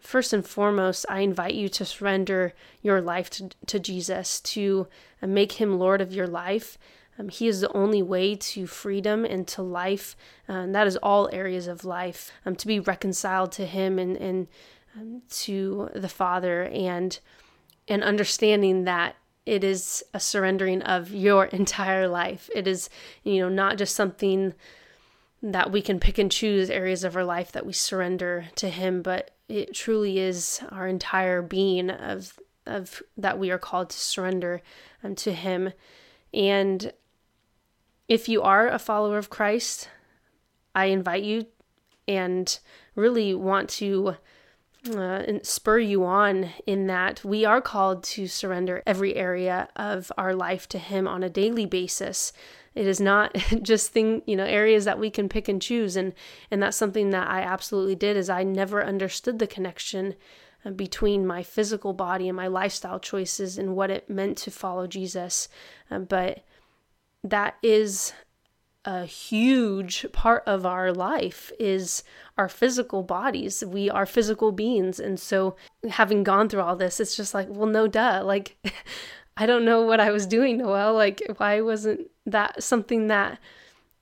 first 0.00 0.32
and 0.32 0.46
foremost, 0.46 1.04
I 1.08 1.20
invite 1.20 1.54
you 1.54 1.68
to 1.70 1.84
surrender 1.84 2.54
your 2.82 3.00
life 3.00 3.30
to, 3.30 3.50
to 3.66 3.78
Jesus, 3.78 4.40
to 4.40 4.86
uh, 5.22 5.26
make 5.26 5.52
him 5.52 5.78
Lord 5.78 6.00
of 6.00 6.12
your 6.12 6.26
life. 6.26 6.78
Um, 7.18 7.28
he 7.28 7.48
is 7.48 7.60
the 7.60 7.72
only 7.72 8.02
way 8.02 8.34
to 8.34 8.66
freedom 8.66 9.24
and 9.24 9.46
to 9.48 9.62
life, 9.62 10.16
uh, 10.48 10.52
and 10.52 10.74
that 10.74 10.86
is 10.86 10.96
all 10.98 11.28
areas 11.32 11.66
of 11.66 11.84
life. 11.84 12.30
Um, 12.44 12.56
to 12.56 12.66
be 12.66 12.78
reconciled 12.80 13.52
to 13.52 13.66
Him 13.66 13.98
and 13.98 14.16
and 14.16 14.48
um, 14.96 15.22
to 15.30 15.90
the 15.94 16.08
Father, 16.08 16.64
and 16.64 17.18
and 17.88 18.02
understanding 18.02 18.84
that 18.84 19.16
it 19.46 19.64
is 19.64 20.04
a 20.12 20.20
surrendering 20.20 20.82
of 20.82 21.10
your 21.10 21.44
entire 21.62 22.08
life. 22.08 22.50
It 22.54 22.66
is 22.66 22.90
you 23.22 23.40
know 23.40 23.48
not 23.48 23.78
just 23.78 23.96
something 23.96 24.54
that 25.42 25.70
we 25.70 25.82
can 25.82 26.00
pick 26.00 26.18
and 26.18 26.32
choose 26.32 26.70
areas 26.70 27.04
of 27.04 27.16
our 27.16 27.24
life 27.24 27.52
that 27.52 27.66
we 27.66 27.72
surrender 27.72 28.46
to 28.54 28.68
him 28.68 29.02
but 29.02 29.32
it 29.48 29.74
truly 29.74 30.18
is 30.18 30.60
our 30.70 30.88
entire 30.88 31.42
being 31.42 31.90
of 31.90 32.38
of 32.66 33.02
that 33.16 33.38
we 33.38 33.50
are 33.50 33.58
called 33.58 33.90
to 33.90 33.98
surrender 33.98 34.60
um, 35.04 35.14
to 35.14 35.32
him. 35.32 35.72
And 36.34 36.92
if 38.08 38.28
you 38.28 38.42
are 38.42 38.68
a 38.68 38.78
follower 38.78 39.18
of 39.18 39.30
Christ 39.30 39.88
I 40.74 40.86
invite 40.86 41.22
you 41.22 41.46
and 42.06 42.58
really 42.94 43.34
want 43.34 43.70
to 43.70 44.16
uh, 44.94 45.22
spur 45.42 45.78
you 45.78 46.04
on 46.04 46.50
in 46.66 46.86
that 46.86 47.24
we 47.24 47.44
are 47.44 47.60
called 47.60 48.04
to 48.04 48.28
surrender 48.28 48.82
every 48.86 49.16
area 49.16 49.68
of 49.74 50.12
our 50.18 50.34
life 50.34 50.68
to 50.68 50.78
him 50.78 51.08
on 51.08 51.22
a 51.22 51.30
daily 51.30 51.66
basis 51.66 52.32
it 52.76 52.86
is 52.86 53.00
not 53.00 53.34
just 53.62 53.90
thing, 53.90 54.22
you 54.26 54.36
know, 54.36 54.44
areas 54.44 54.84
that 54.84 55.00
we 55.00 55.10
can 55.10 55.28
pick 55.28 55.48
and 55.48 55.60
choose 55.60 55.96
and 55.96 56.12
and 56.50 56.62
that's 56.62 56.76
something 56.76 57.10
that 57.10 57.28
I 57.28 57.40
absolutely 57.40 57.96
did 57.96 58.16
is 58.16 58.30
I 58.30 58.44
never 58.44 58.84
understood 58.84 59.40
the 59.40 59.46
connection 59.46 60.14
uh, 60.64 60.70
between 60.70 61.26
my 61.26 61.42
physical 61.42 61.94
body 61.94 62.28
and 62.28 62.36
my 62.36 62.46
lifestyle 62.46 63.00
choices 63.00 63.58
and 63.58 63.74
what 63.74 63.90
it 63.90 64.08
meant 64.10 64.36
to 64.38 64.50
follow 64.50 64.86
Jesus. 64.86 65.48
Uh, 65.90 66.00
but 66.00 66.44
that 67.24 67.56
is 67.62 68.12
a 68.84 69.04
huge 69.04 70.06
part 70.12 70.44
of 70.46 70.64
our 70.64 70.92
life 70.92 71.50
is 71.58 72.04
our 72.38 72.48
physical 72.48 73.02
bodies. 73.02 73.64
We 73.66 73.90
are 73.90 74.06
physical 74.06 74.52
beings. 74.52 75.00
And 75.00 75.18
so 75.18 75.56
having 75.88 76.22
gone 76.22 76.48
through 76.48 76.60
all 76.62 76.76
this, 76.76 77.00
it's 77.00 77.16
just 77.16 77.34
like, 77.34 77.48
well, 77.50 77.66
no 77.66 77.88
duh. 77.88 78.22
Like 78.24 78.56
I 79.36 79.46
don't 79.46 79.64
know 79.64 79.82
what 79.82 80.00
I 80.00 80.10
was 80.10 80.26
doing, 80.26 80.58
Noel. 80.58 80.94
Like, 80.94 81.22
why 81.36 81.60
wasn't 81.60 82.10
that 82.24 82.62
something 82.62 83.08
that 83.08 83.38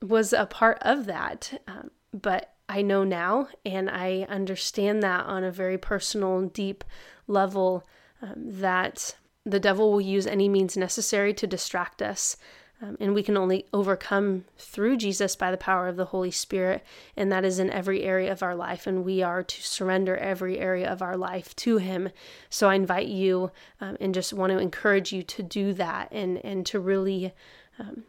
was 0.01 0.33
a 0.33 0.47
part 0.47 0.79
of 0.83 1.07
that? 1.07 1.61
Um, 1.67 1.91
but 2.13 2.55
I 2.69 2.83
know 2.83 3.05
now, 3.05 3.49
and 3.65 3.91
I 3.91 4.27
understand 4.29 5.03
that 5.03 5.27
on 5.27 5.45
a 5.45 5.51
very 5.51 5.77
personal 5.77 6.43
deep 6.43 6.85
level 7.27 7.87
um, 8.23 8.35
that 8.37 9.17
the 9.45 9.61
devil 9.61 9.93
will 9.93 10.01
use 10.01 10.27
any 10.27 10.49
means 10.49 10.77
necessary 10.77 11.35
to 11.35 11.47
distract 11.47 12.01
us 12.01 12.37
um, 12.85 12.99
and 13.01 13.15
we 13.15 13.23
can 13.23 13.37
only 13.37 13.65
overcome 13.73 14.45
through 14.59 14.99
Jesus 14.99 15.37
by 15.37 15.51
the 15.51 15.57
power 15.57 15.89
of 15.89 15.97
the 15.97 16.07
Holy 16.07 16.31
Spirit. 16.31 16.85
And 17.17 17.33
that 17.33 17.45
is 17.45 17.59
in 17.59 17.71
every 17.71 18.03
area 18.03 18.31
of 18.31 18.43
our 18.43 18.55
life. 18.55 18.87
And 18.87 19.05
we 19.05 19.23
are 19.23 19.43
to 19.43 19.63
surrender 19.63 20.17
every 20.19 20.59
area 20.59 20.91
of 20.91 21.01
our 21.01 21.17
life 21.17 21.57
to 21.57 21.79
Him. 21.79 22.11
So 22.51 22.69
I 22.69 22.75
invite 22.75 23.07
you 23.07 23.51
um, 23.81 23.97
and 24.01 24.13
just 24.13 24.35
want 24.35 24.53
to 24.53 24.59
encourage 24.59 25.13
you 25.13 25.23
to 25.23 25.43
do 25.43 25.73
that 25.75 26.09
and, 26.13 26.45
and 26.45 26.67
to 26.67 26.79
really. 26.79 27.33
Um, 27.79 28.05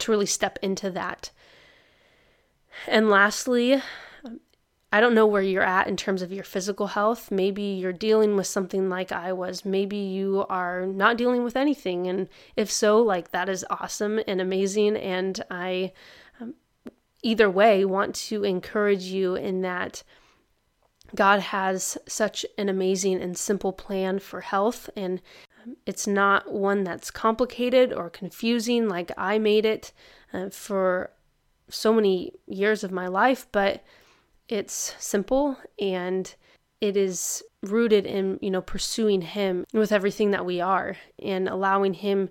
to 0.00 0.10
really 0.10 0.26
step 0.26 0.58
into 0.60 0.90
that. 0.90 1.30
And 2.86 3.08
lastly, 3.08 3.80
I 4.96 5.00
don't 5.00 5.14
know 5.14 5.26
where 5.26 5.42
you're 5.42 5.62
at 5.62 5.88
in 5.88 5.96
terms 5.98 6.22
of 6.22 6.32
your 6.32 6.42
physical 6.42 6.86
health. 6.86 7.30
Maybe 7.30 7.62
you're 7.62 7.92
dealing 7.92 8.34
with 8.34 8.46
something 8.46 8.88
like 8.88 9.12
I 9.12 9.30
was. 9.30 9.62
Maybe 9.62 9.98
you 9.98 10.46
are 10.48 10.86
not 10.86 11.18
dealing 11.18 11.44
with 11.44 11.54
anything. 11.54 12.06
And 12.06 12.30
if 12.56 12.70
so, 12.70 13.02
like 13.02 13.30
that 13.32 13.50
is 13.50 13.62
awesome 13.68 14.20
and 14.26 14.40
amazing. 14.40 14.96
And 14.96 15.44
I, 15.50 15.92
um, 16.40 16.54
either 17.22 17.50
way, 17.50 17.84
want 17.84 18.14
to 18.14 18.42
encourage 18.42 19.02
you 19.02 19.34
in 19.34 19.60
that 19.60 20.02
God 21.14 21.40
has 21.40 21.98
such 22.08 22.46
an 22.56 22.70
amazing 22.70 23.20
and 23.20 23.36
simple 23.36 23.74
plan 23.74 24.18
for 24.18 24.40
health. 24.40 24.88
And 24.96 25.20
um, 25.62 25.76
it's 25.84 26.06
not 26.06 26.50
one 26.50 26.84
that's 26.84 27.10
complicated 27.10 27.92
or 27.92 28.08
confusing 28.08 28.88
like 28.88 29.12
I 29.18 29.38
made 29.38 29.66
it 29.66 29.92
uh, 30.32 30.48
for 30.48 31.10
so 31.68 31.92
many 31.92 32.32
years 32.46 32.82
of 32.82 32.90
my 32.90 33.08
life, 33.08 33.46
but 33.52 33.84
it's 34.48 34.94
simple 34.98 35.56
and 35.80 36.34
it 36.80 36.96
is 36.96 37.42
rooted 37.62 38.06
in, 38.06 38.38
you 38.42 38.50
know, 38.50 38.60
pursuing 38.60 39.22
Him 39.22 39.64
with 39.72 39.92
everything 39.92 40.30
that 40.32 40.44
we 40.44 40.60
are 40.60 40.96
and 41.22 41.48
allowing 41.48 41.94
Him 41.94 42.28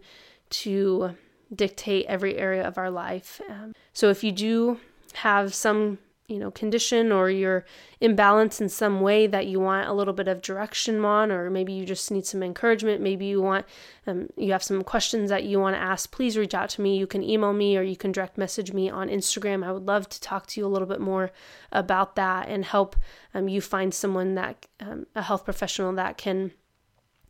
to 0.51 1.15
dictate 1.53 2.05
every 2.07 2.37
area 2.37 2.65
of 2.65 2.77
our 2.77 2.89
life. 2.89 3.41
Um, 3.49 3.73
so 3.93 4.09
if 4.09 4.23
you 4.23 4.31
do 4.31 4.79
have 5.13 5.53
some 5.53 5.99
you 6.27 6.39
know 6.39 6.49
condition 6.49 7.11
or 7.11 7.29
your 7.29 7.65
imbalance 8.01 8.59
in 8.59 8.67
some 8.67 9.01
way 9.01 9.27
that 9.27 9.45
you 9.45 9.59
want 9.59 9.87
a 9.87 9.93
little 9.93 10.13
bit 10.13 10.27
of 10.27 10.41
direction 10.41 11.03
on 11.05 11.31
or 11.31 11.49
maybe 11.49 11.73
you 11.73 11.85
just 11.85 12.09
need 12.11 12.25
some 12.25 12.41
encouragement. 12.41 13.01
Maybe 13.01 13.25
you 13.25 13.41
want 13.41 13.65
um, 14.07 14.29
you 14.35 14.51
have 14.51 14.63
some 14.63 14.83
questions 14.83 15.29
that 15.29 15.43
you 15.43 15.59
want 15.59 15.75
to 15.75 15.81
ask 15.81 16.11
please 16.11 16.37
reach 16.37 16.53
out 16.53 16.69
to 16.69 16.81
me. 16.81 16.97
You 16.97 17.07
can 17.07 17.23
email 17.23 17.53
me 17.53 17.77
or 17.77 17.83
you 17.83 17.95
can 17.95 18.11
direct 18.11 18.37
message 18.37 18.73
me 18.73 18.89
on 18.89 19.09
instagram. 19.09 19.63
I 19.65 19.71
would 19.71 19.85
love 19.85 20.09
to 20.09 20.21
talk 20.21 20.47
to 20.47 20.59
you 20.59 20.65
a 20.65 20.69
little 20.69 20.87
bit 20.87 21.01
more 21.01 21.31
about 21.71 22.15
that 22.15 22.47
and 22.47 22.65
help 22.65 22.95
um, 23.33 23.47
you 23.47 23.61
find 23.61 23.93
someone 23.93 24.35
that 24.35 24.65
um, 24.79 25.05
a 25.15 25.21
health 25.21 25.45
professional 25.45 25.93
that 25.93 26.17
can 26.17 26.51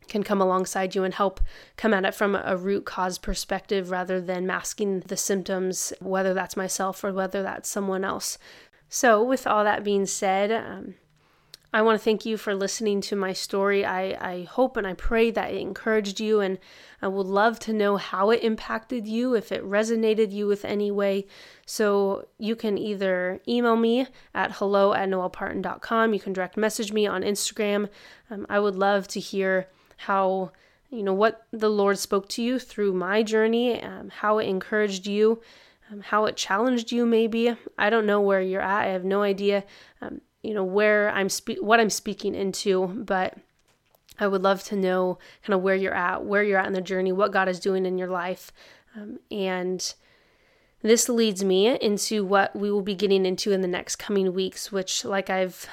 can 0.08 0.22
come 0.22 0.40
alongside 0.40 0.94
you 0.94 1.04
and 1.04 1.14
help 1.14 1.40
come 1.76 1.92
at 1.92 2.04
it 2.04 2.14
from 2.14 2.34
a 2.34 2.56
root 2.56 2.84
cause 2.84 3.18
perspective 3.18 3.90
rather 3.90 4.20
than 4.20 4.46
masking 4.46 5.00
the 5.00 5.16
symptoms, 5.16 5.92
whether 6.00 6.34
that's 6.34 6.56
myself 6.56 7.02
or 7.02 7.12
whether 7.12 7.42
that's 7.42 7.68
someone 7.68 8.04
else. 8.04 8.38
So, 8.88 9.22
with 9.22 9.46
all 9.46 9.64
that 9.64 9.84
being 9.84 10.06
said, 10.06 10.52
um, 10.52 10.94
I 11.76 11.82
want 11.82 12.00
to 12.00 12.04
thank 12.04 12.24
you 12.24 12.38
for 12.38 12.54
listening 12.54 13.02
to 13.02 13.16
my 13.16 13.34
story. 13.34 13.84
I, 13.84 14.16
I 14.18 14.44
hope 14.44 14.78
and 14.78 14.86
I 14.86 14.94
pray 14.94 15.30
that 15.32 15.52
it 15.52 15.60
encouraged 15.60 16.20
you, 16.20 16.40
and 16.40 16.58
I 17.02 17.08
would 17.08 17.26
love 17.26 17.58
to 17.60 17.72
know 17.72 17.98
how 17.98 18.30
it 18.30 18.42
impacted 18.42 19.06
you, 19.06 19.34
if 19.34 19.52
it 19.52 19.62
resonated 19.62 20.32
you 20.32 20.46
with 20.46 20.64
any 20.64 20.90
way. 20.90 21.26
So 21.66 22.28
you 22.38 22.56
can 22.56 22.78
either 22.78 23.42
email 23.46 23.76
me 23.76 24.06
at 24.34 24.52
hello 24.52 24.94
at 24.94 25.08
noelparton.com, 25.08 26.14
you 26.14 26.20
can 26.20 26.32
direct 26.32 26.56
message 26.56 26.92
me 26.92 27.06
on 27.06 27.22
Instagram. 27.22 27.90
Um, 28.30 28.46
I 28.48 28.58
would 28.58 28.76
love 28.76 29.06
to 29.08 29.20
hear 29.20 29.68
how, 29.98 30.52
you 30.88 31.02
know, 31.02 31.12
what 31.12 31.46
the 31.50 31.68
Lord 31.68 31.98
spoke 31.98 32.28
to 32.30 32.42
you 32.42 32.58
through 32.58 32.94
my 32.94 33.22
journey, 33.22 33.82
um, 33.82 34.08
how 34.08 34.38
it 34.38 34.46
encouraged 34.46 35.06
you 35.06 35.42
um, 35.90 36.00
how 36.00 36.24
it 36.26 36.36
challenged 36.36 36.92
you. 36.92 37.06
Maybe 37.06 37.56
I 37.78 37.90
don't 37.90 38.06
know 38.06 38.20
where 38.20 38.40
you're 38.40 38.60
at. 38.60 38.86
I 38.86 38.90
have 38.90 39.04
no 39.04 39.22
idea, 39.22 39.64
um, 40.00 40.20
you 40.42 40.54
know, 40.54 40.64
where 40.64 41.10
I'm 41.10 41.28
spe- 41.28 41.60
what 41.60 41.80
I'm 41.80 41.90
speaking 41.90 42.34
into, 42.34 42.86
but 42.88 43.34
I 44.18 44.26
would 44.26 44.42
love 44.42 44.62
to 44.64 44.76
know 44.76 45.18
kind 45.42 45.54
of 45.54 45.62
where 45.62 45.74
you're 45.74 45.94
at, 45.94 46.24
where 46.24 46.42
you're 46.42 46.58
at 46.58 46.66
in 46.66 46.72
the 46.72 46.80
journey, 46.80 47.12
what 47.12 47.32
God 47.32 47.48
is 47.48 47.60
doing 47.60 47.86
in 47.86 47.98
your 47.98 48.08
life, 48.08 48.52
um, 48.96 49.18
and 49.30 49.94
this 50.82 51.08
leads 51.08 51.42
me 51.42 51.78
into 51.80 52.24
what 52.24 52.54
we 52.54 52.70
will 52.70 52.82
be 52.82 52.94
getting 52.94 53.26
into 53.26 53.52
in 53.52 53.60
the 53.60 53.68
next 53.68 53.96
coming 53.96 54.32
weeks, 54.32 54.70
which, 54.70 55.04
like 55.04 55.28
I've 55.28 55.66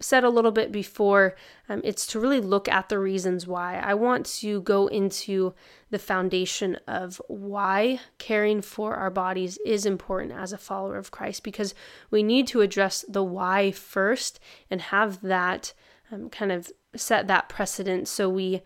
said 0.00 0.24
a 0.24 0.30
little 0.30 0.50
bit 0.50 0.72
before, 0.72 1.34
um, 1.68 1.80
it's 1.84 2.06
to 2.08 2.20
really 2.20 2.40
look 2.40 2.68
at 2.68 2.88
the 2.88 2.98
reasons 2.98 3.46
why. 3.46 3.76
I 3.76 3.94
want 3.94 4.26
to 4.40 4.60
go 4.62 4.88
into 4.88 5.54
the 5.90 5.98
foundation 5.98 6.76
of 6.88 7.20
why 7.28 8.00
caring 8.18 8.60
for 8.60 8.94
our 8.94 9.10
bodies 9.10 9.58
is 9.64 9.86
important 9.86 10.32
as 10.32 10.52
a 10.52 10.58
follower 10.58 10.96
of 10.96 11.10
Christ 11.10 11.42
because 11.42 11.74
we 12.10 12.22
need 12.22 12.46
to 12.48 12.60
address 12.60 13.04
the 13.08 13.22
why 13.22 13.70
first 13.70 14.40
and 14.70 14.80
have 14.80 15.20
that 15.22 15.72
um, 16.10 16.28
kind 16.28 16.50
of 16.50 16.70
set 16.94 17.26
that 17.28 17.48
precedent 17.48 18.08
so 18.08 18.28
we 18.28 18.62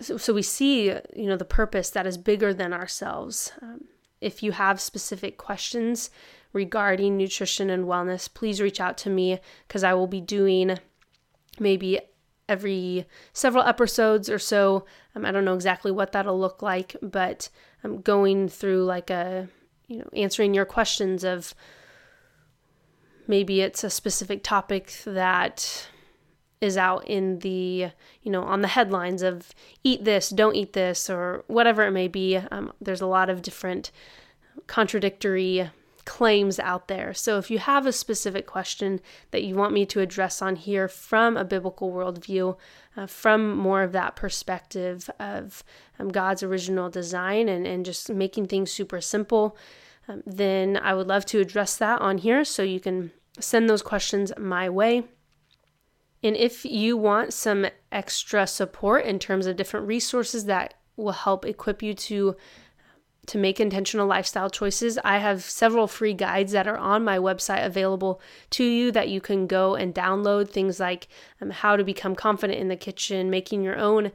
so, 0.00 0.16
so 0.16 0.32
we 0.32 0.42
see 0.42 0.86
you 0.86 1.26
know 1.26 1.36
the 1.36 1.44
purpose 1.44 1.90
that 1.90 2.06
is 2.06 2.16
bigger 2.16 2.54
than 2.54 2.72
ourselves. 2.72 3.52
Um, 3.60 3.84
if 4.20 4.42
you 4.42 4.52
have 4.52 4.80
specific 4.80 5.36
questions 5.36 6.10
regarding 6.52 7.16
nutrition 7.16 7.70
and 7.70 7.84
wellness, 7.84 8.32
please 8.32 8.60
reach 8.60 8.80
out 8.80 8.96
to 8.98 9.10
me 9.10 9.40
because 9.66 9.84
I 9.84 9.94
will 9.94 10.06
be 10.06 10.20
doing 10.20 10.78
maybe 11.58 12.00
every 12.48 13.06
several 13.32 13.64
episodes 13.64 14.28
or 14.28 14.38
so. 14.38 14.84
Um, 15.14 15.24
I 15.24 15.32
don't 15.32 15.44
know 15.44 15.54
exactly 15.54 15.90
what 15.90 16.12
that'll 16.12 16.38
look 16.38 16.62
like, 16.62 16.96
but 17.02 17.48
I'm 17.84 18.00
going 18.00 18.48
through 18.48 18.84
like 18.84 19.10
a, 19.10 19.48
you 19.88 19.98
know, 19.98 20.08
answering 20.14 20.54
your 20.54 20.64
questions 20.64 21.24
of 21.24 21.54
maybe 23.26 23.60
it's 23.60 23.84
a 23.84 23.90
specific 23.90 24.42
topic 24.42 24.92
that 25.04 25.88
is 26.60 26.76
out 26.76 27.06
in 27.08 27.40
the 27.40 27.88
you 28.22 28.30
know 28.30 28.44
on 28.44 28.60
the 28.60 28.68
headlines 28.68 29.20
of 29.20 29.52
eat 29.82 30.04
this 30.04 30.28
don't 30.28 30.54
eat 30.54 30.72
this 30.74 31.10
or 31.10 31.44
whatever 31.48 31.84
it 31.84 31.90
may 31.90 32.06
be 32.06 32.36
um, 32.36 32.72
there's 32.80 33.00
a 33.00 33.06
lot 33.06 33.28
of 33.28 33.42
different 33.42 33.90
contradictory 34.68 35.68
claims 36.04 36.58
out 36.58 36.88
there. 36.88 37.14
So 37.14 37.38
if 37.38 37.50
you 37.50 37.58
have 37.58 37.86
a 37.86 37.92
specific 37.92 38.46
question 38.46 39.00
that 39.30 39.44
you 39.44 39.54
want 39.54 39.72
me 39.72 39.86
to 39.86 40.00
address 40.00 40.42
on 40.42 40.56
here 40.56 40.88
from 40.88 41.36
a 41.36 41.44
biblical 41.44 41.92
worldview, 41.92 42.56
uh, 42.96 43.06
from 43.06 43.56
more 43.56 43.82
of 43.82 43.92
that 43.92 44.16
perspective 44.16 45.08
of 45.18 45.64
um, 45.98 46.08
God's 46.08 46.42
original 46.42 46.90
design 46.90 47.48
and, 47.48 47.66
and 47.66 47.84
just 47.84 48.10
making 48.10 48.46
things 48.46 48.72
super 48.72 49.00
simple, 49.00 49.56
um, 50.08 50.22
then 50.26 50.76
I 50.76 50.94
would 50.94 51.06
love 51.06 51.24
to 51.26 51.40
address 51.40 51.76
that 51.76 52.00
on 52.00 52.18
here. 52.18 52.44
So 52.44 52.62
you 52.62 52.80
can 52.80 53.12
send 53.38 53.68
those 53.68 53.82
questions 53.82 54.32
my 54.38 54.68
way. 54.68 55.04
And 56.22 56.36
if 56.36 56.64
you 56.64 56.96
want 56.96 57.32
some 57.32 57.66
extra 57.90 58.46
support 58.46 59.04
in 59.04 59.18
terms 59.18 59.46
of 59.46 59.56
different 59.56 59.86
resources 59.86 60.44
that 60.46 60.74
will 60.96 61.12
help 61.12 61.44
equip 61.44 61.82
you 61.82 61.94
to 61.94 62.36
to 63.26 63.38
make 63.38 63.60
intentional 63.60 64.06
lifestyle 64.06 64.50
choices, 64.50 64.98
I 65.04 65.18
have 65.18 65.44
several 65.44 65.86
free 65.86 66.12
guides 66.12 66.52
that 66.52 66.66
are 66.66 66.76
on 66.76 67.04
my 67.04 67.18
website 67.18 67.64
available 67.64 68.20
to 68.50 68.64
you 68.64 68.90
that 68.92 69.08
you 69.08 69.20
can 69.20 69.46
go 69.46 69.74
and 69.74 69.94
download. 69.94 70.50
Things 70.50 70.80
like 70.80 71.08
um, 71.40 71.50
how 71.50 71.76
to 71.76 71.84
become 71.84 72.16
confident 72.16 72.58
in 72.58 72.68
the 72.68 72.76
kitchen, 72.76 73.30
making 73.30 73.62
your 73.62 73.78
own 73.78 74.10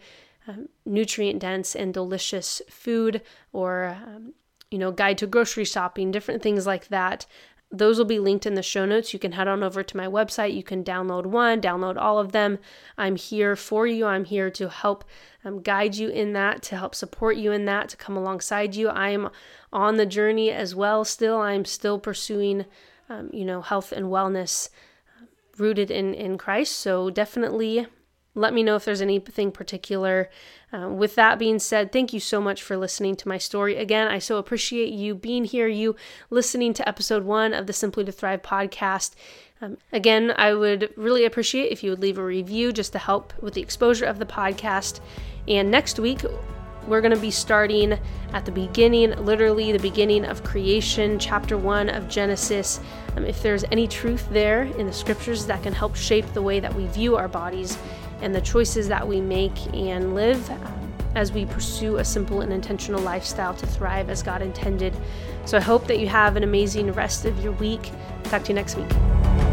um, 0.47 0.68
nutrient 0.86 1.39
dense 1.39 1.76
and 1.76 1.93
delicious 1.93 2.62
food, 2.70 3.22
or 3.53 3.97
um, 4.05 4.34
you 4.72 4.78
know, 4.78 4.91
guide 4.91 5.18
to 5.20 5.28
grocery 5.28 5.66
shopping, 5.66 6.12
different 6.12 6.41
things 6.41 6.68
like 6.68 6.89
that. 6.89 7.26
Those 7.70 7.97
will 7.97 8.05
be 8.05 8.20
linked 8.20 8.45
in 8.45 8.53
the 8.53 8.63
show 8.63 8.86
notes. 8.86 9.11
You 9.11 9.20
can 9.20 9.34
head 9.34 9.47
on 9.47 9.61
over 9.61 9.84
to 9.84 9.97
my 9.97 10.07
website. 10.07 10.55
You 10.55 10.63
can 10.63 10.86
download 10.86 11.26
one, 11.26 11.61
download 11.61 11.97
all 11.97 12.18
of 12.18 12.32
them. 12.32 12.59
I'm 12.97 13.18
here 13.18 13.57
for 13.57 13.86
you. 13.86 14.05
I'm 14.05 14.24
here 14.24 14.49
to 14.51 14.70
help 14.70 15.03
um, 15.43 15.61
guide 15.61 15.95
you 15.95 16.07
in 16.07 16.32
that, 16.34 16.61
to 16.63 16.78
help 16.78 16.95
support 16.95 17.36
you 17.36 17.51
in 17.51 17.65
that, 17.65 17.89
to 17.89 17.97
come 17.97 18.15
alongside 18.15 18.76
you. 18.76 18.88
I 18.88 19.09
am 19.09 19.30
on 19.74 19.97
the 19.97 20.05
journey 20.05 20.49
as 20.49 20.76
well. 20.76 21.03
Still, 21.03 21.39
I'm 21.39 21.65
still 21.65 21.99
pursuing, 21.99 22.65
um, 23.09 23.30
you 23.34 23.43
know, 23.43 23.61
health 23.61 23.91
and 23.91 24.05
wellness 24.05 24.70
uh, 25.22 25.26
rooted 25.57 25.91
in 25.91 26.13
in 26.13 26.38
Christ. 26.38 26.78
So 26.78 27.09
definitely 27.09 27.88
let 28.38 28.53
me 28.53 28.63
know 28.63 28.75
if 28.75 28.85
there's 28.85 29.01
anything 29.01 29.51
particular. 29.51 30.29
Uh, 30.71 30.89
with 30.89 31.15
that 31.15 31.39
being 31.39 31.59
said, 31.59 31.91
thank 31.91 32.13
you 32.13 32.19
so 32.19 32.39
much 32.39 32.61
for 32.61 32.77
listening 32.77 33.15
to 33.15 33.27
my 33.27 33.38
story. 33.38 33.75
Again, 33.75 34.07
I 34.07 34.19
so 34.19 34.38
appreciate 34.38 34.93
you 34.93 35.15
being 35.15 35.43
here, 35.43 35.67
you 35.67 35.95
listening 36.29 36.73
to 36.73 36.88
episode 36.88 37.23
one 37.23 37.53
of 37.53 37.67
the 37.67 37.73
Simply 37.73 38.05
to 38.05 38.11
Thrive 38.11 38.43
podcast. 38.43 39.15
Um, 39.59 39.77
again, 39.91 40.33
I 40.38 40.53
would 40.53 40.93
really 40.95 41.25
appreciate 41.25 41.71
if 41.71 41.83
you 41.83 41.89
would 41.89 41.99
leave 41.99 42.19
a 42.19 42.23
review 42.23 42.71
just 42.71 42.91
to 42.93 42.99
help 42.99 43.33
with 43.41 43.55
the 43.55 43.61
exposure 43.61 44.05
of 44.05 44.19
the 44.19 44.25
podcast. 44.25 44.99
And 45.47 45.71
next 45.71 45.97
week, 45.97 46.23
we're 46.88 47.01
going 47.01 47.13
to 47.13 47.19
be 47.19 47.31
starting 47.31 47.97
at 48.33 48.45
the 48.45 48.51
beginning, 48.51 49.11
literally 49.25 49.71
the 49.71 49.79
beginning 49.79 50.25
of 50.25 50.43
creation, 50.43 51.17
chapter 51.17 51.57
one 51.57 51.89
of 51.89 52.07
Genesis. 52.07 52.79
Um, 53.15 53.25
if 53.25 53.41
there's 53.41 53.65
any 53.71 53.88
truth 53.88 54.27
there 54.29 54.63
in 54.63 54.85
the 54.85 54.93
scriptures 54.93 55.45
that 55.47 55.63
can 55.63 55.73
help 55.73 55.95
shape 55.95 56.25
the 56.33 56.41
way 56.41 56.59
that 56.59 56.73
we 56.73 56.85
view 56.88 57.15
our 57.15 57.27
bodies 57.27 57.77
and 58.22 58.34
the 58.34 58.41
choices 58.41 58.88
that 58.88 59.07
we 59.07 59.22
make 59.22 59.57
and 59.74 60.15
live 60.15 60.49
um, 60.49 60.93
as 61.15 61.32
we 61.32 61.45
pursue 61.45 61.97
a 61.97 62.05
simple 62.05 62.41
and 62.41 62.53
intentional 62.53 63.01
lifestyle 63.01 63.53
to 63.53 63.65
thrive 63.65 64.09
as 64.09 64.22
God 64.22 64.41
intended. 64.41 64.95
So 65.45 65.57
I 65.57 65.61
hope 65.61 65.88
that 65.88 65.99
you 65.99 66.07
have 66.07 66.36
an 66.36 66.43
amazing 66.43 66.91
rest 66.93 67.26
of 67.26 67.43
your 67.43 67.53
week. 67.53 67.91
Talk 68.26 68.43
to 68.43 68.49
you 68.49 68.55
next 68.55 68.76
week. 68.76 69.47